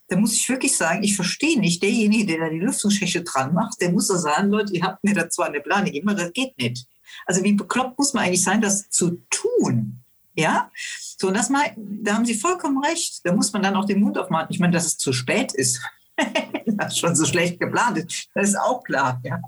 da 0.10 0.18
muss 0.18 0.34
ich 0.34 0.50
wirklich 0.50 0.76
sagen, 0.76 1.04
ich 1.04 1.16
verstehe 1.16 1.60
nicht, 1.60 1.82
derjenige, 1.82 2.26
der 2.26 2.40
da 2.40 2.50
die 2.50 2.60
Lüftungsschächte 2.60 3.24
dran 3.24 3.54
macht, 3.54 3.80
der 3.80 3.92
muss 3.92 4.08
da 4.08 4.18
sagen, 4.18 4.50
Leute, 4.50 4.74
ihr 4.74 4.84
habt 4.84 5.04
mir 5.04 5.14
da 5.14 5.30
zwar 5.30 5.48
eine 5.48 5.62
Plane 5.62 5.86
gegeben, 5.86 6.10
aber 6.10 6.24
das 6.24 6.34
geht 6.34 6.58
nicht. 6.58 6.88
Also 7.26 7.44
wie 7.44 7.54
bekloppt 7.54 7.98
muss 7.98 8.14
man 8.14 8.24
eigentlich 8.24 8.44
sein, 8.44 8.62
das 8.62 8.90
zu 8.90 9.22
tun? 9.30 10.00
Ja, 10.36 10.72
so 11.18 11.28
und 11.28 11.36
das 11.36 11.50
mal, 11.50 11.72
da 11.76 12.14
haben 12.14 12.26
Sie 12.26 12.36
vollkommen 12.36 12.84
recht. 12.84 13.22
Da 13.26 13.34
muss 13.34 13.52
man 13.52 13.62
dann 13.62 13.76
auch 13.76 13.86
den 13.86 14.00
Mund 14.00 14.18
aufmachen. 14.18 14.48
Ich 14.50 14.60
meine, 14.60 14.72
dass 14.72 14.86
es 14.86 14.98
zu 14.98 15.12
spät 15.12 15.54
ist, 15.54 15.82
das 16.66 16.98
schon 16.98 17.16
so 17.16 17.26
schlecht 17.26 17.60
geplant 17.60 17.98
ist, 17.98 18.30
das 18.34 18.50
ist 18.50 18.60
auch 18.60 18.84
klar. 18.84 19.20
Ja, 19.24 19.40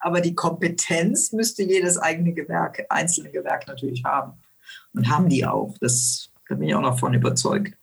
aber 0.00 0.20
die 0.20 0.34
Kompetenz 0.34 1.32
müsste 1.32 1.62
jedes 1.62 1.98
eigene 1.98 2.32
Gewerk, 2.32 2.84
einzelne 2.88 3.30
Gewerk 3.30 3.68
natürlich 3.68 4.04
haben 4.04 4.32
und 4.92 5.08
haben 5.08 5.28
die 5.28 5.46
auch. 5.46 5.76
Das 5.80 6.30
da 6.48 6.54
bin 6.54 6.68
ich 6.68 6.74
auch 6.74 6.80
noch 6.80 6.98
von 6.98 7.14
überzeugt. 7.14 7.74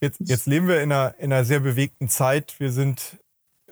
Jetzt, 0.00 0.20
jetzt 0.20 0.46
leben 0.46 0.66
wir 0.66 0.80
in 0.80 0.92
einer, 0.92 1.14
in 1.18 1.32
einer 1.32 1.44
sehr 1.44 1.60
bewegten 1.60 2.08
Zeit. 2.08 2.58
Wir 2.58 2.72
sind 2.72 3.18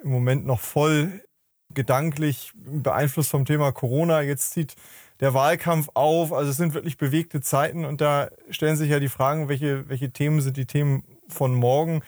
im 0.02 0.10
Moment 0.10 0.46
noch 0.46 0.60
voll 0.60 1.24
gedanklich 1.72 2.52
beeinflusst 2.54 3.30
vom 3.30 3.46
Thema 3.46 3.72
Corona. 3.72 4.20
Jetzt 4.20 4.52
zieht 4.52 4.76
der 5.20 5.32
Wahlkampf 5.32 5.88
auf. 5.94 6.32
Also 6.32 6.50
es 6.50 6.58
sind 6.58 6.74
wirklich 6.74 6.98
bewegte 6.98 7.40
Zeiten 7.40 7.84
und 7.86 8.00
da 8.02 8.28
stellen 8.50 8.76
sich 8.76 8.90
ja 8.90 9.00
die 9.00 9.08
Fragen, 9.08 9.48
welche, 9.48 9.88
welche 9.88 10.10
Themen 10.10 10.40
sind 10.42 10.58
die 10.58 10.66
Themen 10.66 11.04
von 11.28 11.54
morgen. 11.54 12.02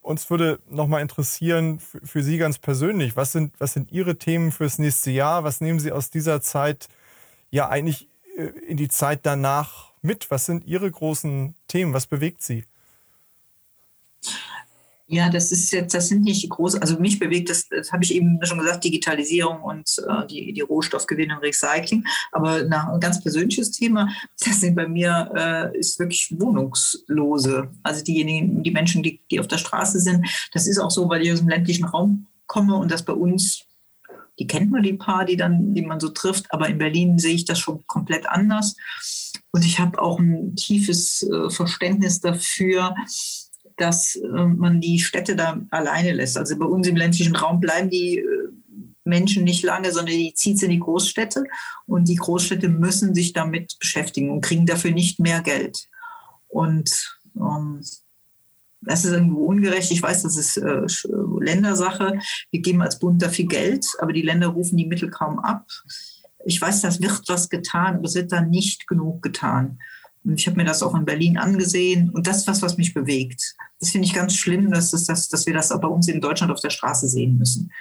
Uns 0.00 0.30
würde 0.30 0.60
nochmal 0.68 1.02
interessieren, 1.02 1.78
für, 1.78 2.00
für 2.06 2.22
Sie 2.22 2.38
ganz 2.38 2.58
persönlich, 2.58 3.16
was 3.16 3.32
sind, 3.32 3.54
was 3.58 3.72
sind 3.74 3.92
Ihre 3.92 4.16
Themen 4.16 4.50
fürs 4.50 4.78
nächste 4.78 5.10
Jahr? 5.10 5.44
Was 5.44 5.60
nehmen 5.60 5.80
Sie 5.80 5.92
aus 5.92 6.10
dieser 6.10 6.40
Zeit 6.40 6.88
ja 7.50 7.68
eigentlich 7.68 8.08
äh, 8.36 8.44
in 8.66 8.76
die 8.76 8.88
Zeit 8.88 9.20
danach 9.24 9.92
mit? 10.00 10.30
Was 10.30 10.46
sind 10.46 10.64
Ihre 10.64 10.90
großen 10.90 11.54
Themen? 11.66 11.92
Was 11.92 12.06
bewegt 12.06 12.42
Sie? 12.42 12.64
Ja, 15.12 15.28
das 15.28 15.50
ist 15.50 15.72
jetzt, 15.72 15.92
das 15.92 16.06
sind 16.06 16.22
nicht 16.22 16.44
die 16.44 16.48
großen, 16.48 16.80
also 16.80 16.96
mich 17.00 17.18
bewegt 17.18 17.50
das, 17.50 17.68
das 17.68 17.90
habe 17.90 18.04
ich 18.04 18.14
eben 18.14 18.38
schon 18.44 18.60
gesagt, 18.60 18.84
Digitalisierung 18.84 19.60
und 19.60 19.90
äh, 20.08 20.24
die, 20.28 20.52
die 20.52 20.60
Rohstoffgewinnung 20.60 21.38
und 21.38 21.42
Recycling. 21.42 22.04
Aber 22.30 22.62
nach, 22.62 22.86
ein 22.86 23.00
ganz 23.00 23.20
persönliches 23.20 23.72
Thema, 23.72 24.08
das 24.38 24.60
sind 24.60 24.76
bei 24.76 24.86
mir, 24.86 25.32
äh, 25.34 25.76
ist 25.76 25.98
wirklich 25.98 26.32
Wohnungslose. 26.38 27.72
Also 27.82 28.04
diejenigen, 28.04 28.62
die 28.62 28.70
Menschen, 28.70 29.02
die, 29.02 29.20
die 29.32 29.40
auf 29.40 29.48
der 29.48 29.58
Straße 29.58 29.98
sind. 29.98 30.24
Das 30.52 30.68
ist 30.68 30.78
auch 30.78 30.92
so, 30.92 31.08
weil 31.08 31.22
ich 31.22 31.32
aus 31.32 31.40
dem 31.40 31.48
ländlichen 31.48 31.86
Raum 31.86 32.28
komme 32.46 32.76
und 32.76 32.92
das 32.92 33.04
bei 33.04 33.12
uns 33.12 33.64
die 34.38 34.46
kennt 34.46 34.70
man 34.70 34.82
die 34.82 34.94
paar, 34.94 35.26
die 35.26 35.36
dann, 35.36 35.74
die 35.74 35.82
man 35.82 36.00
so 36.00 36.08
trifft, 36.08 36.46
aber 36.50 36.68
in 36.68 36.78
Berlin 36.78 37.18
sehe 37.18 37.34
ich 37.34 37.44
das 37.44 37.58
schon 37.58 37.86
komplett 37.86 38.26
anders. 38.26 38.74
Und 39.52 39.66
ich 39.66 39.78
habe 39.78 40.00
auch 40.00 40.18
ein 40.18 40.56
tiefes 40.56 41.22
äh, 41.22 41.50
Verständnis 41.50 42.20
dafür, 42.20 42.94
dass 43.80 44.16
äh, 44.16 44.28
man 44.28 44.80
die 44.80 44.98
Städte 44.98 45.36
da 45.36 45.60
alleine 45.70 46.12
lässt. 46.12 46.36
Also 46.36 46.58
bei 46.58 46.66
uns 46.66 46.86
im 46.86 46.96
ländlichen 46.96 47.34
Raum 47.34 47.60
bleiben 47.60 47.90
die 47.90 48.18
äh, 48.18 48.24
Menschen 49.04 49.44
nicht 49.44 49.64
lange, 49.64 49.92
sondern 49.92 50.16
die 50.16 50.34
zieht 50.34 50.62
in 50.62 50.70
die 50.70 50.78
Großstädte 50.78 51.44
und 51.86 52.08
die 52.08 52.16
Großstädte 52.16 52.68
müssen 52.68 53.14
sich 53.14 53.32
damit 53.32 53.78
beschäftigen 53.78 54.30
und 54.30 54.42
kriegen 54.42 54.66
dafür 54.66 54.92
nicht 54.92 55.18
mehr 55.18 55.40
Geld. 55.40 55.88
Und 56.48 57.18
ähm, 57.36 57.82
das 58.82 59.04
ist 59.04 59.12
irgendwo 59.12 59.44
ungerecht. 59.44 59.90
Ich 59.90 60.02
weiß, 60.02 60.22
das 60.22 60.36
ist 60.36 60.56
äh, 60.56 60.86
Ländersache. 61.40 62.18
Wir 62.50 62.60
geben 62.60 62.82
als 62.82 62.98
Bund 62.98 63.22
da 63.22 63.28
viel 63.28 63.46
Geld, 63.46 63.86
aber 63.98 64.12
die 64.12 64.22
Länder 64.22 64.48
rufen 64.48 64.76
die 64.76 64.86
Mittel 64.86 65.10
kaum 65.10 65.38
ab. 65.38 65.66
Ich 66.44 66.60
weiß, 66.60 66.80
das 66.82 67.00
wird 67.00 67.22
was 67.28 67.50
getan, 67.50 67.96
aber 67.96 68.04
es 68.04 68.14
wird 68.14 68.32
da 68.32 68.40
nicht 68.40 68.86
genug 68.86 69.22
getan. 69.22 69.78
Und 70.24 70.38
ich 70.38 70.46
habe 70.46 70.56
mir 70.56 70.64
das 70.64 70.82
auch 70.82 70.94
in 70.94 71.04
Berlin 71.04 71.38
angesehen 71.38 72.10
und 72.10 72.26
das 72.26 72.38
ist 72.38 72.46
was, 72.46 72.60
was 72.60 72.76
mich 72.76 72.92
bewegt. 72.92 73.54
Das 73.78 73.90
finde 73.90 74.06
ich 74.06 74.14
ganz 74.14 74.34
schlimm, 74.34 74.70
dass, 74.70 74.90
das, 74.90 75.06
dass, 75.06 75.28
dass 75.28 75.46
wir 75.46 75.54
das 75.54 75.72
auch 75.72 75.80
bei 75.80 75.88
uns 75.88 76.08
in 76.08 76.20
Deutschland 76.20 76.52
auf 76.52 76.60
der 76.60 76.70
Straße 76.70 77.08
sehen 77.08 77.38
müssen. 77.38 77.72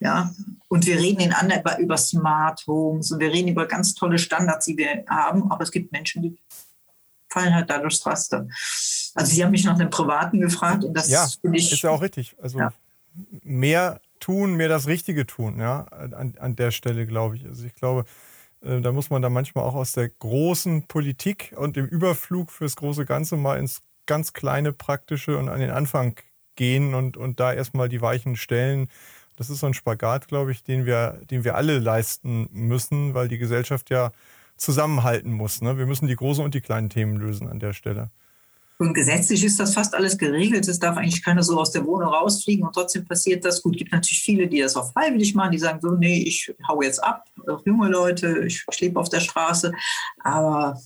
Ja, 0.00 0.32
und 0.68 0.86
wir 0.86 0.96
reden 0.96 1.20
in 1.20 1.32
anderen 1.32 1.60
über, 1.60 1.78
über 1.80 1.96
Smart 1.96 2.64
Homes 2.68 3.10
und 3.10 3.18
wir 3.18 3.32
reden 3.32 3.48
über 3.48 3.66
ganz 3.66 3.94
tolle 3.94 4.18
Standards, 4.18 4.66
die 4.66 4.76
wir 4.76 5.04
haben, 5.08 5.50
aber 5.50 5.64
es 5.64 5.72
gibt 5.72 5.90
Menschen, 5.90 6.22
die 6.22 6.38
fallen 7.28 7.52
halt 7.52 7.68
da 7.68 7.78
durchs 7.78 8.06
Raster. 8.06 8.46
Also 9.14 9.32
Sie 9.32 9.42
haben 9.42 9.50
mich 9.50 9.64
nach 9.64 9.74
einem 9.74 9.90
Privaten 9.90 10.40
gefragt 10.40 10.84
und 10.84 10.94
das 10.94 11.08
ja, 11.08 11.26
finde 11.40 11.58
ich. 11.58 11.72
Ist 11.72 11.82
ja 11.82 11.90
auch 11.90 12.00
richtig. 12.00 12.36
Also 12.40 12.58
ja. 12.60 12.72
mehr 13.42 14.00
tun, 14.20 14.54
mehr 14.54 14.68
das 14.68 14.86
Richtige 14.86 15.26
tun, 15.26 15.58
ja, 15.58 15.82
an, 15.86 16.34
an 16.38 16.56
der 16.56 16.70
Stelle, 16.70 17.06
glaube 17.06 17.36
ich. 17.36 17.46
Also 17.46 17.64
ich 17.64 17.74
glaube, 17.74 18.04
da 18.60 18.92
muss 18.92 19.10
man 19.10 19.22
dann 19.22 19.32
manchmal 19.32 19.64
auch 19.64 19.74
aus 19.74 19.92
der 19.92 20.08
großen 20.08 20.86
Politik 20.88 21.54
und 21.56 21.76
dem 21.76 21.86
Überflug 21.86 22.50
fürs 22.50 22.76
große 22.76 23.04
Ganze 23.04 23.36
mal 23.36 23.58
ins 23.58 23.82
ganz 24.06 24.32
kleine 24.32 24.72
Praktische 24.72 25.38
und 25.38 25.48
an 25.48 25.60
den 25.60 25.70
Anfang 25.70 26.16
gehen 26.56 26.94
und, 26.94 27.16
und 27.16 27.38
da 27.40 27.52
erstmal 27.52 27.88
die 27.88 28.00
Weichen 28.00 28.36
stellen. 28.36 28.88
Das 29.36 29.50
ist 29.50 29.60
so 29.60 29.66
ein 29.66 29.74
Spagat, 29.74 30.26
glaube 30.26 30.50
ich, 30.50 30.64
den 30.64 30.86
wir, 30.86 31.20
den 31.30 31.44
wir 31.44 31.54
alle 31.54 31.78
leisten 31.78 32.48
müssen, 32.50 33.14
weil 33.14 33.28
die 33.28 33.38
Gesellschaft 33.38 33.90
ja 33.90 34.10
zusammenhalten 34.56 35.32
muss. 35.32 35.62
Ne? 35.62 35.78
Wir 35.78 35.86
müssen 35.86 36.08
die 36.08 36.16
großen 36.16 36.44
und 36.44 36.54
die 36.54 36.60
kleinen 36.60 36.90
Themen 36.90 37.16
lösen 37.16 37.48
an 37.48 37.60
der 37.60 37.72
Stelle. 37.72 38.10
Und 38.80 38.94
gesetzlich 38.94 39.42
ist 39.42 39.58
das 39.58 39.74
fast 39.74 39.92
alles 39.92 40.16
geregelt. 40.16 40.68
Es 40.68 40.78
darf 40.78 40.96
eigentlich 40.96 41.22
keiner 41.24 41.42
so 41.42 41.58
aus 41.58 41.72
der 41.72 41.84
Wohnung 41.84 42.08
rausfliegen 42.08 42.64
und 42.64 42.72
trotzdem 42.72 43.04
passiert 43.04 43.44
das. 43.44 43.60
Gut, 43.60 43.76
gibt 43.76 43.90
natürlich 43.90 44.22
viele, 44.22 44.46
die 44.46 44.60
das 44.60 44.76
auch 44.76 44.92
freiwillig 44.92 45.34
machen, 45.34 45.50
die 45.50 45.58
sagen 45.58 45.80
so, 45.80 45.90
nee, 45.90 46.22
ich 46.22 46.54
hau 46.68 46.80
jetzt 46.80 47.02
ab, 47.02 47.24
auch 47.48 47.66
junge 47.66 47.88
Leute, 47.88 48.44
ich, 48.46 48.64
ich 48.70 48.80
lebe 48.80 49.00
auf 49.00 49.08
der 49.08 49.18
Straße. 49.18 49.72
Aber 50.22 50.80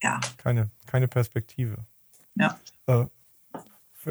ja. 0.00 0.20
Keine, 0.36 0.70
keine 0.86 1.08
Perspektive. 1.08 1.78
Ja. 2.36 2.56
Äh, 2.86 3.06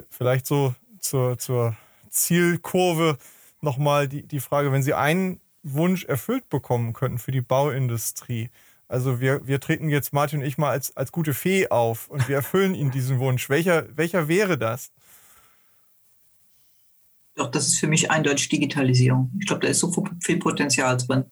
vielleicht 0.09 0.45
so 0.45 0.75
zur, 0.99 1.37
zur 1.37 1.77
Zielkurve 2.09 3.17
nochmal 3.61 4.09
die, 4.09 4.23
die 4.23 4.41
Frage, 4.41 4.73
wenn 4.73 4.83
Sie 4.83 4.93
einen 4.93 5.39
Wunsch 5.63 6.03
erfüllt 6.05 6.49
bekommen 6.49 6.91
könnten 6.91 7.19
für 7.19 7.31
die 7.31 7.41
Bauindustrie, 7.41 8.49
also 8.87 9.19
wir, 9.19 9.45
wir 9.45 9.59
treten 9.59 9.89
jetzt, 9.89 10.13
Martin 10.13 10.39
und 10.39 10.45
ich, 10.45 10.57
mal 10.57 10.71
als, 10.71 10.95
als 10.95 11.11
gute 11.11 11.33
Fee 11.33 11.67
auf 11.69 12.07
und 12.07 12.27
wir 12.27 12.37
erfüllen 12.37 12.73
Ihnen 12.73 12.91
diesen 12.91 13.19
Wunsch. 13.19 13.49
Welcher, 13.49 13.85
welcher 13.97 14.27
wäre 14.27 14.57
das? 14.57 14.91
Doch, 17.35 17.51
das 17.51 17.67
ist 17.67 17.79
für 17.79 17.87
mich 17.87 18.09
eindeutig 18.09 18.49
Digitalisierung. 18.49 19.31
Ich 19.39 19.45
glaube, 19.45 19.61
da 19.61 19.67
ist 19.67 19.79
so 19.79 19.93
viel 20.21 20.37
Potenzial 20.37 20.97
drin. 20.97 21.25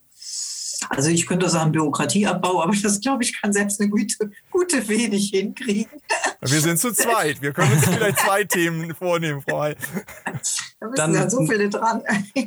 Also 0.90 1.10
ich 1.10 1.26
könnte 1.26 1.50
sagen 1.50 1.72
Bürokratieabbau, 1.72 2.62
aber 2.62 2.76
das 2.76 3.00
glaube 3.00 3.24
ich 3.24 3.42
kann 3.42 3.54
selbst 3.54 3.80
eine 3.80 3.90
gute, 3.90 4.32
gute 4.52 4.82
Fee 4.82 5.08
nicht 5.08 5.34
hinkriegen. 5.34 5.92
Wir 6.42 6.62
sind 6.62 6.80
zu 6.80 6.94
zweit. 6.94 7.42
Wir 7.42 7.54
können 7.54 7.72
uns 7.74 7.86
vielleicht 7.88 8.20
zwei 8.20 8.44
Themen 8.44 8.94
vornehmen, 8.94 9.42
Frau 9.42 9.62
Heil. 9.62 9.76
Da 10.80 10.88
dann, 10.96 11.14
ja 11.14 11.30
so 11.30 11.46
viele 11.46 11.70
dran. 11.70 12.04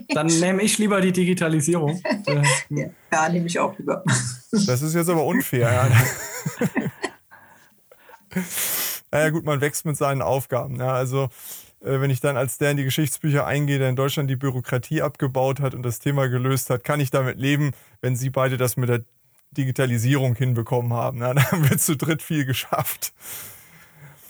Dann 0.08 0.26
nehme 0.26 0.62
ich 0.62 0.78
lieber 0.78 1.00
die 1.00 1.12
Digitalisierung. 1.12 2.00
Ja, 2.26 2.42
ja 3.12 3.28
nehme 3.28 3.46
ich 3.46 3.58
auch 3.58 3.76
lieber. 3.78 4.04
Das 4.50 4.82
ist 4.82 4.94
jetzt 4.94 5.08
aber 5.08 5.24
unfair. 5.24 5.72
Ja. 5.72 5.88
naja 9.10 9.30
gut, 9.30 9.44
man 9.44 9.60
wächst 9.60 9.84
mit 9.84 9.96
seinen 9.96 10.22
Aufgaben. 10.22 10.76
Ja, 10.76 10.92
also 10.92 11.28
äh, 11.80 12.00
wenn 12.00 12.10
ich 12.10 12.20
dann 12.20 12.36
als 12.36 12.58
der 12.58 12.72
in 12.72 12.76
die 12.76 12.84
Geschichtsbücher 12.84 13.46
eingehe, 13.46 13.78
der 13.78 13.88
in 13.88 13.96
Deutschland 13.96 14.28
die 14.30 14.36
Bürokratie 14.36 15.02
abgebaut 15.02 15.60
hat 15.60 15.74
und 15.74 15.82
das 15.82 15.98
Thema 15.98 16.28
gelöst 16.28 16.70
hat, 16.70 16.84
kann 16.84 17.00
ich 17.00 17.10
damit 17.10 17.38
leben, 17.38 17.72
wenn 18.00 18.16
Sie 18.16 18.30
beide 18.30 18.56
das 18.56 18.76
mit 18.76 18.88
der 18.88 19.04
Digitalisierung 19.52 20.34
hinbekommen 20.34 20.92
haben. 20.92 21.18
Ja, 21.18 21.34
dann 21.34 21.50
haben 21.50 21.68
wir 21.68 21.78
zu 21.78 21.96
dritt 21.96 22.22
viel 22.22 22.44
geschafft. 22.44 23.12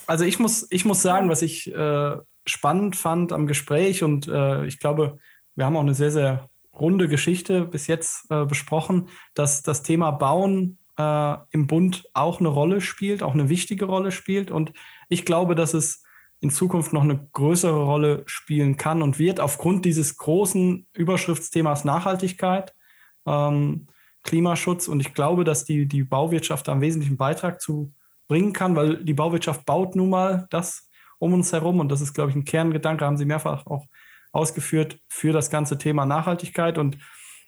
Also 0.08 0.24
ich 0.24 0.38
muss, 0.38 0.66
ich 0.70 0.86
muss 0.86 1.02
sagen, 1.02 1.28
was 1.28 1.42
ich 1.42 1.70
äh, 1.72 2.16
spannend 2.46 2.96
fand 2.96 3.30
am 3.30 3.46
Gespräch 3.46 4.02
und 4.02 4.26
äh, 4.26 4.64
ich 4.64 4.78
glaube, 4.78 5.18
wir 5.54 5.66
haben 5.66 5.76
auch 5.76 5.82
eine 5.82 5.94
sehr, 5.94 6.10
sehr 6.10 6.48
runde 6.72 7.08
Geschichte 7.08 7.66
bis 7.66 7.88
jetzt 7.88 8.24
äh, 8.30 8.46
besprochen, 8.46 9.10
dass 9.34 9.62
das 9.62 9.82
Thema 9.82 10.12
Bauen 10.12 10.78
äh, 10.96 11.36
im 11.50 11.66
Bund 11.66 12.08
auch 12.14 12.40
eine 12.40 12.48
Rolle 12.48 12.80
spielt, 12.80 13.22
auch 13.22 13.34
eine 13.34 13.50
wichtige 13.50 13.84
Rolle 13.84 14.10
spielt. 14.10 14.50
Und 14.50 14.72
ich 15.10 15.26
glaube, 15.26 15.54
dass 15.54 15.74
es 15.74 16.02
in 16.40 16.48
Zukunft 16.48 16.94
noch 16.94 17.02
eine 17.02 17.28
größere 17.34 17.84
Rolle 17.84 18.22
spielen 18.24 18.78
kann 18.78 19.02
und 19.02 19.18
wird 19.18 19.40
aufgrund 19.40 19.84
dieses 19.84 20.16
großen 20.16 20.86
Überschriftsthemas 20.94 21.84
Nachhaltigkeit, 21.84 22.74
ähm, 23.26 23.88
Klimaschutz. 24.22 24.88
Und 24.88 25.00
ich 25.00 25.12
glaube, 25.12 25.44
dass 25.44 25.66
die, 25.66 25.84
die 25.84 26.04
Bauwirtschaft 26.04 26.66
da 26.66 26.72
einen 26.72 26.80
wesentlichen 26.80 27.18
Beitrag 27.18 27.60
zu 27.60 27.92
bringen 28.28 28.52
kann, 28.52 28.76
weil 28.76 29.02
die 29.04 29.14
Bauwirtschaft 29.14 29.64
baut 29.64 29.96
nun 29.96 30.10
mal 30.10 30.46
das 30.50 30.88
um 31.18 31.32
uns 31.32 31.52
herum. 31.52 31.80
Und 31.80 31.90
das 31.90 32.00
ist, 32.00 32.14
glaube 32.14 32.30
ich, 32.30 32.36
ein 32.36 32.44
Kerngedanke, 32.44 33.04
haben 33.04 33.16
Sie 33.16 33.24
mehrfach 33.24 33.66
auch 33.66 33.86
ausgeführt 34.32 35.00
für 35.08 35.32
das 35.32 35.50
ganze 35.50 35.78
Thema 35.78 36.06
Nachhaltigkeit. 36.06 36.78
Und 36.78 36.98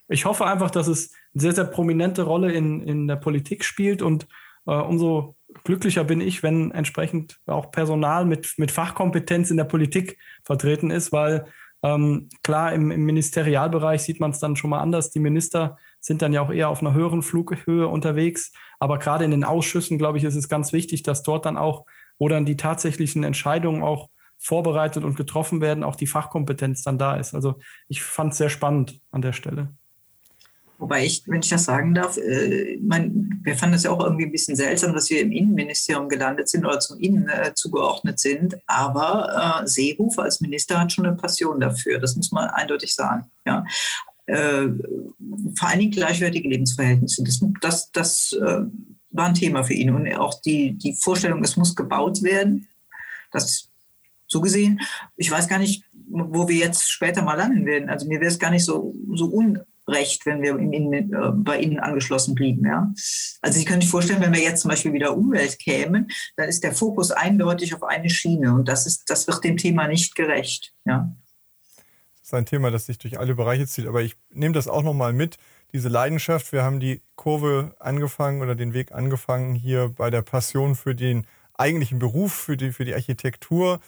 ich 0.09 0.25
hoffe 0.25 0.47
einfach, 0.47 0.71
dass 0.71 0.89
es 0.89 1.13
eine 1.35 1.43
sehr, 1.43 1.53
sehr 1.53 1.65
prominente 1.65 2.23
Rolle 2.23 2.53
in, 2.53 2.81
in 2.81 3.07
der 3.07 3.17
Politik 3.17 3.65
spielt. 3.65 4.03
Und 4.03 4.27
äh, 4.67 4.73
umso 4.73 5.37
glücklicher 5.65 6.05
bin 6.05 6.21
ich, 6.21 6.43
wenn 6.43 6.71
entsprechend 6.73 7.39
auch 7.47 7.71
Personal 7.71 8.25
mit, 8.25 8.55
mit 8.57 8.71
Fachkompetenz 8.71 9.51
in 9.51 9.57
der 9.57 9.65
Politik 9.65 10.19
vertreten 10.43 10.91
ist, 10.91 11.13
weil 11.13 11.47
ähm, 11.83 12.29
klar, 12.43 12.73
im, 12.73 12.91
im 12.91 13.05
Ministerialbereich 13.05 14.03
sieht 14.03 14.21
man 14.21 14.33
es 14.33 14.39
dann 14.39 14.57
schon 14.57 14.71
mal 14.71 14.81
anders. 14.81 15.11
Die 15.11 15.21
Minister 15.21 15.79
sind 16.01 16.23
dann 16.23 16.33
ja 16.33 16.43
auch 16.43 16.51
eher 16.51 16.69
auf 16.69 16.81
einer 16.81 16.95
höheren 16.95 17.23
Flughöhe 17.23 17.87
unterwegs. 17.87 18.53
Aber 18.79 18.99
gerade 18.99 19.25
in 19.25 19.31
den 19.31 19.45
Ausschüssen, 19.45 19.99
glaube 19.99 20.19
ich, 20.19 20.25
ist 20.25 20.35
es 20.35 20.49
ganz 20.49 20.73
wichtig, 20.73 21.03
dass 21.03 21.23
dort 21.23 21.47
dann 21.47 21.57
auch, 21.57 21.87
wo 22.19 22.29
dann 22.29 22.47
die 22.47 22.57
tatsächlichen 22.57 23.23
Entscheidungen 23.23 23.83
auch 23.83 24.09
vorbereitet 24.39 25.05
und 25.05 25.17
getroffen 25.17 25.61
werden, 25.61 25.85
auch 25.85 25.97
die 25.97 26.07
Fachkompetenz 26.07 26.83
dann 26.83 26.99
da 26.99 27.17
ist. 27.17 27.35
Also 27.35 27.57
ich 27.89 28.03
fand 28.03 28.33
es 28.33 28.39
sehr 28.39 28.49
spannend 28.49 29.01
an 29.11 29.21
der 29.21 29.35
Stelle. 29.35 29.75
Wobei 30.81 31.05
ich, 31.05 31.23
wenn 31.27 31.41
ich 31.41 31.51
das 31.51 31.65
sagen 31.65 31.95
darf, 31.95 32.17
äh, 32.17 32.79
mein, 32.81 33.39
wir 33.43 33.55
fanden 33.55 33.75
es 33.75 33.83
ja 33.83 33.91
auch 33.91 34.03
irgendwie 34.03 34.25
ein 34.25 34.33
bisschen 34.33 34.57
seltsam, 34.57 34.95
dass 34.95 35.11
wir 35.11 35.21
im 35.21 35.31
Innenministerium 35.31 36.09
gelandet 36.09 36.49
sind 36.49 36.65
oder 36.65 36.81
zum 36.81 36.99
Innen 36.99 37.29
äh, 37.29 37.53
zugeordnet 37.55 38.19
sind. 38.19 38.57
Aber 38.67 39.61
äh, 39.63 39.67
Seehofer 39.67 40.23
als 40.23 40.41
Minister 40.41 40.81
hat 40.81 40.91
schon 40.91 41.05
eine 41.05 41.17
Passion 41.17 41.61
dafür. 41.61 41.99
Das 41.99 42.17
muss 42.17 42.33
man 42.33 42.49
eindeutig 42.49 42.95
sagen. 42.95 43.31
Ja. 43.45 43.67
Äh, 44.31 44.69
vor 45.57 45.69
allen 45.69 45.81
Dingen 45.81 45.91
gleichwertige 45.91 46.49
Lebensverhältnisse. 46.49 47.25
Das, 47.25 47.41
das, 47.61 47.93
das 47.93 48.33
äh, 48.33 48.63
war 49.11 49.27
ein 49.27 49.35
Thema 49.35 49.65
für 49.65 49.75
ihn. 49.75 49.91
Und 49.91 50.13
auch 50.15 50.41
die, 50.41 50.79
die 50.79 50.95
Vorstellung, 50.95 51.43
es 51.43 51.57
muss 51.57 51.75
gebaut 51.75 52.23
werden, 52.23 52.69
das 53.33 53.69
so 54.27 54.41
gesehen, 54.41 54.81
ich 55.17 55.31
weiß 55.31 55.49
gar 55.49 55.59
nicht, 55.59 55.85
wo 56.09 56.49
wir 56.49 56.57
jetzt 56.57 56.89
später 56.89 57.23
mal 57.23 57.35
landen 57.35 57.67
werden. 57.67 57.89
Also 57.89 58.07
mir 58.07 58.21
wäre 58.21 58.31
es 58.31 58.39
gar 58.39 58.51
nicht 58.51 58.65
so, 58.65 58.95
so 59.15 59.27
unrecht, 59.27 60.25
wenn 60.25 60.43
wir 60.43 60.57
in, 60.57 60.93
äh, 60.93 61.07
bei 61.35 61.61
Ihnen 61.61 61.81
angeschlossen 61.81 62.37
blieben. 62.37 62.65
Ja? 62.65 62.93
Also 63.43 63.59
Sie 63.59 63.65
können 63.65 63.81
sich 63.81 63.91
vorstellen, 63.91 64.21
wenn 64.21 64.33
wir 64.33 64.43
jetzt 64.43 64.63
zum 64.63 64.69
Beispiel 64.69 64.93
wieder 64.93 65.17
Umwelt 65.17 65.59
kämen, 65.59 66.09
dann 66.37 66.49
ist 66.49 66.63
der 66.63 66.73
Fokus 66.73 67.11
eindeutig 67.11 67.75
auf 67.75 67.83
eine 67.83 68.09
Schiene 68.09 68.55
und 68.55 68.69
das, 68.69 68.87
ist, 68.87 69.11
das 69.11 69.27
wird 69.27 69.43
dem 69.43 69.57
Thema 69.57 69.89
nicht 69.89 70.15
gerecht. 70.15 70.73
Ja? 70.85 71.13
Ist 72.31 72.35
ein 72.35 72.47
Thema, 72.47 72.71
das 72.71 72.87
sich 72.87 72.99
durch 72.99 73.19
alle 73.19 73.35
Bereiche 73.35 73.67
zieht, 73.67 73.89
aber 73.89 74.03
ich 74.03 74.17
nehme 74.31 74.55
das 74.55 74.69
auch 74.69 74.83
nochmal 74.83 75.13
mit, 75.13 75.37
diese 75.73 75.89
Leidenschaft. 75.89 76.53
Wir 76.53 76.63
haben 76.63 76.79
die 76.79 77.03
Kurve 77.17 77.75
angefangen 77.81 78.41
oder 78.41 78.55
den 78.55 78.73
Weg 78.73 78.93
angefangen 78.93 79.57
hier 79.57 79.89
bei 79.89 80.11
der 80.11 80.23
Passion 80.23 80.77
für 80.77 80.95
den 80.95 81.27
eigentlichen 81.55 81.99
Beruf, 81.99 82.33
für 82.33 82.57
die, 82.57 82.71
für 82.71 82.85
die 82.85 82.95
Architektur 82.95 83.81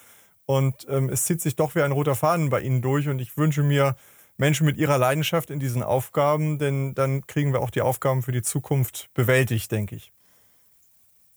und 0.45 0.87
ähm, 0.89 1.09
es 1.09 1.25
zieht 1.25 1.41
sich 1.41 1.57
doch 1.57 1.75
wie 1.75 1.83
ein 1.83 1.93
roter 1.93 2.15
Faden 2.15 2.51
bei 2.51 2.61
Ihnen 2.61 2.83
durch. 2.83 3.09
Und 3.09 3.21
ich 3.21 3.37
wünsche 3.37 3.63
mir 3.63 3.97
Menschen 4.37 4.67
mit 4.67 4.77
ihrer 4.77 4.99
Leidenschaft 4.99 5.51
in 5.51 5.61
diesen 5.61 5.83
Aufgaben, 5.83 6.59
denn 6.59 6.95
dann 6.95 7.27
kriegen 7.27 7.53
wir 7.53 7.61
auch 7.61 7.71
die 7.71 7.83
Aufgaben 7.83 8.23
für 8.23 8.33
die 8.33 8.43
Zukunft 8.43 9.09
bewältigt, 9.15 9.71
denke 9.71 9.95
ich. 9.95 10.13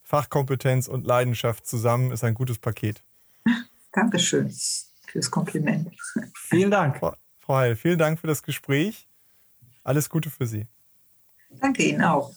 Fachkompetenz 0.02 0.88
und 0.88 1.06
Leidenschaft 1.06 1.66
zusammen 1.66 2.10
ist 2.10 2.24
ein 2.24 2.34
gutes 2.34 2.58
Paket. 2.58 3.02
Dankeschön 3.92 4.52
fürs 5.16 5.30
Kompliment. 5.30 5.90
Vielen 6.34 6.70
Dank. 6.70 6.98
Frau, 6.98 7.14
Frau 7.38 7.56
Heil, 7.56 7.76
vielen 7.76 7.98
Dank 7.98 8.20
für 8.20 8.26
das 8.26 8.42
Gespräch. 8.42 9.08
Alles 9.82 10.10
Gute 10.10 10.28
für 10.30 10.46
Sie. 10.46 10.66
Danke 11.60 11.84
Ihnen 11.84 12.02
auch. 12.02 12.32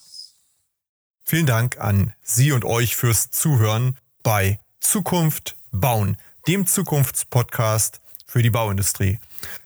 Vielen 1.23 1.45
Dank 1.45 1.77
an 1.79 2.13
Sie 2.21 2.53
und 2.53 2.63
euch 2.63 2.95
fürs 2.95 3.31
Zuhören 3.31 3.97
bei 4.23 4.59
Zukunft 4.79 5.57
bauen 5.71 6.15
dem 6.47 6.65
Zukunftspodcast 6.65 7.99
für 8.25 8.41
die 8.41 8.49
Bauindustrie. 8.49 9.19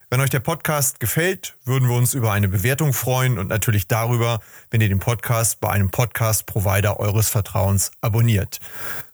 Wenn 0.09 0.19
euch 0.19 0.31
der 0.31 0.39
Podcast 0.39 0.99
gefällt, 0.99 1.55
würden 1.65 1.87
wir 1.87 1.95
uns 1.95 2.13
über 2.13 2.31
eine 2.31 2.47
Bewertung 2.47 2.93
freuen 2.93 3.37
und 3.37 3.47
natürlich 3.47 3.87
darüber, 3.87 4.39
wenn 4.71 4.81
ihr 4.81 4.89
den 4.89 4.99
Podcast 4.99 5.59
bei 5.59 5.69
einem 5.69 5.91
Podcast-Provider 5.91 6.99
eures 6.99 7.29
Vertrauens 7.29 7.91
abonniert. 8.01 8.59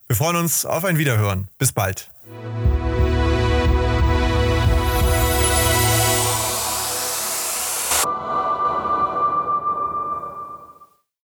Wir 0.07 0.15
freuen 0.15 0.37
uns 0.37 0.65
auf 0.65 0.85
ein 0.85 0.97
Wiederhören. 0.97 1.49
Bis 1.57 1.73
bald. 1.73 2.09